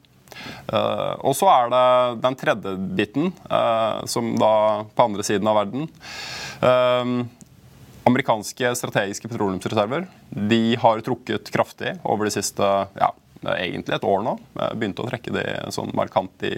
Uh, 0.73 1.15
og 1.29 1.37
så 1.37 1.49
er 1.53 1.71
det 1.73 1.85
den 2.25 2.37
tredje 2.41 2.75
biten, 2.97 3.31
uh, 3.51 4.03
som 4.09 4.33
da 4.41 4.53
på 4.95 5.07
andre 5.07 5.27
siden 5.27 5.49
av 5.51 5.59
verden. 5.63 5.89
Uh, 6.63 7.25
amerikanske 8.09 8.73
strategiske 8.79 9.31
petroleumsreserver 9.31 10.09
de 10.51 10.63
har 10.83 11.03
trukket 11.07 11.53
kraftig 11.55 11.95
over 12.03 12.27
de 12.27 12.35
siste 12.35 12.71
ja, 12.99 13.13
egentlig 13.55 13.95
et 13.95 14.07
år 14.09 14.25
nå. 14.27 14.37
Begynte 14.75 15.05
å 15.05 15.11
trekke 15.11 15.35
det 15.37 15.47
sånn 15.75 15.93
markant 15.95 16.47
i, 16.49 16.57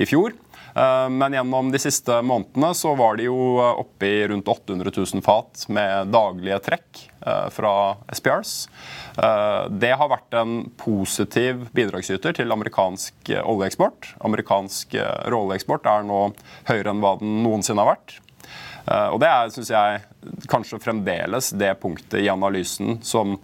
i 0.00 0.08
fjor. 0.08 0.34
Eh, 0.74 1.08
men 1.08 1.32
gjennom 1.32 1.70
de 1.72 1.78
siste 1.78 2.20
månedene 2.22 2.72
så 2.74 2.94
var 2.98 3.18
de 3.18 3.26
jo 3.26 3.58
eh, 3.58 3.80
oppe 3.82 4.06
i 4.06 4.28
rundt 4.30 4.48
800 4.48 4.92
000 4.96 5.24
fat 5.24 5.64
med 5.68 6.12
daglige 6.14 6.60
trekk 6.66 7.02
eh, 7.26 7.46
fra 7.54 7.74
SPRs. 8.12 8.54
Det 9.70 9.90
har 9.98 10.08
vært 10.08 10.34
en 10.38 10.52
positiv 10.80 11.66
bidragsyter 11.76 12.32
til 12.38 12.54
amerikansk 12.54 13.32
oljeeksport. 13.42 14.14
Amerikansk 14.24 14.94
råoljeeksport 15.28 15.88
er 15.90 16.06
nå 16.08 16.20
høyere 16.70 16.94
enn 16.94 17.02
hva 17.02 17.16
den 17.20 17.40
noensinne 17.44 17.84
har 17.84 17.98
vært. 17.98 18.14
Og 19.12 19.18
det 19.20 19.28
er, 19.28 19.50
syns 19.52 19.72
jeg, 19.74 20.00
kanskje 20.48 20.80
fremdeles 20.80 21.50
det 21.58 21.74
punktet 21.82 22.22
i 22.22 22.30
analysen 22.32 23.02
som, 23.04 23.34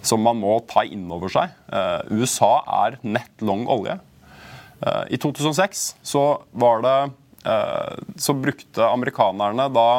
som 0.00 0.22
man 0.24 0.40
må 0.40 0.54
ta 0.70 0.86
inn 0.86 1.10
over 1.12 1.34
seg. 1.34 1.52
USA 2.14 2.54
er 2.86 3.00
nett 3.04 3.44
long 3.44 3.66
olje. 3.68 3.98
Eh, 4.86 5.02
I 5.14 5.18
2006 5.18 5.96
så 6.02 6.42
var 6.50 6.82
det 6.82 7.10
eh, 7.50 7.98
Så 8.16 8.34
brukte 8.34 8.86
amerikanerne 8.86 9.68
da 9.74 9.90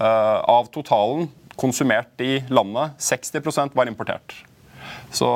eh, 0.00 0.38
av 0.50 0.66
totalen 0.74 1.28
konsumert 1.56 2.20
i 2.20 2.44
landet 2.52 2.98
60% 3.00 3.70
var 3.72 3.88
importert. 3.88 4.34
Så 5.10 5.28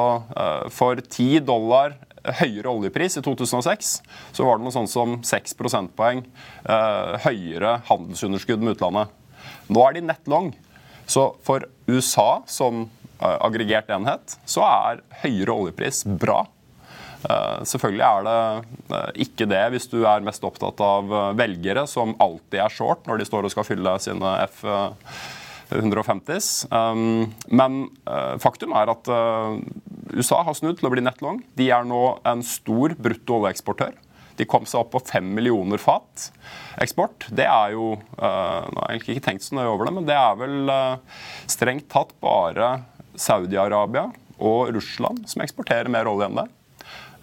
for 0.68 1.00
10 1.00 1.40
dollar 1.48 1.94
høyere 2.42 2.68
oljepris 2.68 3.16
i 3.16 3.22
2006, 3.24 3.92
så 4.36 4.44
var 4.44 4.58
det 4.58 4.66
noe 4.66 4.74
sånt 4.74 4.92
som 4.92 5.14
6 5.24 5.56
prosentpoeng 5.56 6.20
høyere 7.24 7.72
handelsunderskudd 7.88 8.60
med 8.60 8.76
utlandet. 8.76 9.08
Nå 9.72 9.86
er 9.86 9.96
de 9.96 10.04
nett 10.10 10.28
long. 10.28 10.52
Så 11.08 11.30
for 11.46 11.64
USA 11.88 12.42
som 12.44 12.84
aggregert 13.16 13.88
enhet, 13.96 14.36
så 14.44 14.66
er 14.68 15.00
høyere 15.24 15.56
oljepris 15.56 16.04
bra. 16.04 16.42
Eh, 17.20 17.58
selvfølgelig 17.68 18.04
er 18.06 18.24
det 18.24 18.38
eh, 18.96 19.10
ikke 19.26 19.48
det 19.50 19.60
hvis 19.74 19.90
du 19.92 19.98
er 20.08 20.24
mest 20.24 20.44
opptatt 20.46 20.80
av 20.84 21.12
eh, 21.12 21.26
velgere 21.36 21.84
som 21.90 22.14
alltid 22.22 22.62
er 22.64 22.72
short 22.72 23.04
når 23.08 23.20
de 23.20 23.28
står 23.28 23.46
og 23.46 23.52
skal 23.52 23.66
fylle 23.68 23.94
sine 24.00 24.34
F. 24.48 24.64
150s. 25.70 26.64
Men 27.54 27.74
faktum 28.42 28.72
er 28.74 28.90
at 28.90 29.06
USA 30.10 30.40
har 30.42 30.56
snudd 30.58 30.80
til 30.80 30.88
å 30.88 30.90
bli 30.90 31.04
nettlong. 31.06 31.38
De 31.54 31.68
er 31.70 31.86
nå 31.86 32.00
en 32.26 32.42
stor 32.42 32.96
brutto 32.98 33.36
oljeeksportør. 33.36 33.94
De 34.34 34.48
kom 34.50 34.66
seg 34.66 34.80
opp 34.80 34.90
på 34.96 35.02
fem 35.12 35.28
millioner 35.36 35.78
fat 35.78 36.26
eksport. 36.82 37.28
Det 37.30 37.46
er 37.46 37.76
jo 37.76 37.92
Nå 38.02 38.82
har 38.82 38.96
jeg 38.96 39.04
ikke 39.04 39.22
tenkt 39.28 39.46
så 39.46 39.60
nøye 39.60 39.70
over 39.70 39.86
det, 39.86 39.94
men 40.00 40.10
det 40.10 40.18
er 40.18 40.42
vel 40.42 40.74
strengt 41.46 41.86
tatt 41.94 42.16
bare 42.18 42.80
Saudi-Arabia 43.14 44.08
og 44.42 44.74
Russland 44.74 45.22
som 45.30 45.46
eksporterer 45.46 45.92
mer 45.92 46.10
olje 46.10 46.26
enn 46.26 46.42
det. 46.42 46.50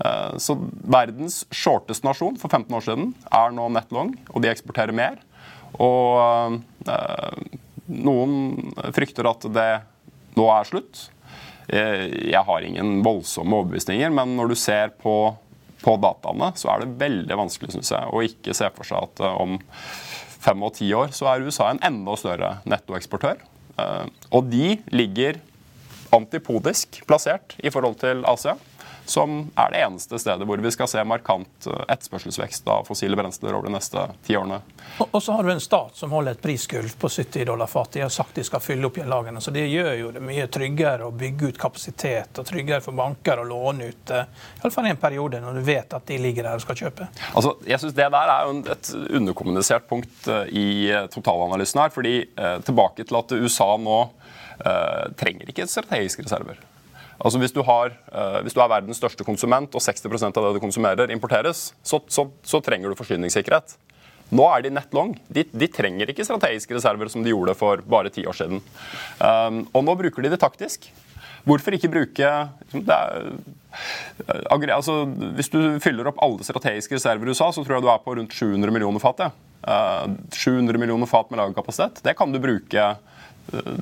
Eh, 0.05 0.37
så 0.37 0.57
verdens 0.83 1.43
shorteste 1.51 2.05
nasjon 2.05 2.37
for 2.37 2.53
15 2.53 2.75
år 2.77 2.85
siden 2.85 3.11
er 3.33 3.53
nå 3.55 3.67
nettlong, 3.73 4.13
og 4.29 4.43
de 4.43 4.51
eksporterer 4.51 4.95
mer. 4.95 5.17
Og 5.83 6.59
eh, 6.87 7.57
noen 7.87 8.37
frykter 8.95 9.29
at 9.29 9.47
det 9.53 9.71
nå 10.37 10.47
er 10.53 10.69
slutt. 10.69 11.07
Eh, 11.67 12.05
jeg 12.29 12.43
har 12.49 12.67
ingen 12.67 13.01
voldsomme 13.05 13.61
overbevisninger, 13.61 14.13
men 14.13 14.37
når 14.37 14.53
du 14.53 14.57
ser 14.59 14.93
på, 15.01 15.17
på 15.81 15.97
dataene, 16.03 16.53
så 16.59 16.73
er 16.73 16.85
det 16.85 16.95
veldig 17.01 17.41
vanskelig 17.45 17.77
synes 17.77 17.93
jeg, 17.95 18.13
å 18.13 18.23
ikke 18.25 18.55
se 18.57 18.69
for 18.77 18.87
seg 18.87 19.09
at 19.09 19.25
om 19.33 19.57
fem 20.37 20.63
og 20.63 20.75
ti 20.77 20.87
år 20.95 21.09
så 21.15 21.31
er 21.31 21.43
USA 21.43 21.71
en 21.73 21.83
enda 21.83 22.13
større 22.19 22.57
nettoeksportør. 22.69 23.41
Og 24.33 24.47
de 24.49 24.77
ligger 24.89 25.37
antipodisk 26.15 27.01
plassert 27.09 27.53
i 27.61 27.69
forhold 27.73 27.97
til 28.01 28.23
Asia 28.29 28.55
som 29.09 29.51
er 29.55 29.71
det 29.71 29.81
eneste 29.85 30.19
stedet 30.19 30.47
hvor 30.47 30.59
vi 30.61 30.71
skal 30.71 30.89
se 30.91 31.03
markant 31.07 31.67
eh, 31.67 31.83
etterspørselsvekst 31.93 32.67
av 32.67 32.87
fossile 32.87 33.15
brensler 33.15 33.55
over 33.55 33.69
de 33.69 33.73
neste 33.77 34.03
ti 34.27 34.35
årene. 34.37 34.59
Og 35.05 35.23
så 35.23 35.37
har 35.37 35.47
du 35.47 35.51
en 35.53 35.63
stat 35.63 35.95
som 35.95 36.11
holder 36.11 36.35
et 36.35 36.43
prisgulv 36.43 36.97
på 36.99 37.09
70 37.09 37.47
dollar 37.47 37.71
fatet. 37.71 37.93
De 37.99 38.05
har 38.05 38.13
sagt 38.13 38.35
de 38.35 38.43
skal 38.43 38.63
fylle 38.63 38.87
opp 38.89 38.99
igjen 38.99 39.09
lagrene. 39.11 39.41
Så 39.41 39.53
det 39.55 39.65
gjør 39.71 39.93
jo 40.01 40.11
det 40.15 40.23
mye 40.27 40.47
tryggere 40.51 41.07
å 41.07 41.13
bygge 41.15 41.53
ut 41.53 41.61
kapasitet 41.61 42.41
og 42.41 42.47
tryggere 42.49 42.83
for 42.83 42.97
banker 42.97 43.41
å 43.41 43.47
låne 43.47 43.91
ut. 43.93 44.11
Eh, 44.11 44.27
Iallfall 44.61 44.91
i 44.91 44.93
en 44.95 45.01
periode 45.01 45.41
når 45.43 45.59
du 45.59 45.65
vet 45.71 45.97
at 45.97 46.07
de 46.11 46.19
ligger 46.21 46.49
der 46.49 46.59
og 46.59 46.65
skal 46.65 46.81
kjøpe. 46.83 47.09
Altså, 47.33 47.55
jeg 47.67 47.79
synes 47.83 47.97
Det 47.97 48.11
der 48.17 48.33
er 48.35 48.47
jo 48.47 48.59
et 48.75 48.93
underkommunisert 49.21 49.87
punkt 49.89 50.27
eh, 50.27 50.51
i 50.51 50.67
totalanalysen 51.13 51.85
her. 51.85 51.93
fordi 51.93 52.15
Tilbake 52.67 53.03
til 53.07 53.17
at 53.17 53.31
USA 53.31 53.69
nå 53.81 53.99
eh, 54.65 55.05
trenger 55.19 55.51
ikke 55.51 55.67
strategiske 55.69 56.25
reserver. 56.25 56.59
Altså 57.17 57.41
hvis 57.41 57.53
du, 57.55 57.63
har, 57.65 57.95
uh, 58.13 58.39
hvis 58.45 58.53
du, 58.53 58.61
er 58.61 58.71
verdens 58.71 58.99
største 59.01 59.25
konsument, 59.25 59.73
og 59.73 59.83
60% 59.83 60.37
av 60.37 60.47
det 60.47 60.57
du 60.57 60.63
konsumerer, 60.63 61.13
importeres, 61.13 61.71
så, 61.81 62.01
så, 62.13 62.27
så 62.45 62.61
trenger 62.63 62.93
du 62.93 62.99
forsyningssikkerhet. 62.99 63.77
Nå 64.35 64.43
er 64.51 64.65
de 64.65 64.73
nett 64.75 64.95
long. 64.95 65.13
De, 65.31 65.45
de, 65.47 65.69
trenger 65.71 66.11
ikke 66.11 66.25
strategiske 66.27 66.75
reserver 66.75 67.09
som 67.11 67.23
de 67.23 67.31
gjorde 67.31 67.55
for 67.57 67.83
bare 67.87 68.11
ti 68.13 68.25
år 68.27 68.35
siden. 68.35 68.61
Um, 69.23 69.61
og 69.71 69.85
nå 69.87 69.95
bruker 70.01 70.25
de 70.25 70.33
det 70.33 70.41
taktisk. 70.41 70.89
Hvorfor 71.47 71.77
ikke 71.77 71.91
bruke 71.93 72.31
liksom, 72.65 72.83
er, 72.91 73.29
uh, 74.27 74.75
altså, 74.75 74.99
Hvis 75.37 75.51
du 75.53 75.61
fyller 75.83 76.09
opp 76.11 76.19
alle 76.23 76.43
strategiske 76.43 76.99
reserver 76.99 77.29
i 77.29 77.35
USA, 77.35 77.53
så 77.55 77.63
tror 77.63 77.77
jeg 77.77 77.87
du 77.87 77.91
er 77.93 78.03
på 78.03 78.17
rundt 78.19 78.35
700 78.35 78.73
millioner 78.75 79.03
fat. 79.03 79.29
Ja. 79.29 79.31
Uh, 79.63 80.17
700 80.35 80.75
millioner 80.77 81.09
fat 81.09 81.31
med 81.31 81.39
lagerkapasitet. 81.39 82.03
Det 82.03 82.17
kan 82.19 82.35
du 82.35 82.43
bruke 82.43 82.89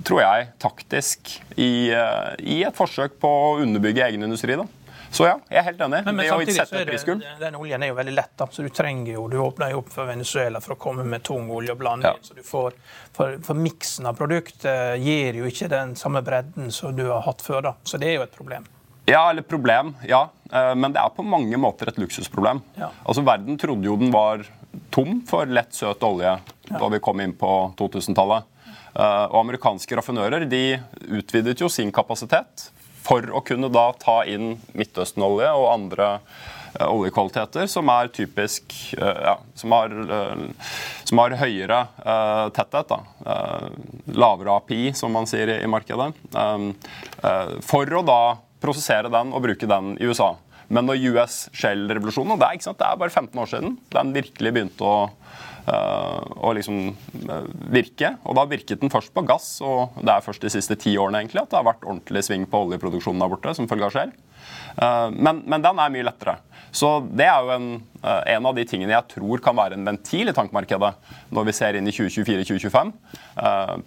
tror 0.05 0.21
jeg, 0.21 0.47
taktisk 0.61 1.35
i, 1.55 1.89
eh, 1.89 2.33
i, 2.39 2.63
et 2.67 2.75
forsøk 2.75 3.19
på 3.21 3.29
å 3.29 3.53
underbygge 3.63 4.05
egen 4.07 4.25
industri. 4.27 4.57
da. 4.59 4.65
Så 5.15 5.23
ja, 5.29 5.35
jeg 5.47 5.61
er 5.61 5.65
helt 5.69 5.81
enig. 5.85 6.01
Men, 6.05 6.17
men 6.17 6.27
samtidig 6.27 6.65
så 6.67 6.75
er 6.81 6.89
det, 6.89 7.29
den 7.39 7.55
oljen 7.55 7.83
er 7.85 7.91
jo 7.91 7.95
veldig 7.95 8.13
lett. 8.17 8.33
da, 8.35 8.47
så 8.51 8.65
Du 8.65 8.69
trenger 8.69 9.13
jo, 9.13 9.27
du 9.31 9.37
åpner 9.39 9.71
jo 9.71 9.79
opp 9.79 9.93
for 9.93 10.09
Venezuela 10.09 10.59
for 10.61 10.75
å 10.75 10.79
komme 10.81 11.05
med 11.07 11.23
tung 11.23 11.47
olje 11.55 11.71
og 11.71 11.79
blande 11.79 12.11
ja. 12.11 12.19
så 12.21 12.35
du 12.35 12.43
får, 12.43 12.75
For, 13.15 13.37
for 13.45 13.55
miksen 13.55 14.09
av 14.09 14.17
produktet 14.19 14.99
gir 14.99 15.39
jo 15.39 15.47
ikke 15.47 15.69
den 15.71 15.95
samme 15.95 16.21
bredden 16.25 16.67
som 16.71 16.95
du 16.97 17.05
har 17.07 17.23
hatt 17.25 17.45
før. 17.45 17.61
da, 17.69 17.75
Så 17.87 18.01
det 18.01 18.11
er 18.11 18.19
jo 18.19 18.25
et 18.27 18.35
problem. 18.35 18.67
Ja, 19.05 19.29
eller 19.29 19.45
problem, 19.45 19.93
ja. 20.09 20.25
Eh, 20.51 20.73
men 20.75 20.91
det 20.91 20.99
er 20.99 21.13
på 21.15 21.23
mange 21.23 21.57
måter 21.61 21.89
et 21.89 22.01
luksusproblem. 22.01 22.59
Ja. 22.75 22.89
Altså, 23.05 23.23
Verden 23.23 23.57
trodde 23.61 23.87
jo 23.87 23.95
den 24.01 24.11
var 24.11 24.43
tom 24.91 25.21
for 25.29 25.47
lett, 25.47 25.71
søt 25.77 26.03
olje 26.03 26.33
ja. 26.35 26.75
da 26.75 26.89
vi 26.91 26.99
kom 26.99 27.21
inn 27.23 27.37
på 27.37 27.51
2000-tallet. 27.79 28.51
Eh, 28.95 29.25
og 29.27 29.41
amerikanske 29.41 29.97
raffinører 29.99 30.45
de 30.47 30.77
utvidet 31.17 31.59
jo 31.59 31.67
sin 31.71 31.91
kapasitet 31.95 32.69
for 33.05 33.25
å 33.35 33.41
kunne 33.45 33.67
da 33.69 33.89
ta 33.99 34.21
inn 34.29 34.55
Midtøsten-olje 34.73 35.49
og 35.53 35.65
andre 35.69 36.07
uh, 36.15 36.87
oljekvaliteter 36.87 37.67
som 37.69 37.91
er 37.93 38.09
typisk 38.15 38.73
uh, 38.97 39.19
ja, 39.27 39.35
som, 39.53 39.75
har, 39.75 39.93
som, 41.03 41.21
har, 41.21 41.35
høyere 41.37 41.83
tetthet. 42.55 42.89
Da. 42.89 42.97
lavere 44.09 44.55
API, 44.55 44.87
som 44.97 45.13
man 45.13 45.29
sier 45.29 45.53
i, 45.53 45.69
markedet. 45.69 46.09
for 47.67 47.93
å 47.99 48.01
da 48.07 48.19
prosessere 48.63 49.11
den 49.13 49.35
og 49.35 49.45
bruke 49.45 49.69
den 49.69 49.93
i 49.99 50.09
USA. 50.09 50.31
Men 50.67 50.89
når 50.89 51.03
US 51.13 51.37
Shell-revolusjonen, 51.53 52.39
det, 52.41 52.49
det 52.65 52.87
er 52.87 53.01
bare 53.03 53.13
15 53.13 53.43
år 53.43 53.51
siden 53.51 53.77
den 53.93 54.15
virkelig 54.15 54.55
begynte 54.55 54.87
å 54.87 54.97
å 55.65 56.49
eh, 56.49 56.55
liksom 56.57 56.79
eh, 56.89 57.45
virke. 57.73 58.15
Og 58.23 58.37
da 58.37 58.45
virket 58.49 58.81
den 58.81 58.93
først 58.93 59.13
på 59.15 59.23
gass, 59.25 59.47
og 59.65 59.97
det 60.01 60.13
er 60.13 60.25
først 60.25 60.45
de 60.45 60.51
siste 60.53 60.77
ti 60.79 60.95
årene 61.01 61.23
egentlig 61.23 61.41
at 61.41 61.51
det 61.51 61.59
har 61.59 61.67
vært 61.67 61.87
ordentlig 61.87 62.25
sving 62.27 62.45
på 62.49 62.65
oljeproduksjonen 62.67 63.23
der 63.23 63.31
borte 63.31 63.55
som 63.57 63.69
følge 63.69 63.87
av 63.87 63.95
Shell. 63.95 64.13
Eh, 64.13 65.07
men, 65.15 65.41
men, 65.45 65.65
den 65.65 65.81
er 65.81 65.93
mye 65.93 66.05
lettere. 66.05 66.37
Så 66.75 66.97
det 67.07 67.25
er 67.31 67.39
jo 67.39 67.53
en, 67.55 67.67
en, 68.03 68.47
av 68.49 68.57
de 68.57 68.65
tingene 68.67 68.91
jeg 68.91 69.13
tror 69.13 69.39
kan 69.43 69.55
være 69.55 69.77
en 69.77 69.87
ventil 69.87 70.27
i 70.27 70.35
tankmarkedet 70.35 70.89
når 71.33 71.45
vi 71.47 71.53
ser 71.55 71.77
inn 71.79 71.87
i 71.87 71.93
2024-2025. 71.95 72.91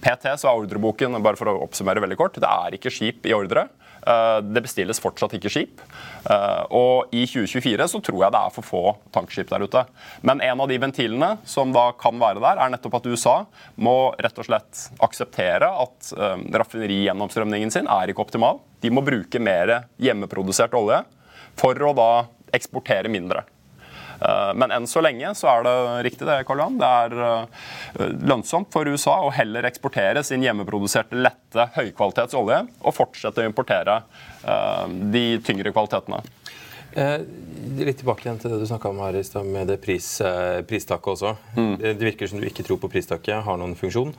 PT 0.00 0.32
så 0.40 0.48
er 0.48 0.62
ordreboken, 0.62 1.18
bare 1.20 1.36
for 1.36 1.52
å 1.52 1.58
oppsummere 1.66 2.00
veldig 2.00 2.16
kort, 2.16 2.40
det 2.40 2.48
er 2.48 2.78
ikke 2.78 2.94
skip 2.94 3.28
i 3.28 3.36
ordre. 3.36 3.66
Eh, 4.08 4.38
det 4.42 4.62
bestilles 4.64 5.00
fortsatt 5.02 5.34
ikke 5.36 5.50
skip. 5.52 5.82
Eh, 6.30 6.62
og 6.74 7.12
i 7.12 7.26
2024 7.28 7.88
så 7.92 8.00
tror 8.04 8.22
jeg 8.24 8.34
det 8.34 8.40
er 8.40 8.54
for 8.54 8.66
få 8.66 8.82
tankskip 9.14 9.50
der 9.50 9.66
ute. 9.66 9.82
Men 10.24 10.40
en 10.44 10.62
av 10.64 10.70
de 10.70 10.78
ventilene 10.80 11.34
som 11.48 11.74
da 11.74 11.90
kan 12.00 12.16
være 12.20 12.40
der, 12.40 12.62
er 12.62 12.72
nettopp 12.72 12.98
at 13.00 13.10
USA 13.10 13.36
må 13.76 13.96
rett 14.16 14.40
og 14.40 14.48
slett 14.48 14.86
akseptere 15.04 15.68
at 15.84 16.12
eh, 16.16 16.46
raffinerigjennomstrømningen 16.62 17.74
sin 17.74 17.90
er 17.98 18.12
ikke 18.12 18.24
optimal. 18.24 18.62
De 18.80 18.92
må 18.94 19.04
bruke 19.04 19.42
mer 19.42 19.74
hjemmeprodusert 20.00 20.76
olje 20.78 21.02
for 21.58 21.84
å 21.84 21.94
da 21.96 22.10
eksportere 22.56 23.12
mindre. 23.12 23.44
Eh, 24.20 24.54
men 24.54 24.72
enn 24.74 24.86
så 24.90 25.02
lenge 25.04 25.30
så 25.38 25.50
er 25.52 25.66
det 25.66 25.76
riktig 26.08 26.28
det, 26.28 26.40
Karl 26.48 26.62
Johan. 26.62 26.78
Det 26.80 26.88
er 27.02 27.16
eh, 27.26 28.14
lønnsomt 28.28 28.72
for 28.74 28.88
USA 28.88 29.18
å 29.24 29.32
heller 29.34 29.68
eksportere 29.68 30.24
sin 30.26 30.44
hjemmeproduserte, 30.44 31.18
lette, 31.18 31.68
høykvalitets 31.76 32.36
olje 32.38 32.64
og 32.80 32.96
fortsette 32.96 33.44
å 33.44 33.48
importere 33.48 34.00
eh, 34.42 34.84
de 35.14 35.24
tyngre 35.46 35.74
kvalitetene. 35.74 36.22
Eh, 36.98 37.20
litt 37.78 38.00
tilbake 38.00 38.26
igjen 38.26 38.40
til 38.42 38.54
det 38.54 38.62
du 38.62 38.66
snakka 38.68 38.90
om 38.90 39.04
her 39.04 39.18
i 39.18 39.26
stad, 39.26 39.46
med 39.46 39.70
det 39.70 39.78
pris, 39.82 40.16
pristaket 40.66 41.14
også. 41.14 41.36
Mm. 41.58 41.74
Det 41.84 41.98
virker 42.02 42.30
som 42.30 42.42
du 42.42 42.48
ikke 42.48 42.66
tror 42.66 42.80
på 42.82 42.90
pristaket 42.90 43.44
har 43.46 43.60
noen 43.60 43.76
funksjon? 43.78 44.16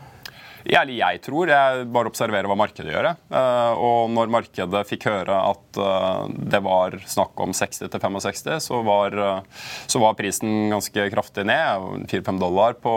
Eller 0.66 0.92
jeg 0.98 1.22
tror. 1.24 1.50
Jeg 1.52 1.88
bare 1.94 2.12
observerer 2.12 2.50
hva 2.50 2.58
markedet 2.60 2.92
gjør. 2.92 3.12
Uh, 3.32 3.74
og 3.80 4.12
når 4.14 4.32
markedet 4.34 4.84
fikk 4.90 5.08
høre 5.10 5.38
at 5.52 5.80
uh, 5.80 6.26
det 6.28 6.62
var 6.66 6.98
snakk 7.10 7.40
om 7.44 7.54
60-65, 7.56 8.60
så, 8.66 8.82
var, 8.86 9.16
uh, 9.16 9.70
så 9.90 10.02
var 10.04 10.18
prisen 10.20 10.70
ganske 10.74 11.08
kraftig 11.14 11.48
ned. 11.48 12.08
4-5 12.12 12.42
dollar 12.42 12.78
på, 12.82 12.96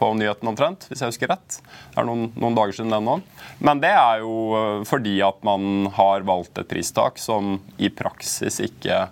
på 0.00 0.10
nyheten 0.18 0.52
omtrent, 0.52 0.88
hvis 0.88 1.04
jeg 1.04 1.12
husker 1.12 1.32
rett. 1.34 1.60
Det 1.92 2.00
er 2.00 2.08
noen, 2.08 2.28
noen 2.38 2.58
dager 2.58 2.78
siden 2.78 2.94
det 2.94 3.02
nå. 3.04 3.18
Men 3.64 3.84
det 3.84 3.92
er 3.92 4.24
jo 4.24 4.82
fordi 4.88 5.18
at 5.24 5.40
man 5.46 5.88
har 5.96 6.26
valgt 6.26 6.60
et 6.60 6.68
pristak 6.70 7.20
som 7.20 7.58
i 7.78 7.90
praksis 7.92 8.60
ikke 8.64 9.08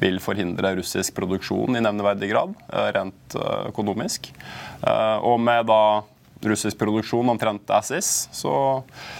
vil 0.00 0.16
forhindre 0.22 0.72
russisk 0.78 1.12
produksjon 1.18 1.76
i 1.76 1.82
nevneverdig 1.84 2.30
grad, 2.30 2.54
rent 2.96 3.34
økonomisk. 3.68 4.30
Og 5.28 5.36
med 5.44 5.68
da 5.68 5.82
russisk 6.48 6.78
produksjon 6.80 7.28
omtrent 7.32 7.70
as 7.74 7.90
så, 8.32 8.54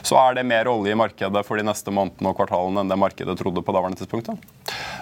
så, 0.02 0.16
er 0.16 0.38
det 0.38 0.46
mer 0.48 0.70
olje 0.70 0.94
i 0.94 0.98
markedet 0.98 1.42
for 1.46 1.60
de 1.60 1.66
neste 1.66 1.92
månedene 1.92 2.32
og 2.32 2.38
kvartalene 2.38 2.84
enn 2.84 2.92
det 2.92 3.00
markedet 3.00 3.36
trodde 3.38 3.64
på 3.64 3.74
daværende 3.76 4.00
tidspunkt. 4.00 4.32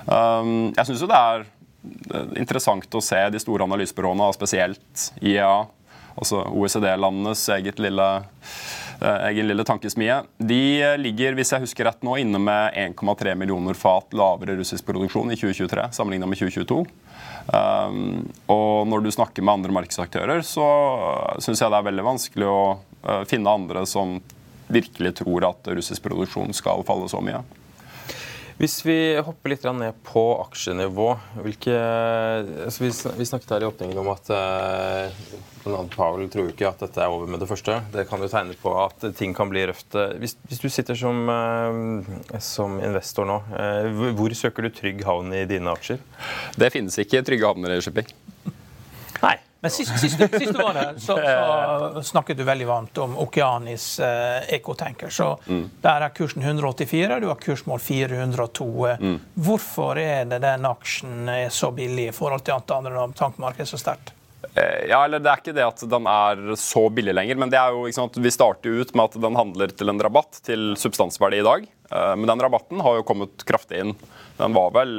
Um, 0.07 0.73
jeg 0.75 0.89
syns 0.89 1.05
jo 1.05 1.11
det 1.11 1.19
er 1.19 1.47
interessant 2.41 2.95
å 2.95 3.05
se 3.05 3.21
de 3.33 3.41
store 3.41 3.67
analysebyråene, 3.69 4.33
spesielt 4.35 5.09
IEA, 5.23 5.67
altså 6.19 6.43
OECD-landenes 6.51 7.45
eget 7.55 7.79
lille 7.83 8.07
eh, 9.01 9.27
egen 9.31 9.49
lille 9.51 9.65
tankesmie. 9.67 10.21
De 10.39 10.63
ligger 10.99 11.39
hvis 11.39 11.55
jeg 11.55 11.65
husker 11.65 11.89
rett 11.89 12.03
nå, 12.07 12.17
inne 12.21 12.41
med 12.43 12.75
1,3 12.99 13.37
millioner 13.39 13.79
fat 13.79 14.17
lavere 14.17 14.59
russisk 14.59 14.87
produksjon 14.89 15.31
i 15.33 15.39
2023 15.39 15.89
sammenlignet 15.95 16.33
med 16.33 16.43
2022. 16.43 16.83
Um, 17.49 18.27
og 18.53 18.89
når 18.91 19.05
du 19.05 19.13
snakker 19.15 19.45
med 19.45 19.59
andre 19.59 19.73
markedsaktører, 19.79 20.43
så 20.45 20.67
syns 21.41 21.63
jeg 21.63 21.73
det 21.73 21.79
er 21.79 21.87
veldig 21.87 22.05
vanskelig 22.05 22.49
å 22.49 22.61
uh, 22.77 23.23
finne 23.29 23.55
andre 23.61 23.87
som 23.89 24.19
virkelig 24.69 25.15
tror 25.23 25.47
at 25.49 25.71
russisk 25.73 26.05
produksjon 26.05 26.53
skal 26.57 26.85
falle 26.89 27.09
så 27.09 27.23
mye. 27.25 27.41
Hvis 28.59 28.81
vi 28.83 28.97
hopper 29.23 29.53
litt 29.53 29.63
ned 29.71 29.99
på 30.03 30.23
aksjenivå 30.43 31.13
hvilke, 31.45 31.75
altså 32.65 32.83
vi, 32.83 33.27
snakket 33.29 33.53
her 33.55 33.63
i 33.63 33.69
åpningen 33.69 34.01
om 34.03 34.11
at 34.11 34.33
uh, 34.35 35.29
Powell 35.95 36.27
tror 36.33 36.51
ikke 36.51 36.67
at 36.67 36.83
dette 36.83 37.05
er 37.05 37.13
over 37.13 37.31
med 37.31 37.39
det 37.39 37.47
første. 37.47 37.77
Det 37.95 38.09
kan 38.11 38.19
jo 38.19 38.31
tegne 38.33 38.57
på 38.59 38.73
at 38.83 39.07
ting 39.19 39.37
kan 39.37 39.53
bli 39.53 39.63
røft. 39.71 39.95
Hvis, 40.19 40.35
hvis 40.51 40.65
du 40.65 40.67
sitter 40.75 40.99
som, 40.99 41.23
uh, 41.31 42.35
som, 42.43 42.81
investor 42.83 43.31
nå, 43.31 43.39
uh, 43.55 44.11
hvor 44.19 44.35
søker 44.35 44.67
du 44.67 44.75
trygg 44.75 45.07
havn 45.07 45.31
i 45.39 45.45
dine 45.47 45.79
aksjer? 45.79 46.03
Det 46.59 46.73
finnes 46.75 46.99
ikke 46.99 47.23
trygge 47.31 47.47
havner 47.47 47.77
i 47.77 47.83
shipping. 47.85 48.11
Men 49.61 49.71
sist, 49.75 49.99
sist, 49.99 50.21
sist 50.21 50.53
du 50.55 50.59
var 50.61 50.77
der, 50.77 50.99
så, 51.03 51.17
så, 51.95 52.03
snakket 52.03 52.39
du 52.39 52.45
veldig 52.47 52.67
varmt 52.69 52.99
om 53.03 53.17
Okeanis 53.19 53.87
eh, 54.01 54.45
ekotanker. 54.55 55.11
Så 55.11 55.33
mm. 55.47 55.65
Der 55.83 56.07
er 56.07 56.15
kursen 56.15 56.45
184, 56.47 57.19
du 57.21 57.27
har 57.27 57.41
kursmål 57.43 57.83
402. 57.83 58.69
Mm. 59.01 59.17
Hvorfor 59.35 59.99
er 59.99 60.29
det 60.31 60.39
den 60.47 60.69
aksjen 60.69 61.33
er 61.33 61.51
så 61.55 61.73
billig 61.75 62.13
i 62.13 62.15
forhold 62.15 62.47
til 62.47 62.55
at 62.55 62.77
andre 62.79 63.09
tankmarked 63.19 63.67
er 63.67 63.71
så 63.73 63.83
sterkt? 63.83 64.15
Eh, 64.55 64.87
ja, 64.89 65.03
eller 65.05 65.19
Det 65.19 65.31
er 65.31 65.43
ikke 65.43 65.57
det 65.57 65.67
at 65.67 65.83
den 65.91 66.07
er 66.11 66.55
så 66.59 66.85
billig 66.95 67.15
lenger, 67.15 67.41
men 67.43 67.51
det 67.51 67.59
er 67.59 67.75
jo, 67.75 67.89
sant, 67.95 68.17
vi 68.23 68.33
starter 68.33 68.79
ut 68.81 68.95
med 68.95 69.11
at 69.11 69.19
den 69.27 69.39
handler 69.39 69.75
til 69.75 69.91
en 69.91 70.03
rabatt 70.03 70.39
til 70.47 70.71
substansverdi 70.79 71.43
i 71.43 71.47
dag. 71.47 71.67
Eh, 71.67 72.15
men 72.15 72.31
den 72.31 72.47
rabatten 72.47 72.83
har 72.85 73.01
jo 73.01 73.07
kommet 73.11 73.43
kraftig 73.49 73.83
inn. 73.83 73.95
Den 74.39 74.55
var 74.55 74.71
vel 74.77 74.95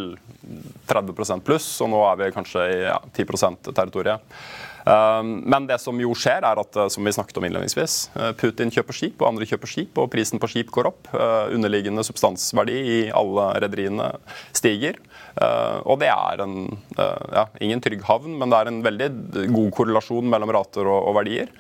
30% 0.89 1.45
pluss, 1.45 1.69
og 1.85 1.91
nå 1.93 2.01
er 2.09 2.19
vi 2.19 2.33
kanskje 2.35 2.65
i 2.73 2.81
ja, 2.87 2.97
10% 3.15 3.71
territoriet. 3.71 4.41
Um, 4.89 5.43
men 5.45 5.67
det 5.69 5.77
som 5.83 5.97
jo 6.01 6.15
skjer, 6.17 6.41
er 6.45 6.61
at 6.61 6.77
som 6.89 7.05
vi 7.05 7.13
snakket 7.13 7.37
om 7.37 7.45
innledningsvis, 7.45 7.97
uh, 8.15 8.31
Putin 8.37 8.71
kjøper 8.73 8.97
skip, 8.97 9.19
og 9.21 9.29
andre 9.29 9.45
kjøper 9.49 9.69
skip, 9.69 9.99
og 10.01 10.09
prisen 10.13 10.41
på 10.41 10.49
skip 10.49 10.71
går 10.73 10.89
opp. 10.89 11.11
Uh, 11.13 11.51
underliggende 11.53 12.05
substansverdi 12.07 12.79
i 12.79 12.99
alle 13.13 13.51
rederiene 13.61 14.13
stiger. 14.55 14.97
Og 15.39 16.01
det 16.01 16.09
er 16.09 16.41
en, 16.43 16.65
ja, 16.97 17.45
ingen 17.63 17.79
trygg 17.79 18.01
havn, 18.03 18.33
men 18.41 18.51
det 18.51 18.57
er 18.57 18.69
en 18.71 18.79
veldig 18.83 19.07
god 19.53 19.69
korrelasjon 19.77 20.27
mellom 20.27 20.51
rater 20.51 20.89
og, 20.89 21.13
verdier. 21.15 21.51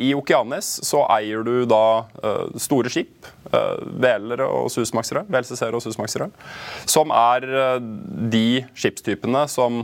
I 0.00 0.12
Okeanis 0.16 0.70
så 0.86 1.02
eier 1.12 1.44
du 1.44 1.66
da 1.68 2.06
store 2.64 2.92
skip, 2.94 3.28
velere 4.00 4.46
og 4.46 4.70
susmaksere, 4.72 5.26
VLCC-ere 5.28 5.76
og 5.76 5.84
susmaksere, 5.84 6.30
som 6.88 7.12
er 7.12 7.48
de 8.32 8.46
skipstypene 8.78 9.44
som 9.52 9.82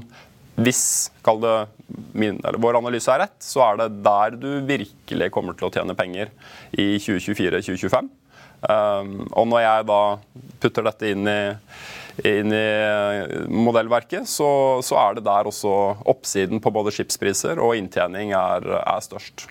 hvis 0.61 1.11
det, 1.25 1.57
min, 2.13 2.41
vår 2.61 2.79
analyse 2.81 3.11
er 3.13 3.25
rett, 3.25 3.37
så 3.45 3.63
er 3.65 3.81
det 3.81 3.91
der 4.05 4.37
du 4.37 4.51
virkelig 4.69 5.31
kommer 5.35 5.57
til 5.57 5.69
å 5.69 5.73
tjene 5.75 5.97
penger 5.99 6.33
i 6.73 6.95
2024-2025. 7.01 8.11
Um, 8.61 9.15
og 9.33 9.47
når 9.49 9.63
jeg 9.65 9.87
da 9.89 10.01
putter 10.61 10.85
dette 10.85 11.13
inn 11.15 11.25
i, 11.31 11.39
inn 12.29 12.53
i 12.53 12.67
modellverket, 13.49 14.29
så, 14.29 14.51
så, 14.85 14.99
er 15.01 15.17
det 15.17 15.25
der 15.25 15.49
også 15.49 15.73
oppsiden 16.13 16.61
på 16.61 16.73
både 16.75 16.93
skipspriser 16.93 17.63
og 17.63 17.79
inntjening 17.79 18.35
er, 18.37 18.69
er 18.83 19.07
størst. 19.07 19.47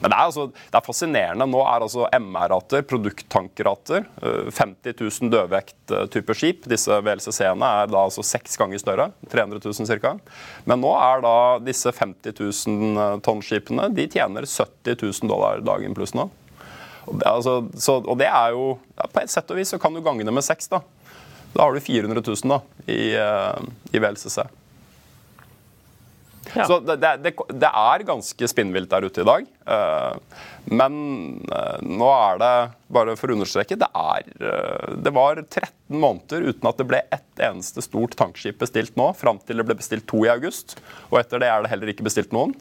Men 0.00 0.10
det 0.10 0.16
er, 0.16 0.24
altså, 0.24 0.46
det 0.52 0.78
er 0.78 0.86
fascinerende. 0.86 1.46
Nå 1.50 1.62
er 1.66 1.86
altså 1.86 2.06
MR-rater, 2.16 2.84
produkttankerater, 2.88 4.06
50 4.22 4.96
000 5.00 5.32
dødvekt-typer 5.32 6.38
skip. 6.38 6.68
Disse 6.70 7.00
VLCC-ene 7.04 7.72
er 7.82 7.90
da 7.92 8.04
altså 8.06 8.24
seks 8.26 8.56
ganger 8.60 8.82
større. 8.82 9.10
300 9.32 9.62
000 9.64 10.00
ca. 10.02 10.14
Men 10.68 10.82
nå 10.84 10.92
er 10.98 11.24
da 11.24 11.36
disse 11.64 11.92
50 11.92 12.38
000 12.38 13.20
tonn-skipene 13.26 13.90
de 13.96 14.08
tjener 14.12 14.46
70 14.48 14.96
000 15.02 15.30
dollar 15.32 15.62
dagen 15.66 15.96
pluss 15.96 16.14
nå. 16.16 16.28
Altså, 17.26 17.58
så, 17.74 17.98
og 17.98 18.18
det 18.20 18.28
er 18.30 18.52
jo 18.54 18.76
ja, 18.94 19.08
På 19.10 19.24
et 19.24 19.32
sett 19.32 19.48
og 19.50 19.58
vis 19.58 19.72
så 19.74 19.78
kan 19.82 19.94
du 19.94 19.98
gange 20.04 20.22
det 20.22 20.34
med 20.34 20.44
seks. 20.46 20.70
Da 20.70 20.82
Da 21.52 21.66
har 21.66 21.74
du 21.74 21.80
400 21.82 22.22
000 22.24 22.48
da, 22.48 22.60
i, 22.86 23.12
uh, 23.18 23.58
i 23.92 24.00
VLCC. 24.00 24.38
Ja. 26.54 26.66
Så 26.66 26.78
det, 26.80 26.96
det, 26.96 27.32
det, 27.48 27.68
er 27.68 28.04
ganske 28.06 28.48
spinnvilt 28.50 28.90
der 28.92 29.06
ute 29.06 29.22
i 29.22 29.26
dag. 29.26 29.46
Eh, 29.74 30.40
men 30.68 30.98
eh, 31.48 31.78
nå 31.80 32.10
er 32.12 32.42
det, 32.42 32.52
bare 32.92 33.16
for 33.16 33.32
å 33.32 33.38
understreke, 33.38 33.78
det, 33.80 33.88
er, 33.88 34.28
eh, 34.36 34.92
det 35.04 35.14
var 35.16 35.40
13 35.40 35.72
måneder 36.02 36.50
uten 36.50 36.68
at 36.68 36.80
det 36.80 36.88
ble 36.90 37.02
ett 37.14 37.44
eneste 37.48 37.84
stort 37.84 38.16
tankskip 38.20 38.60
bestilt 38.60 38.98
nå, 39.00 39.10
fram 39.18 39.40
til 39.40 39.60
det 39.60 39.68
ble 39.68 39.78
bestilt 39.80 40.06
to 40.10 40.26
i 40.26 40.32
august. 40.32 40.76
Og 41.10 41.22
etter 41.22 41.42
det 41.42 41.50
er 41.52 41.64
det 41.64 41.72
heller 41.72 41.94
ikke 41.94 42.08
bestilt 42.08 42.36
noen. 42.36 42.54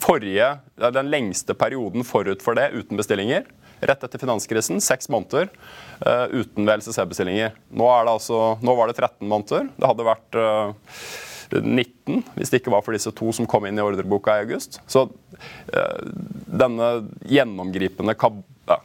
Forrige, 0.00 0.54
Den 0.80 1.10
lengste 1.12 1.52
perioden 1.52 2.06
forut 2.08 2.40
for 2.40 2.56
det 2.56 2.70
uten 2.72 2.96
bestillinger, 2.96 3.44
rett 3.84 4.04
etter 4.04 4.20
finanskrisen, 4.20 4.80
seks 4.80 5.10
måneder 5.12 5.50
uten 6.32 6.64
VLCC-bestillinger. 6.64 7.52
Nå, 7.76 7.84
altså, 7.84 8.56
nå, 8.64 8.74
var 8.76 8.88
det 8.88 8.96
13 8.96 9.28
måneder. 9.28 9.68
Det 9.76 9.90
hadde 9.90 10.08
vært 10.08 10.38
19, 11.58 12.22
hvis 12.36 12.52
det 12.52 12.60
ikke 12.60 12.72
var 12.74 12.84
for 12.86 12.96
disse 12.96 13.12
to 13.16 13.32
som 13.34 13.48
kom 13.50 13.66
inn 13.66 13.78
i 13.78 13.84
ordreboka 13.84 14.36
i 14.38 14.44
august. 14.44 14.80
Så 14.90 15.06
uh, 15.10 16.00
denne 16.46 16.90
gjennomgripende 17.26 18.14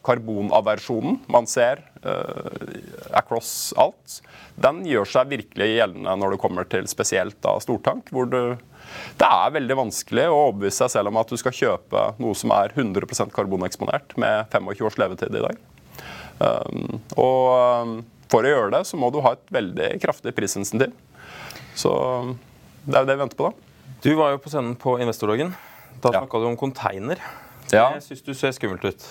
karbonaversjonen 0.06 1.20
man 1.32 1.50
ser 1.50 1.84
uh, 2.06 2.50
across 3.18 3.74
alt, 3.78 4.22
den 4.56 4.86
gjør 4.88 5.10
seg 5.12 5.34
virkelig 5.34 5.68
gjeldende 5.76 6.16
når 6.22 6.36
det 6.36 6.42
kommer 6.42 6.68
til 6.70 6.88
spesielt 6.90 7.38
da 7.46 7.58
stortank, 7.64 8.10
hvor 8.14 8.30
du 8.32 8.42
det 9.20 9.28
er 9.28 9.54
veldig 9.56 9.76
vanskelig 9.80 10.28
å 10.30 10.42
overbevise 10.48 10.84
seg 10.84 10.92
selv 10.94 11.12
om 11.12 11.18
at 11.20 11.32
du 11.32 11.40
skal 11.42 11.56
kjøpe 11.58 12.04
noe 12.22 12.38
som 12.38 12.54
er 12.56 12.74
100% 12.76 13.34
karboneksponert 13.36 14.14
med 14.22 14.52
25 14.54 14.86
års 14.88 15.00
levetid 15.02 15.36
i 15.36 15.42
dag. 15.46 15.64
Um, 16.38 17.00
og 17.18 18.04
for 18.32 18.46
å 18.46 18.52
gjøre 18.52 18.74
det, 18.78 18.84
så 18.90 19.00
må 19.00 19.10
du 19.14 19.22
ha 19.26 19.36
et 19.36 19.54
veldig 19.54 19.90
kraftig 20.04 20.36
prisinsentiv. 20.38 20.94
Så 21.76 21.92
det 22.86 22.98
er 22.98 23.04
jo 23.04 23.10
det 23.10 23.16
vi 23.18 23.24
venter 23.24 23.40
på, 23.40 23.50
da. 23.50 23.72
Du 24.06 24.12
var 24.20 24.36
jo 24.36 24.42
på 24.42 24.52
scenen 24.54 24.76
på 24.78 24.98
Investordagen. 25.02 25.54
Da 26.04 26.12
ja. 26.14 26.20
snakka 26.22 26.42
du 26.42 26.50
om 26.52 26.58
container. 26.60 27.22
Ja. 27.72 27.90
Jeg 27.96 28.04
syns 28.06 28.26
du 28.26 28.34
ser 28.38 28.54
skummelt 28.54 28.86
ut. 28.86 29.08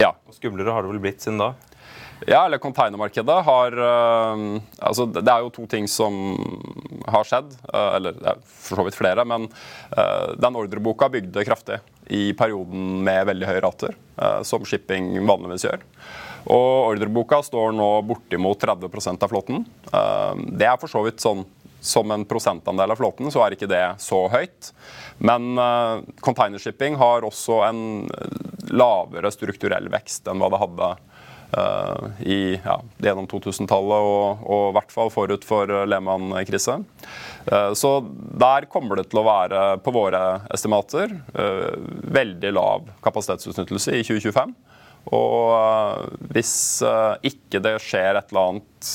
Ja. 0.00 0.14
Og 0.28 0.36
skumlere 0.36 0.72
har 0.72 0.84
det 0.84 0.94
vel 0.94 1.02
blitt 1.02 1.20
siden 1.20 1.40
da? 1.42 1.52
Ja, 2.28 2.42
eller 2.44 2.60
containermarkedet 2.60 3.36
har 3.46 3.76
uh, 3.80 4.60
Altså, 4.78 5.06
det 5.08 5.24
er 5.24 5.44
jo 5.44 5.52
to 5.54 5.64
ting 5.70 5.88
som 5.88 6.16
har 7.08 7.24
skjedd. 7.28 7.52
Uh, 7.68 7.96
eller 7.96 8.16
det 8.16 8.32
er 8.32 8.42
for 8.44 8.80
så 8.80 8.86
vidt 8.88 8.98
flere, 8.98 9.24
men 9.28 9.48
uh, 9.96 10.32
den 10.40 10.58
ordreboka 10.60 11.08
bygde 11.12 11.44
kraftig 11.48 11.80
i 12.10 12.30
perioden 12.36 13.00
med 13.06 13.28
veldig 13.28 13.46
høye 13.46 13.60
rater, 13.62 13.92
som 14.42 14.64
shipping 14.66 15.12
vanligvis 15.28 15.62
gjør. 15.62 15.84
Og 16.50 16.96
ordreboka 16.96 17.38
står 17.46 17.70
nå 17.78 17.86
bortimot 18.08 18.58
30% 18.58 19.22
av 19.22 19.30
flåten. 19.30 19.62
det 20.58 20.66
er 20.66 20.80
for 20.82 20.90
så 20.90 21.04
vidt 21.06 21.22
sånn 21.22 21.44
som 21.80 22.10
en 22.10 22.24
prosentandel 22.24 22.90
av 22.90 23.00
flåten, 23.00 23.30
så 23.32 23.44
er 23.44 23.56
ikke 23.56 23.70
det 23.70 23.84
så 24.02 24.26
høyt. 24.32 24.72
Men 25.18 25.54
uh, 25.58 26.00
containershipping 26.24 26.98
har 27.00 27.26
også 27.26 27.62
en 27.66 27.82
lavere 28.70 29.32
strukturell 29.32 29.88
vekst 29.92 30.28
enn 30.30 30.40
hva 30.40 30.50
det 30.52 30.60
hadde 30.60 30.90
uh, 31.56 32.06
i, 32.20 32.40
ja, 32.56 32.78
gjennom 33.02 33.28
2000-tallet 33.30 34.08
og, 34.12 34.44
og 34.44 34.64
i 34.70 34.76
hvert 34.78 34.94
fall 34.94 35.12
forut 35.12 35.44
for 35.48 35.72
Lehmann-krise. 35.88 36.78
Uh, 37.48 37.72
så 37.76 37.96
der 38.40 38.68
kommer 38.72 39.00
det 39.00 39.08
til 39.10 39.22
å 39.22 39.28
være, 39.28 39.64
på 39.84 39.94
våre 39.96 40.24
estimater, 40.52 41.16
veldig 42.10 42.52
lav 42.56 42.90
kapasitetsutnyttelse 43.04 43.96
i 43.96 44.04
2025. 44.04 44.56
Og 45.16 46.30
hvis 46.30 46.54
ikke 47.26 47.58
det 47.64 47.76
skjer 47.82 48.18
et 48.20 48.30
eller 48.30 48.52
annet 48.52 48.90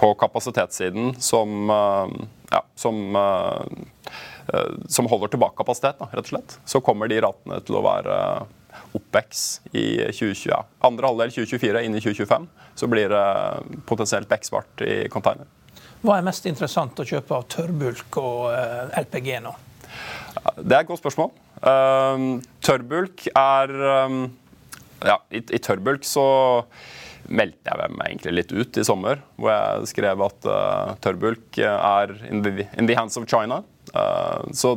på 0.00 0.10
kapasitetssiden 0.20 1.14
som, 1.22 1.72
ja, 2.52 2.60
som 2.76 3.16
som 4.90 5.06
holder 5.06 5.30
tilbake 5.30 5.54
kapasitet, 5.60 6.00
da, 6.00 6.08
rett 6.10 6.26
og 6.26 6.32
slett, 6.32 6.56
så 6.66 6.80
kommer 6.82 7.06
de 7.06 7.20
ratene 7.22 7.60
til 7.62 7.76
å 7.78 7.84
være 7.86 8.16
oppvekst 8.96 9.70
i 9.76 9.86
2020. 10.10 10.54
Andre 10.86 11.10
halvdel 11.10 11.32
2024 11.34 11.84
inn 11.86 11.96
i 11.96 12.02
2025 12.02 12.48
så 12.80 12.88
blir 12.90 13.12
det 13.12 13.24
potensielt 13.88 14.30
vekstbart 14.30 14.84
i 14.86 14.96
container. 15.12 15.48
Hva 16.00 16.16
er 16.16 16.26
mest 16.26 16.46
interessant 16.48 16.98
å 17.00 17.06
kjøpe 17.06 17.36
av 17.36 17.46
tørrbulk 17.52 18.20
og 18.22 18.46
eh, 18.54 19.00
LPG 19.02 19.34
nå? 19.44 19.52
Det 20.56 20.72
er 20.72 20.80
et 20.80 20.88
godt 20.88 21.02
spørsmål. 21.02 21.32
Tørrbulk 22.64 23.26
er 23.34 23.72
Ja, 25.06 25.20
i, 25.32 25.40
i 25.40 25.60
tørrbulk 25.62 26.04
så 26.06 26.24
meldte 27.30 27.70
jeg 27.70 27.92
meg 27.94 28.08
egentlig 28.08 28.34
litt 28.34 28.52
ut 28.52 28.80
i 28.80 28.86
sommer, 28.86 29.20
hvor 29.38 29.52
jeg 29.52 29.90
skrev 29.92 30.24
at 30.26 30.48
uh, 30.48 30.96
tørrbulk 31.04 31.60
er 31.62 32.14
in 32.30 32.42
the, 32.44 32.66
in 32.74 32.88
the, 32.90 32.96
hands 32.98 33.18
of 33.20 33.28
China. 33.30 33.62
Uh, 33.94 34.48
så 34.56 34.76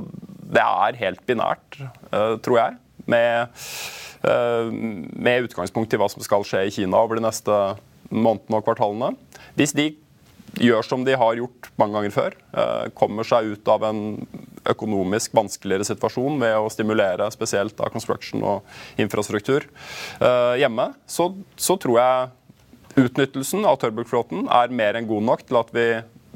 det 0.54 0.62
er 0.62 1.00
helt 1.02 1.24
binært, 1.28 1.80
uh, 2.14 2.36
tror 2.46 2.60
jeg, 2.60 2.78
med 3.10 3.58
uh, 4.28 4.70
med 4.70 5.50
utgangspunkt 5.50 5.94
i 5.94 6.00
hva 6.00 6.08
som 6.12 6.24
skal 6.24 6.46
skje 6.48 6.68
i 6.68 6.74
Kina 6.74 7.02
over 7.02 7.20
de 7.20 7.26
neste 7.26 7.58
månedene 8.14 8.60
og 8.60 8.68
kvartalene. 8.68 9.14
Hvis 9.58 9.76
de 9.76 9.90
gjør 10.62 10.86
som 10.86 11.04
de 11.08 11.18
har 11.18 11.40
gjort 11.40 11.72
mange 11.82 11.98
ganger 11.98 12.14
før, 12.14 12.36
kommer 12.94 13.26
seg 13.26 13.56
ut 13.56 13.70
av 13.74 13.88
en 13.88 14.04
økonomisk 14.70 15.34
vanskeligere 15.36 15.88
situasjon 15.88 16.40
ved 16.42 16.56
å 16.60 16.72
stimulere 16.72 17.30
spesielt 17.34 17.80
av 17.84 17.92
construction 17.94 18.44
og 18.48 19.02
infrastruktur 19.02 19.68
eh, 20.20 20.56
hjemme, 20.62 20.92
så, 21.10 21.32
så 21.56 21.78
tror 21.82 22.00
jeg 22.00 23.04
utnyttelsen 23.04 23.66
av 23.66 23.80
tørrbulkflåten 23.82 24.48
er 24.54 24.74
mer 24.74 25.00
enn 25.00 25.10
god 25.10 25.26
nok 25.30 25.48
til 25.48 25.60
at 25.60 25.72
vi 25.74 25.88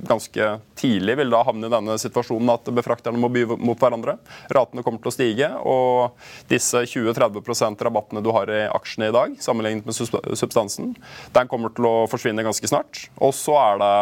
ganske 0.06 0.48
tidlig 0.78 1.16
vil 1.18 1.32
da 1.34 1.42
havne 1.46 1.70
i 1.70 1.74
denne 1.74 1.96
situasjonen 2.02 2.52
at 2.54 2.70
befrakterne 2.76 3.20
må 3.22 3.30
by 3.34 3.46
mot 3.58 3.80
hverandre. 3.82 4.18
Ratene 4.54 4.84
kommer 4.86 5.02
til 5.02 5.12
å 5.12 5.16
stige, 5.16 5.50
og 5.58 6.18
disse 6.52 6.84
20-30 6.86 7.82
rabattene 7.88 8.22
du 8.26 8.30
har 8.36 8.52
i 8.54 8.66
aksjene 8.70 9.10
i 9.10 9.16
dag, 9.16 9.38
sammenlignet 9.42 9.88
med 9.88 9.98
substansen, 10.38 10.94
den 11.34 11.50
kommer 11.50 11.74
til 11.74 11.90
å 11.90 11.96
forsvinne 12.12 12.46
ganske 12.46 12.70
snart. 12.70 13.08
Og 13.18 13.34
så 13.38 13.58
er 13.62 13.82
det 13.82 13.96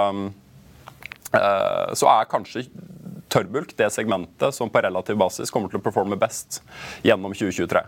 eh, 1.40 1.96
så 1.96 2.12
er 2.12 2.32
kanskje 2.32 2.68
tørrbulk 3.36 3.76
det 3.78 3.92
segmentet 3.94 4.56
som 4.56 4.72
på 4.72 4.82
relativ 4.86 5.20
basis 5.20 5.54
kommer 5.54 5.72
til 5.72 5.82
å 5.82 5.86
performe 5.86 6.18
best 6.20 6.62
gjennom 7.06 7.36
2023. 7.36 7.84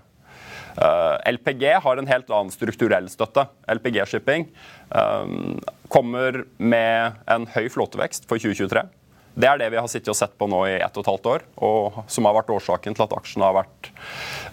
Eh, 0.78 1.32
LPG 1.32 1.74
har 1.84 1.98
en 1.98 2.08
helt 2.08 2.30
annen 2.30 2.54
strukturell 2.54 3.10
støtte. 3.10 3.48
LPG-shipping 3.68 4.46
um, 4.90 5.58
kommer 5.90 6.44
med 6.58 7.18
en 7.26 7.48
høy 7.56 7.66
flåtevekst 7.74 8.28
for 8.30 8.38
2023. 8.38 8.86
Det 9.38 9.50
er 9.50 9.60
det 9.62 9.72
vi 9.74 9.80
har 9.82 9.90
sittet 9.90 10.14
og 10.14 10.18
sett 10.18 10.38
på 10.38 10.48
nå 10.50 10.64
i 10.70 10.78
ett 10.78 10.98
og 10.98 11.04
et 11.04 11.12
halvt 11.12 11.30
år, 11.34 11.46
og 11.66 12.00
som 12.10 12.26
har 12.30 12.38
vært 12.40 12.54
årsaken 12.54 12.98
til 12.98 13.06
at 13.06 13.16
aksjene 13.18 13.50
har 13.50 13.58
vært 13.58 13.92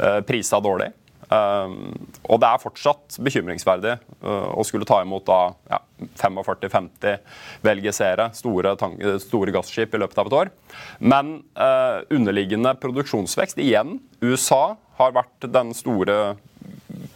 uh, 0.00 0.20
prisa 0.28 0.60
dårlig. 0.64 0.90
Um, 1.30 1.92
og 2.28 2.40
det 2.42 2.48
er 2.50 2.62
fortsatt 2.62 3.18
bekymringsverdig 3.24 3.96
uh, 4.24 4.50
å 4.52 4.64
skulle 4.66 4.88
ta 4.88 5.00
imot 5.04 5.26
da 5.28 5.40
ja, 5.70 5.80
45-50 6.20 7.18
VLGC-ere, 7.64 8.30
store, 8.36 8.74
store, 9.22 9.54
gasskip, 9.54 9.94
i 9.94 10.02
løpet 10.02 10.20
av 10.20 10.30
et 10.30 10.38
år. 10.42 10.52
Men 11.00 11.36
uh, 11.56 12.02
underliggende 12.12 12.74
produksjonsvekst 12.82 13.62
igjen. 13.62 13.98
USA 14.24 14.76
har 14.98 15.14
vært 15.16 15.48
den 15.50 15.72
store 15.76 16.36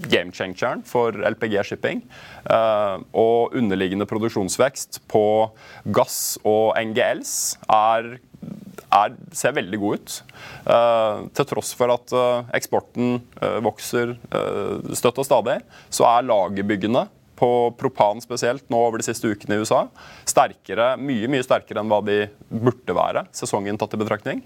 game 0.09 0.33
changeren 0.33 0.83
for 0.87 1.13
LPG-shipping. 1.13 2.03
Uh, 2.49 3.05
og 3.13 3.55
underliggende 3.59 4.07
produksjonsvekst 4.09 5.03
på 5.11 5.25
gass 5.95 6.39
og 6.49 6.75
NGLs 6.81 7.33
er, 7.69 8.17
er, 8.95 9.15
ser 9.37 9.55
veldig 9.57 9.81
god 9.83 10.01
ut. 10.01 10.17
Eh, 10.75 11.21
til 11.39 11.49
tross 11.53 11.75
for 11.79 11.93
at 11.95 12.15
eh, 12.17 12.51
eksporten 12.59 13.21
vokser 13.65 14.17
støtt 14.97 15.21
og 15.21 15.27
stadig, 15.27 15.61
så 15.93 16.07
er 16.09 16.27
lagerbyggene 16.29 17.07
på 17.39 17.71
propan 17.79 18.21
spesielt 18.23 18.67
nå 18.73 18.79
over 18.89 19.01
de 19.01 19.07
siste 19.07 19.31
ukene 19.31 19.57
i 19.57 19.63
USA. 19.63 19.85
Sterkere, 20.29 20.93
mye 21.01 21.31
mye 21.31 21.45
sterkere 21.47 21.83
enn 21.83 21.91
hva 21.91 22.01
de 22.05 22.21
burde 22.51 22.97
være, 22.97 23.25
sesongen 23.37 23.79
tatt 23.79 23.95
i 23.95 24.01
betraktning. 24.01 24.43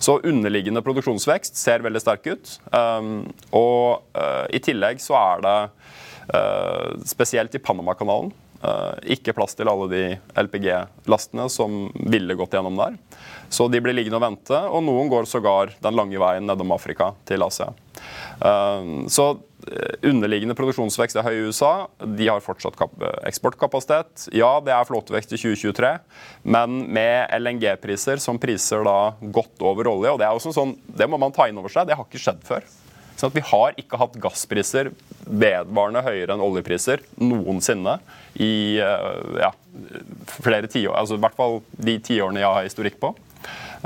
Så 0.00 0.18
underliggende 0.18 0.82
produksjonsvekst 0.86 1.60
ser 1.60 1.84
veldig 1.84 2.02
sterk 2.02 2.30
ut. 2.30 2.54
Um, 2.72 3.26
og 3.52 4.06
uh, 4.16 4.46
i 4.48 4.62
tillegg 4.64 5.02
så 5.04 5.18
er 5.20 5.44
det 5.44 5.58
uh, 6.32 6.86
spesielt 7.08 7.56
i 7.56 7.62
Panamakanalen 7.62 8.32
uh, 8.64 8.96
ikke 9.04 9.36
plass 9.36 9.58
til 9.58 9.68
alle 9.70 9.90
de 9.92 10.04
LPG-lastene 10.40 11.48
som 11.52 11.82
ville 12.00 12.38
gått 12.40 12.56
gjennom 12.56 12.80
der. 12.80 12.96
Så 13.50 13.66
de 13.70 13.80
blir 13.82 13.96
liggende 13.96 14.20
og 14.20 14.24
vente, 14.24 14.56
og 14.70 14.84
noen 14.86 15.10
går 15.10 15.26
sågar 15.26 15.74
den 15.82 15.96
lange 15.98 16.18
veien 16.22 16.46
nedom 16.46 16.70
Afrika 16.76 17.10
til 17.28 17.42
Asia. 17.42 17.72
Um, 18.40 19.08
så 19.10 19.34
Eh, 19.68 20.08
underliggende 20.08 20.54
produksjonsvekst 20.56 21.18
er 21.20 21.26
høy 21.26 21.34
i 21.36 21.48
USA. 21.50 21.72
De 22.00 22.28
har 22.30 22.40
fortsatt 22.44 22.78
eksportkapasitet. 23.28 24.28
Ja, 24.36 24.54
det 24.64 24.72
er 24.72 24.88
flåtevekst 24.88 25.34
i 25.36 25.40
2023, 25.40 25.92
men 26.48 26.80
med 26.88 27.34
LNG-priser 27.36 28.22
som 28.22 28.40
priser 28.40 28.84
da 28.86 29.12
godt 29.20 29.60
over 29.60 29.90
olje. 29.92 30.14
og 30.14 30.20
Det 30.20 30.28
er 30.28 30.36
også 30.36 30.54
sånn, 30.56 30.76
det 30.86 31.08
må 31.10 31.20
man 31.20 31.34
ta 31.36 31.48
inn 31.48 31.60
over 31.60 31.72
seg. 31.72 31.88
Det 31.88 31.98
har 31.98 32.08
ikke 32.08 32.22
skjedd 32.22 32.44
før. 32.46 32.68
Så 33.20 33.28
vi 33.34 33.42
har 33.44 33.76
ikke 33.76 33.98
hatt 34.00 34.16
gasspriser 34.16 34.94
vedvarende 35.28 36.00
høyere 36.06 36.32
enn 36.32 36.40
oljepriser 36.40 37.02
noensinne 37.20 37.98
i 38.40 38.80
eh, 38.80 39.42
ja, 39.42 39.50
flere 40.40 40.70
tiår. 40.72 40.96
Altså 40.96 41.18
i 41.18 41.20
hvert 41.20 41.36
fall 41.36 41.60
de 41.76 41.98
tiårene 42.00 42.40
jeg 42.40 42.56
har 42.56 42.64
historikk 42.64 42.96
på. 43.02 43.12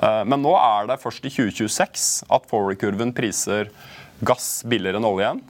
Eh, 0.02 0.22
men 0.28 0.42
nå 0.42 0.54
er 0.58 0.90
det 0.90 1.00
først 1.02 1.26
i 1.26 1.32
2026 1.32 2.24
at 2.34 2.48
forward-kurven 2.50 3.14
priser 3.16 3.70
gass 4.24 4.62
billigere 4.68 5.00
enn 5.00 5.08
olje 5.08 5.26
igjen. 5.26 5.44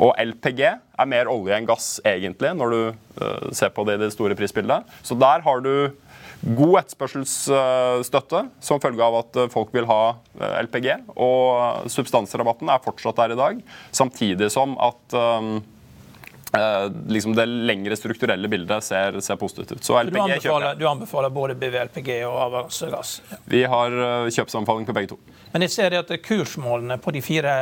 Og 0.00 0.14
LPG 0.16 0.60
er 0.64 1.08
mer 1.10 1.28
olje 1.28 1.56
enn 1.56 1.66
gass, 1.68 1.88
egentlig, 2.06 2.52
når 2.56 2.72
du 2.72 2.78
uh, 3.20 3.48
ser 3.56 3.72
på 3.74 3.84
det 3.84 3.98
i 3.98 4.00
det 4.04 4.12
store 4.14 4.36
prisbildet. 4.38 4.86
Så 5.04 5.16
der 5.18 5.42
har 5.44 5.60
du 5.64 5.90
god 6.56 6.78
etterspørselsstøtte 6.80 8.46
som 8.64 8.80
følge 8.80 9.04
av 9.04 9.18
at 9.18 9.36
eh, 9.42 9.50
folk 9.52 9.74
vil 9.76 9.88
ha 9.90 10.14
LPG. 10.62 10.88
Og 11.20 11.90
substansrabatten 11.92 12.72
er 12.72 12.80
fortsatt 12.86 13.18
der 13.20 13.34
i 13.34 13.40
dag, 13.42 13.60
samtidig 13.92 14.48
som 14.54 14.72
at 14.80 15.18
uh, 16.56 16.86
liksom 17.08 17.34
det 17.38 17.46
lengre 17.48 17.98
strukturelle 17.98 18.50
bildet 18.50 18.84
ser, 18.84 19.20
ser 19.24 19.40
positivt 19.40 19.72
ut. 19.72 19.84
Så 19.84 19.98
LPG 20.02 20.14
du 20.14 20.22
anbefaler, 20.22 20.78
du 20.78 20.86
anbefaler 20.88 21.34
både 21.34 21.58
BVLPG 21.60 22.14
og 22.28 22.70
Ja. 22.80 23.02
Vi 23.50 23.64
har 23.64 23.98
kjøpsanbefaling 24.30 24.88
på 24.88 24.96
begge 24.96 25.14
to. 25.14 25.20
Men 25.52 25.66
jeg 25.66 25.74
ser 25.74 25.98
at 25.98 26.10
kursmålene 26.22 26.98
på 27.02 27.12
de 27.14 27.22
fire 27.24 27.58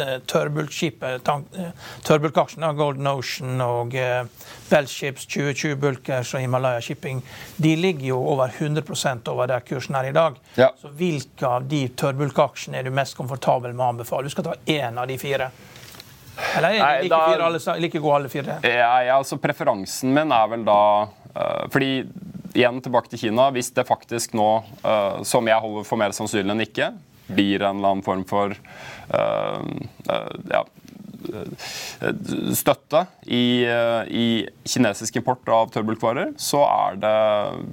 Eh, 0.00 0.18
tørrbulkaksjene, 2.04 2.72
Golden 2.76 3.06
Ocean 3.06 3.60
og 3.64 3.94
Bellships 4.68 5.26
2020-bulkers 5.32 6.34
og 6.34 6.40
Himalaya 6.44 6.80
Shipping, 6.84 7.22
de 7.56 7.76
ligger 7.76 8.10
jo 8.10 8.18
over 8.34 8.52
100 8.58 9.28
over 9.32 9.46
der 9.46 9.60
kursen 9.60 9.96
er 9.96 10.10
i 10.10 10.12
dag. 10.12 10.36
Ja. 10.54 10.70
Så 10.80 10.92
hvilke 10.92 11.46
av 11.48 11.68
de 11.70 11.86
tørrbulkaksjene 11.88 12.78
er 12.78 12.84
du 12.84 12.90
mest 12.90 13.16
komfortabel 13.16 13.72
med 13.72 13.86
å 13.86 13.88
anbefale? 13.94 14.28
Du 14.28 14.34
skal 14.34 14.50
ta 14.50 14.54
én 14.66 15.00
av 15.00 15.08
de 15.08 15.18
fire. 15.18 15.50
Eller 16.56 16.76
er 16.76 17.00
det 17.00 17.08
like, 17.08 17.20
fire, 17.30 17.48
alle, 17.48 17.76
like 17.82 18.00
gode 18.02 18.20
alle 18.20 18.30
fire? 18.32 18.58
Ja, 18.62 18.92
ja, 19.04 19.16
altså 19.16 19.38
Preferansen 19.40 20.12
min 20.16 20.34
er 20.34 20.48
vel 20.52 20.64
da 20.66 20.80
uh, 21.06 21.64
Fordi 21.72 21.90
igjen 22.56 22.80
tilbake 22.84 23.12
til 23.12 23.26
Kina. 23.26 23.50
Hvis 23.52 23.72
det 23.76 23.86
faktisk 23.88 24.36
nå, 24.36 24.48
uh, 24.84 25.22
som 25.28 25.48
jeg 25.48 25.60
holder 25.60 25.84
for 25.88 26.00
mer 26.00 26.14
sannsynlig 26.16 26.54
enn 26.54 26.64
ikke, 26.64 26.90
blir 27.26 27.60
en 27.60 27.80
eller 27.80 27.96
annen 27.96 28.06
form 28.06 28.22
for 28.28 28.54
uh, 28.54 29.60
ja, 30.52 30.62
støtte 32.56 33.02
i, 33.26 33.64
i, 33.64 34.26
kinesisk 34.66 35.18
import 35.20 35.48
av 35.52 35.70
tørrbulkvarer, 35.74 36.34
så 36.40 36.62
er 36.66 37.00
det 37.02 37.16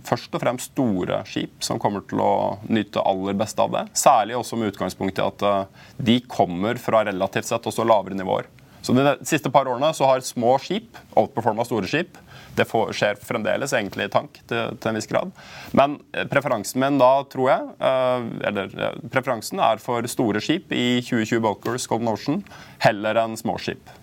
først 0.07 0.35
og 0.35 0.43
fremst 0.43 0.71
store 0.73 1.21
skip 1.29 1.63
som 1.65 1.81
kommer 1.81 2.05
til 2.09 2.21
å 2.23 2.33
nyte 2.69 3.03
aller 3.03 3.37
best 3.37 3.59
av 3.61 3.73
det. 3.75 3.85
Særlig 3.97 4.37
også 4.39 4.59
med 4.59 4.73
utgangspunkt 4.73 5.19
i 5.19 5.25
at 5.25 5.45
uh, 5.45 5.87
de 5.97 6.19
kommer 6.29 6.79
fra 6.81 7.03
relativt 7.07 7.49
sett 7.49 7.69
også 7.69 7.85
lavere 7.87 8.17
nivåer. 8.17 8.49
Så 8.83 8.95
De 8.95 9.15
siste 9.23 9.51
par 9.51 9.67
årene 9.71 9.93
så 9.95 10.07
har 10.09 10.23
små 10.27 10.57
skip 10.59 10.97
outperforma 11.15 11.63
store 11.67 11.87
skip. 11.87 12.17
Det 12.55 12.65
får, 12.69 12.91
skjer 12.97 13.19
fremdeles 13.23 13.73
egentlig 13.73 14.07
i 14.07 14.11
tank 14.13 14.37
til, 14.49 14.75
til, 14.77 14.89
en 14.89 14.99
viss 14.99 15.09
grad. 15.09 15.31
Men 15.77 15.97
eh, 16.13 16.27
preferansen 16.29 16.81
min 16.83 16.99
da, 17.01 17.11
tror 17.31 17.49
jeg, 17.49 17.71
uh, 17.81 18.27
eller 18.49 18.99
preferansen 19.13 19.61
er 19.63 19.81
for 19.81 20.05
store 20.09 20.41
skip 20.43 20.73
i 20.75 21.01
2020 21.01 21.41
Bulkers 21.43 21.87
Golden 21.89 22.11
Ocean 22.13 22.43
heller 22.85 23.19
enn 23.23 23.37
småskip. 23.39 23.99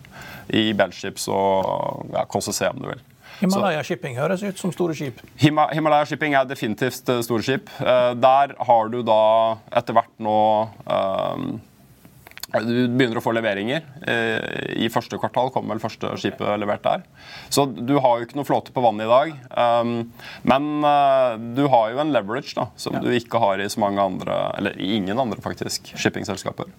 i 0.50 0.72
Bellships 0.74 1.28
og 1.30 2.10
ja, 2.10 2.24
KCC, 2.26 2.64
om 2.72 2.80
du 2.82 2.88
vil. 2.90 3.02
Himalaya 3.40 3.84
Shipping 3.86 4.16
høres 4.18 4.42
ut 4.42 4.58
som 4.58 4.72
store 4.74 4.96
skip. 4.98 5.20
Himalaya 5.38 6.04
Shipping 6.08 6.34
er 6.34 6.48
definitivt 6.48 7.08
eh, 7.08 7.22
store 7.24 7.46
skip. 7.46 7.70
Der 7.78 8.54
har 8.66 8.90
du 8.90 8.98
da 9.06 9.22
etter 9.78 9.96
hvert 9.96 10.12
nå 10.20 10.40
um, 10.90 11.60
du 12.64 12.88
begynner 12.88 13.20
å 13.20 13.22
få 13.24 13.34
leveringer. 13.36 13.84
I 14.80 14.88
første 14.92 15.18
kvartal 15.20 15.52
kom 15.54 15.70
vel 15.70 15.82
første 15.82 16.12
skipet 16.20 16.58
levert 16.60 16.82
der. 16.84 17.04
Så 17.52 17.66
du 17.70 17.96
har 18.02 18.18
jo 18.18 18.26
ikke 18.26 18.38
noe 18.38 18.48
flåte 18.48 18.74
på 18.74 18.82
vannet 18.84 19.06
i 19.06 19.10
dag. 19.10 19.34
Um, 19.54 19.92
men 20.48 20.68
du 21.56 21.62
har 21.70 21.92
jo 21.92 22.00
en 22.02 22.14
leverage 22.14 22.56
da, 22.58 22.68
som 22.80 22.96
ja. 22.96 23.02
du 23.04 23.10
ikke 23.14 23.40
har 23.42 23.62
i 23.62 23.68
så 23.70 23.82
mange 23.82 24.02
andre, 24.02 24.38
eller 24.58 24.80
ingen 24.82 25.20
andre 25.20 25.42
faktisk, 25.44 25.92
shippingselskaper. 25.94 26.72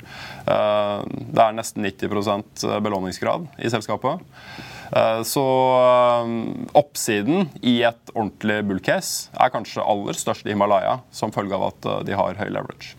Det 0.45 1.45
er 1.45 1.56
nesten 1.56 1.88
90% 1.88 2.68
belåningsgrad 2.84 3.48
i 3.62 3.72
selskapet. 3.72 4.26
Eh, 4.91 5.24
så 5.24 5.45
eh, 5.80 6.32
oppsiden 6.74 7.48
i 7.62 7.80
et 7.88 8.12
ordentlig 8.14 8.60
bullcase 8.68 9.32
er 9.39 9.54
kanskje 9.54 9.86
aller 9.86 10.18
størst 10.18 10.48
i 10.48 10.56
Himalaya, 10.56 11.00
som 11.16 11.32
følge 11.32 11.56
av 11.56 11.70
at 11.70 11.88
eh, 11.88 12.02
de 12.10 12.18
har 12.20 12.39
høy 12.41 12.50
leverage. 12.52 12.98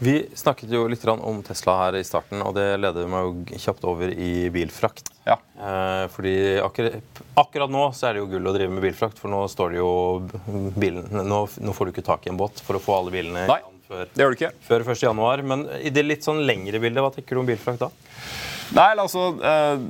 Vi 0.00 0.14
snakket 0.34 0.70
jo 0.72 0.86
litt 0.88 1.02
om 1.04 1.42
Tesla 1.44 1.74
her 1.82 1.98
i 1.98 2.04
starten, 2.08 2.40
og 2.40 2.54
det 2.56 2.64
leder 2.80 3.08
meg 3.10 3.26
jo 3.26 3.58
kjapt 3.60 3.84
over 3.84 4.08
i 4.08 4.48
bilfrakt. 4.52 5.10
Ja. 5.28 5.36
fordi 6.10 6.32
akkurat, 6.58 7.20
akkurat, 7.38 7.70
nå 7.70 7.82
så 7.94 8.08
er 8.08 8.16
det 8.16 8.22
jo 8.22 8.30
gull 8.32 8.48
å 8.48 8.54
drive 8.56 8.72
med 8.72 8.82
bilfrakt, 8.82 9.20
for 9.20 9.30
nå 9.30 9.42
står 9.52 9.74
det 9.74 9.78
jo 9.78 9.90
bilen, 10.80 11.04
nå, 11.12 11.42
nå 11.60 11.74
får 11.76 11.86
du 11.86 11.92
ikke 11.92 12.06
tak 12.06 12.24
i 12.26 12.32
en 12.32 12.40
båt 12.40 12.62
for 12.64 12.78
å 12.78 12.82
få 12.82 12.96
alle 12.96 13.12
bilene 13.14 13.44
Nei, 13.50 13.60
før, 13.90 14.08
det 14.08 14.24
gjør 14.24 14.32
du 14.32 14.38
ikke. 14.38 14.52
før 14.66 14.86
1.1. 14.88 15.44
Men 15.52 15.66
i 15.84 15.92
det 15.92 16.06
litt 16.06 16.26
sånn 16.26 16.40
lengre 16.48 16.80
bildet, 16.82 17.04
hva 17.04 17.12
tenker 17.14 17.36
du 17.36 17.42
om 17.42 17.50
bilfrakt 17.52 17.84
da? 17.84 17.90
Nei, 18.70 18.88
altså, 19.02 19.26
eh, 19.42 19.80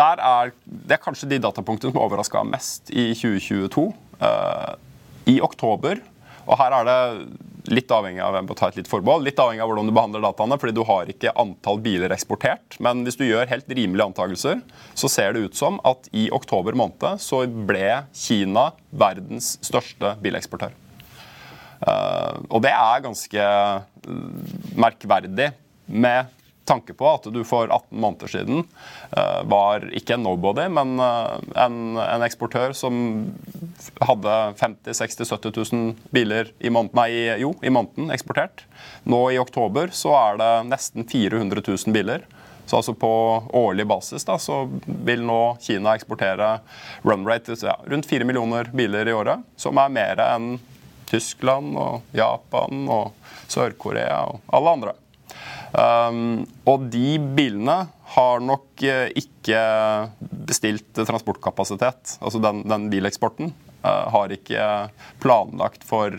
der 0.00 0.22
er, 0.24 0.52
Det 0.64 0.96
er 0.96 1.02
kanskje 1.02 1.28
de 1.28 1.40
datapunktene 1.44 1.92
som 1.92 2.02
overraska 2.02 2.42
mest 2.48 2.90
i 2.90 3.10
2022. 3.14 3.86
Eh, 4.18 4.74
I 5.36 5.40
oktober, 5.44 6.00
og 6.46 6.58
her 6.58 6.80
er 6.80 6.88
det 6.88 7.00
litt 7.70 7.92
avhengig 7.94 8.22
av 8.24 8.36
å 8.40 8.56
ta 8.58 8.68
et 8.70 8.80
litt 8.80 8.90
forbehold, 8.90 9.24
litt 9.26 9.38
avhengig 9.40 9.62
av 9.62 9.70
hvordan 9.70 9.90
du 9.90 9.94
behandler 9.94 10.24
dataene, 10.24 10.58
fordi 10.60 10.74
du 10.76 10.82
har 10.88 11.10
ikke 11.12 11.34
antall 11.38 11.80
biler 11.82 12.12
eksportert. 12.14 12.76
Men 12.82 13.04
hvis 13.06 13.18
du 13.20 13.24
gjør 13.28 13.50
helt 13.50 13.70
rimelige 13.70 14.08
antakelser, 14.10 14.60
så 14.98 15.10
ser 15.10 15.34
det 15.34 15.46
ut 15.46 15.58
som 15.58 15.78
at 15.86 16.10
i 16.16 16.28
oktober 16.34 16.76
måned 16.78 17.22
så 17.22 17.44
ble 17.46 18.02
Kina 18.16 18.70
verdens 18.90 19.54
største 19.64 20.16
bileksportør. 20.22 20.74
Uh, 21.80 22.42
og 22.50 22.60
det 22.64 22.74
er 22.76 23.04
ganske 23.06 23.46
merkverdig 24.76 25.52
med 25.86 26.39
tanke 26.70 26.94
på 26.96 27.08
at 27.10 27.28
du 27.34 27.40
for 27.46 27.68
18 27.68 28.00
måneder 28.00 28.32
siden 28.32 28.64
uh, 29.16 29.40
var 29.50 29.86
ikke 29.96 30.16
en 30.16 30.24
nobody, 30.26 30.66
men 30.72 30.96
uh, 31.02 31.36
en, 31.58 31.98
en, 32.00 32.24
eksportør 32.26 32.74
som 32.76 32.96
hadde 34.00 34.36
50 34.60 34.98
60 35.02 35.34
70 35.34 35.72
000 35.74 35.94
biler 36.14 36.52
i 36.58 36.72
måneden, 36.72 36.96
nei, 36.98 37.38
jo, 37.42 37.54
i 37.62 37.72
måneden 37.74 38.12
eksportert. 38.14 38.66
Nå 39.04 39.26
i 39.34 39.40
oktober 39.42 39.92
så 39.96 40.14
er 40.18 40.40
det 40.40 40.52
nesten 40.70 41.08
400 41.08 41.64
000 41.66 41.96
biler. 41.96 42.26
Så 42.70 42.76
altså 42.76 42.92
På 42.94 43.42
årlig 43.50 43.86
basis 43.90 44.24
da, 44.24 44.36
så 44.38 44.62
vil 44.86 45.24
nå 45.26 45.56
Kina 45.58 45.96
eksportere 45.98 46.60
run 47.02 47.24
rate 47.26 47.56
ja, 47.66 47.74
rundt 47.90 48.06
4 48.06 48.24
millioner 48.28 48.70
biler 48.70 49.10
i 49.10 49.14
året, 49.16 49.42
som 49.58 49.80
er 49.82 49.90
mer 49.90 50.22
enn 50.22 50.52
Tyskland 51.10 51.74
og 51.74 52.14
Japan 52.14 52.86
og 52.86 53.10
Sør-Korea 53.50 54.20
og 54.30 54.54
alle 54.54 54.76
andre. 54.78 54.94
Um, 55.70 56.46
og 56.66 56.88
de 56.90 57.14
bilene 57.36 57.76
har 58.16 58.42
nok 58.42 58.82
uh, 58.82 59.06
ikke 59.14 59.60
bestilt 60.48 60.98
transportkapasitet. 60.98 62.16
Altså 62.18 62.40
den, 62.42 62.64
den 62.68 62.88
bileksporten 62.90 63.52
uh, 63.84 64.06
har 64.10 64.34
ikke 64.34 64.66
planlagt 65.22 65.86
for 65.86 66.18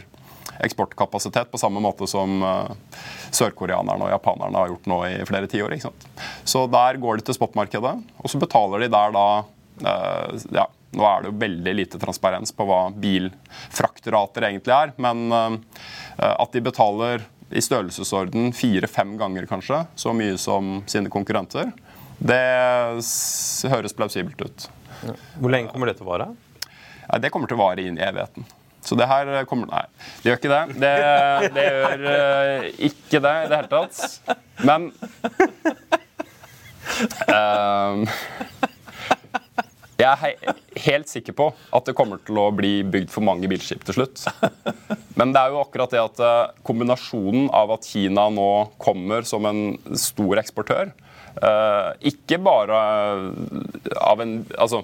eksportkapasitet 0.62 1.50
på 1.52 1.60
samme 1.60 1.82
måte 1.84 2.08
som 2.08 2.38
uh, 2.46 2.72
sørkoreanerne 3.34 4.08
og 4.08 4.14
japanerne 4.14 4.62
har 4.62 4.72
gjort 4.72 4.88
nå 4.92 5.02
i 5.10 5.16
flere 5.28 5.52
tiår. 5.52 5.76
Så 6.48 6.64
der 6.72 7.02
går 7.02 7.20
de 7.20 7.28
til 7.28 7.40
spotmarkedet, 7.40 7.96
og 8.24 8.32
så 8.32 8.40
betaler 8.40 8.86
de 8.86 8.92
der 8.94 9.18
da 9.18 9.26
ja, 9.82 10.64
nå 10.94 11.06
er 11.08 11.24
det 11.24 11.30
jo 11.32 11.38
veldig 11.42 11.72
lite 11.74 11.98
transparens 11.98 12.52
på 12.54 12.68
hva 12.70 12.82
bilfraktrater 12.94 14.46
egentlig 14.46 14.76
er, 14.76 14.92
men 15.02 15.32
at 15.32 16.54
de 16.54 16.62
betaler 16.62 17.24
i 17.52 17.62
størrelsesorden 17.64 18.52
fire-fem 18.56 19.16
ganger 19.20 19.48
kanskje 19.50 19.84
så 20.00 20.14
mye 20.16 20.38
som 20.40 20.80
sine 20.90 21.12
konkurrenter. 21.12 21.72
Det 22.22 22.42
høres 23.72 23.98
plausibelt 23.98 24.42
ut. 24.46 24.68
Hvor 25.42 25.52
lenge 25.54 25.72
kommer 25.72 25.90
det 25.90 25.98
til 26.00 26.06
å 26.08 26.12
vare? 26.12 26.32
Ja, 27.08 27.20
det 27.20 27.32
kommer 27.34 27.50
til 27.50 27.58
å 27.58 27.64
vare 27.64 27.84
inn 27.84 27.98
i 28.00 28.06
evigheten. 28.06 28.46
Så 28.82 28.98
det 28.98 29.06
her 29.10 29.30
kommer 29.50 29.70
Nei, 29.70 29.86
det 30.22 30.32
gjør 30.32 30.40
ikke 30.40 30.52
det. 30.52 30.62
Det, 30.82 30.94
det 31.54 31.66
gjør 31.68 32.06
uh, 32.08 32.68
ikke 32.90 33.22
det 33.26 33.34
i 33.44 33.50
det 33.52 33.60
hele 33.60 33.72
tatt. 33.72 33.96
Men 34.66 34.90
uh, 37.30 38.22
jeg 40.02 40.34
er 40.34 40.56
helt 40.86 41.10
sikker 41.12 41.36
på 41.38 41.50
at 41.52 41.88
det 41.88 41.96
kommer 41.98 42.22
til 42.26 42.40
å 42.42 42.50
bli 42.56 42.82
bygd 42.88 43.12
for 43.14 43.26
mange 43.26 43.50
bilskip 43.52 43.84
til 43.88 44.00
slutt. 44.00 44.24
Men 45.20 45.34
det 45.34 45.42
er 45.42 45.54
jo 45.54 45.62
akkurat 45.62 45.94
det 45.94 46.02
at 46.02 46.22
eh, 46.26 46.54
kombinasjonen 46.68 47.50
av 47.56 47.76
at 47.76 47.88
Kina 47.88 48.28
nå 48.34 48.50
kommer 48.82 49.28
som 49.28 49.46
en 49.50 49.78
stor 50.00 50.42
eksportør, 50.42 50.94
eh, 51.36 51.90
ikke 52.14 52.42
bare 52.42 52.82
av 54.02 54.24
en 54.24 54.42
Altså 54.58 54.84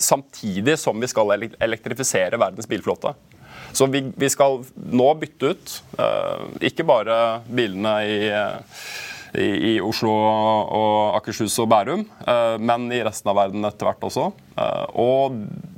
samtidig 0.00 0.78
som 0.80 0.96
vi 1.00 1.08
skal 1.10 1.34
elektrifisere 1.36 2.38
verdens 2.40 2.68
bilflåte. 2.68 3.12
Så 3.76 3.86
vi, 3.92 4.00
vi 4.16 4.28
skal 4.32 4.62
nå 4.88 5.08
bytte 5.20 5.50
ut 5.52 5.74
eh, 6.00 6.46
ikke 6.70 6.86
bare 6.88 7.18
bilene 7.44 7.92
i 8.08 8.16
i, 9.36 9.76
Oslo 9.84 10.12
og 10.12 11.16
Akershus 11.18 11.56
og 11.62 11.68
Bærum, 11.70 12.04
eh, 12.26 12.56
men 12.62 12.88
i 12.94 13.02
resten 13.04 13.30
av 13.30 13.38
verden 13.38 13.66
etter 13.68 13.88
hvert 13.88 14.06
også. 14.08 14.30
Eh, 14.56 14.98
og 15.02 15.36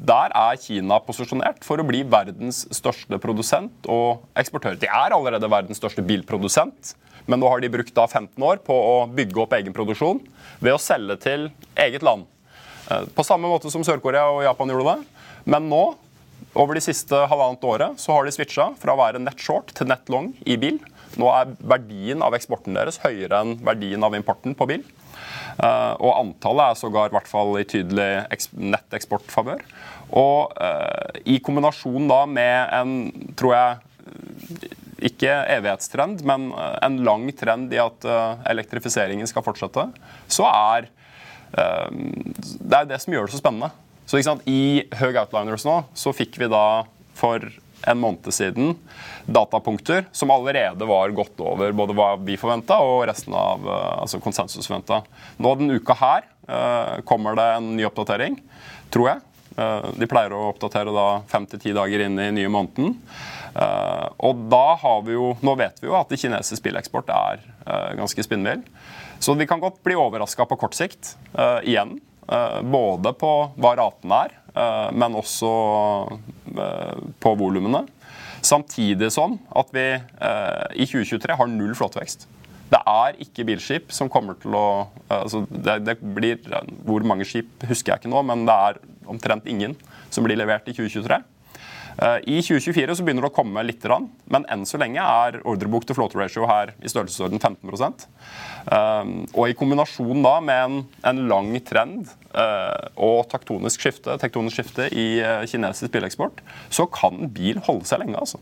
der 0.09 0.33
er 0.37 0.61
Kina 0.63 1.01
posisjonert 1.05 1.65
for 1.67 1.81
å 1.81 1.87
bli 1.87 2.05
verdens 2.09 2.65
største 2.75 3.19
produsent 3.23 3.89
og 3.91 4.25
eksportør. 4.39 4.79
De 4.81 4.89
er 4.89 5.15
allerede 5.17 5.51
verdens 5.51 5.81
største 5.81 6.05
bilprodusent, 6.07 6.95
men 7.29 7.43
nå 7.43 7.51
har 7.51 7.61
de 7.61 7.73
brukt 7.73 7.95
da 7.97 8.07
15 8.07 8.43
år 8.45 8.63
på 8.65 8.75
å 8.75 8.99
bygge 9.13 9.43
opp 9.45 9.55
egen 9.59 9.77
produksjon 9.77 10.23
ved 10.65 10.75
å 10.75 10.83
selge 10.83 11.19
til 11.27 11.49
eget 11.77 12.07
land. 12.07 12.27
Eh, 12.91 13.09
på 13.15 13.27
samme 13.27 13.51
måte 13.51 13.73
som 13.73 13.85
Sør-Korea 13.85 14.29
og 14.33 14.45
Japan 14.47 14.73
gjorde 14.73 14.95
det. 14.95 15.25
Men 15.49 15.69
nå, 15.71 15.83
over 16.59 16.77
de 16.77 16.85
siste 16.85 17.17
halvannet 17.31 17.65
året, 17.65 18.01
så 18.01 18.15
har 18.15 18.25
de 18.25 18.33
switcha 18.35 18.71
fra 18.81 18.95
å 18.95 19.01
være 19.01 19.21
nett 19.23 19.41
short 19.43 19.75
til 19.77 19.91
nett 19.91 20.09
long 20.13 20.33
i 20.49 20.57
bil. 20.61 20.81
Nå 21.17 21.29
er 21.33 21.55
verdien 21.71 22.23
av 22.25 22.37
eksporten 22.37 22.77
deres 22.77 23.01
høyere 23.03 23.41
enn 23.41 23.57
verdien 23.65 24.05
av 24.05 24.17
importen 24.19 24.57
på 24.59 24.69
bil. 24.69 24.85
Uh, 25.59 25.95
og 25.99 26.13
antallet 26.15 26.71
er 26.71 26.79
sågar 26.79 27.09
i 27.09 27.15
hvert 27.17 27.31
fall 27.31 27.57
i 27.59 27.67
tydelig 27.67 28.11
netteksportfavør. 28.55 29.65
Og 30.19 30.53
uh, 30.55 31.19
i 31.27 31.41
kombinasjon 31.45 32.07
da 32.11 32.21
med 32.31 32.75
en, 32.77 32.93
tror 33.39 33.57
jeg, 33.57 34.77
ikke 35.09 35.31
evighetstrend, 35.55 36.25
men 36.27 36.49
eh, 36.51 36.77
en 36.83 36.97
lang 37.07 37.29
trend 37.39 37.71
i 37.71 37.79
at 37.79 38.03
elektrifiseringen 38.51 39.29
skal 39.31 39.45
fortsette, 39.47 39.85
så 40.27 40.47
er 40.49 40.89
det 41.53 42.79
er 42.81 42.89
det 42.89 42.99
som 43.05 43.15
gjør 43.15 43.29
det 43.29 43.35
så 43.37 43.39
spennende. 43.39 43.69
Så 44.09 44.19
I 44.51 44.89
Høg 44.99 45.21
Outliners 45.21 45.63
nå 45.69 45.77
så 45.95 46.11
fikk 46.17 46.41
vi 46.41 46.49
da 46.51 46.65
for 47.21 47.47
en 47.87 47.99
måned 47.99 48.35
siden 48.35 48.75
datapunkter 49.27 50.05
som 50.13 50.31
allerede 50.31 50.85
var 50.85 51.11
gått 51.11 51.41
over 51.41 51.73
både 51.73 51.95
hva 51.97 52.11
vi 52.17 52.39
forventa 52.41 52.81
og 52.85 53.05
resten 53.09 53.35
av 53.37 53.65
eh, 53.69 53.95
altså 54.03 54.21
konsensus 54.25 54.67
forventa. 54.67 55.03
Nå 55.37 55.55
denne 55.59 55.79
uka 55.79 55.97
her 55.99 56.27
uh, 56.49 57.01
kommer 57.09 57.37
det 57.37 57.47
en 57.57 57.75
ny 57.77 57.85
oppdatering, 57.89 58.39
tror 58.95 59.11
jeg. 59.13 59.25
Uh, 59.59 59.91
de 59.99 60.09
pleier 60.09 60.33
å 60.33 60.49
oppdatere 60.51 60.95
da 60.95 61.07
fem 61.29 61.47
til 61.51 61.63
ti 61.63 61.75
dager 61.77 62.07
inn 62.07 62.19
i 62.21 62.31
nye 62.41 62.53
måneden. 62.53 62.97
Og 64.23 64.43
da 64.53 64.77
har 64.79 65.01
vi 65.03 65.15
jo 65.17 65.33
Nå 65.43 65.55
vet 65.59 65.81
vi 65.81 65.89
jo 65.89 65.95
at 65.99 66.13
kinesisk 66.13 66.61
spilleksport 66.61 67.09
er 67.11 67.41
ganske 67.99 68.23
spinnvill. 68.23 68.61
Så 69.19 69.35
vi 69.35 69.49
kan 69.51 69.59
godt 69.59 69.81
bli 69.83 69.97
overraska 69.99 70.47
på 70.47 70.59
kort 70.61 70.77
sikt 70.79 71.17
igjen. 71.67 71.97
både 72.71 73.13
på 73.19 73.33
hva 73.57 73.73
raten 73.81 74.15
er, 74.15 74.37
men 74.55 75.15
også 75.19 75.51
på 77.21 77.33
volumene. 77.39 77.85
Samtidig 78.45 79.11
som 79.13 79.37
at 79.57 79.71
vi 79.75 79.87
eh, 79.99 80.67
i 80.79 80.87
2023 80.87 81.37
har 81.41 81.51
null 81.51 81.75
flåtevekst. 81.79 82.27
Det 82.69 82.81
er 82.85 83.17
ikke 83.25 83.47
bilskip 83.49 83.93
som 83.97 84.11
kommer 84.13 84.37
til 84.41 84.55
å 84.57 84.67
altså 85.09 85.45
det, 85.49 85.79
det, 85.87 85.95
blir, 86.03 86.37
Hvor 86.85 87.05
mange 87.07 87.25
skip 87.25 87.65
husker 87.69 87.95
jeg 87.95 88.03
ikke 88.03 88.13
nå, 88.13 88.23
men 88.29 88.45
det 88.49 88.55
er 88.55 88.81
omtrent 89.09 89.49
ingen 89.49 89.75
som 90.13 90.27
blir 90.27 90.37
levert 90.39 90.69
i 90.69 90.77
2023. 90.77 91.23
Eh, 91.99 92.19
I 92.31 92.39
2024 92.43 92.95
så 92.95 93.05
begynner 93.05 93.25
det 93.27 93.31
å 93.33 93.35
komme 93.35 93.63
litt, 93.67 93.83
men 94.31 94.47
enn 94.53 94.65
så 94.69 94.79
lenge 94.79 95.03
er 95.03 95.41
ordrebok 95.49 95.87
til 95.89 95.99
float 95.99 96.15
ratio 96.19 96.47
her 96.47 96.75
i 96.79 96.91
størrelsesorden 96.91 97.41
15 97.43 98.07
um, 98.71 99.27
Og 99.35 99.49
i 99.49 99.57
kombinasjon 99.59 100.23
da 100.23 100.37
med 100.45 100.63
en, 100.63 100.79
en 101.11 101.25
lang 101.31 101.51
trend 101.67 102.13
uh, 102.37 102.87
og 102.95 103.27
taktonisk 103.33 103.83
skifte, 103.83 104.15
tektonisk 104.23 104.61
skifte 104.61 104.89
i 104.95 105.09
uh, 105.25 105.43
kinesisk 105.49 105.93
bileksport, 105.95 106.43
så 106.71 106.87
kan 106.87 107.27
bil 107.35 107.59
holde 107.67 107.89
seg 107.89 108.05
lenge. 108.05 108.19
altså. 108.19 108.39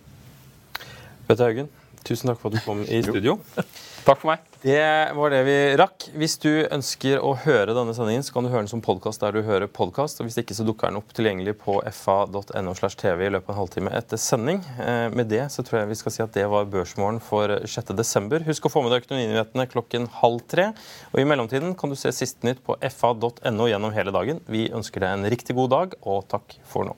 Bette 1.27 1.49
Haugen, 1.49 1.73
tusen 2.05 2.29
takk 2.29 2.43
for 2.43 2.53
at 2.53 2.61
du 2.61 2.67
kom 2.67 2.85
i 2.85 3.01
studio. 3.07 3.41
Takk 4.07 4.21
for 4.23 4.31
meg. 4.31 4.43
Det 4.63 4.83
var 5.19 5.33
det 5.35 5.41
vi 5.49 5.55
rakk. 5.81 6.05
Hvis 6.15 6.37
du 6.39 6.51
ønsker 6.71 7.19
å 7.27 7.33
høre 7.43 7.75
denne 7.75 7.91
sendingen, 7.95 8.23
så 8.23 8.37
kan 8.37 8.47
du 8.47 8.53
høre 8.53 8.63
den 8.63 8.71
som 8.71 8.83
podkast 8.83 9.19
der 9.19 9.35
du 9.35 9.41
hører 9.43 9.67
podkast. 9.67 10.21
Hvis 10.23 10.37
ikke, 10.39 10.55
så 10.55 10.63
dukker 10.67 10.93
den 10.93 11.01
opp 11.01 11.11
tilgjengelig 11.17 11.57
på 11.65 11.81
fa.no 11.91 12.75
slash 12.79 13.01
tv 13.01 13.27
i 13.27 13.33
løpet 13.35 13.51
av 13.51 13.57
en 13.57 13.61
halvtime 13.65 13.95
etter 13.99 14.21
sending. 14.23 14.61
Eh, 14.79 15.09
med 15.11 15.27
det 15.33 15.49
så 15.51 15.65
tror 15.67 15.81
jeg 15.81 15.91
vi 15.91 15.99
skal 15.99 16.15
si 16.15 16.23
at 16.23 16.39
det 16.39 16.47
var 16.53 16.71
Børsmorgen 16.71 17.19
for 17.19 17.51
6.12. 17.67 18.47
Husk 18.47 18.71
å 18.71 18.73
få 18.77 18.85
med 18.85 18.95
deg 18.95 19.09
økonominyhetene 19.09 19.67
klokken 19.75 20.07
halv 20.21 20.47
tre. 20.55 20.69
Og 21.11 21.19
i 21.19 21.27
mellomtiden 21.27 21.75
kan 21.75 21.91
du 21.91 21.99
se 21.99 22.15
siste 22.15 22.47
nytt 22.47 22.63
på 22.63 22.79
fa.no 22.79 23.67
gjennom 23.67 23.97
hele 23.97 24.15
dagen. 24.15 24.39
Vi 24.47 24.69
ønsker 24.71 25.03
deg 25.03 25.17
en 25.17 25.31
riktig 25.35 25.59
god 25.59 25.75
dag, 25.75 25.99
og 26.07 26.23
takk 26.31 26.61
for 26.71 26.87
nå. 26.87 26.95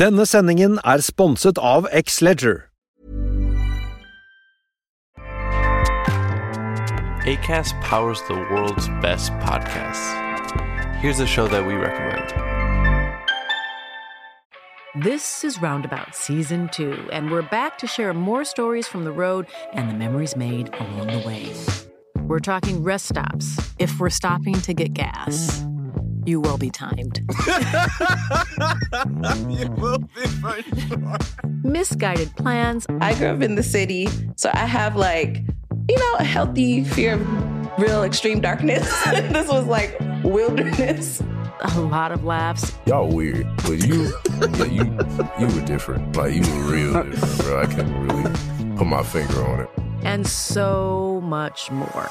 Denne 0.00 0.24
sendingen 0.24 0.78
er 0.80 1.02
sponset 1.04 1.58
av 1.58 1.84
X-Leger. 1.92 2.70
ACAST 7.28 7.74
powers 7.82 8.22
the 8.28 8.34
world's 8.50 8.88
best 9.02 9.30
podcasts. 9.44 10.08
Here's 11.02 11.20
a 11.20 11.26
show 11.26 11.46
that 11.48 11.66
we 11.66 11.74
recommend. 11.74 12.32
This 15.04 15.44
is 15.44 15.60
Roundabout 15.60 16.14
Season 16.14 16.70
2, 16.72 17.10
and 17.12 17.30
we're 17.30 17.42
back 17.50 17.76
to 17.76 17.86
share 17.86 18.14
more 18.14 18.46
stories 18.46 18.88
from 18.88 19.04
the 19.04 19.12
road 19.12 19.48
and 19.74 19.90
the 19.90 19.94
memories 19.94 20.34
made 20.34 20.74
along 20.80 21.08
the 21.08 21.26
way. 21.26 21.52
We're 22.26 22.38
talking 22.38 22.82
rest 22.82 23.08
stops, 23.08 23.60
if 23.78 24.00
we're 24.00 24.08
stopping 24.08 24.54
to 24.62 24.72
get 24.72 24.94
gas 24.94 25.62
you 26.26 26.40
will 26.40 26.58
be 26.58 26.70
timed. 26.70 27.20
you 29.48 29.70
will 29.70 29.98
be 29.98 30.26
for 30.40 30.62
sure. 30.62 31.18
Misguided 31.62 32.34
plans. 32.36 32.86
I 33.00 33.14
grew 33.14 33.28
up 33.28 33.42
in 33.42 33.54
the 33.54 33.62
city, 33.62 34.08
so 34.36 34.50
I 34.52 34.66
have 34.66 34.96
like, 34.96 35.42
you 35.88 35.98
know, 35.98 36.14
a 36.18 36.24
healthy 36.24 36.84
fear 36.84 37.14
of 37.14 37.78
real 37.78 38.02
extreme 38.02 38.40
darkness. 38.40 38.88
this 39.10 39.48
was 39.48 39.66
like 39.66 39.96
wilderness. 40.22 41.22
A 41.62 41.80
lot 41.80 42.10
of 42.10 42.24
laughs. 42.24 42.72
Y'all 42.86 43.08
weird, 43.08 43.46
but 43.58 43.86
you, 43.86 44.12
yeah, 44.40 44.64
you, 44.64 44.98
you 45.38 45.46
were 45.54 45.66
different. 45.66 46.16
Like 46.16 46.32
you 46.32 46.40
were 46.40 46.72
real 46.72 47.02
different, 47.02 47.38
bro. 47.42 47.62
I 47.62 47.66
can't 47.66 48.12
really 48.12 48.76
put 48.76 48.86
my 48.86 49.02
finger 49.02 49.44
on 49.44 49.60
it. 49.60 49.68
And 50.02 50.26
so 50.26 51.20
much 51.22 51.70
more. 51.70 52.10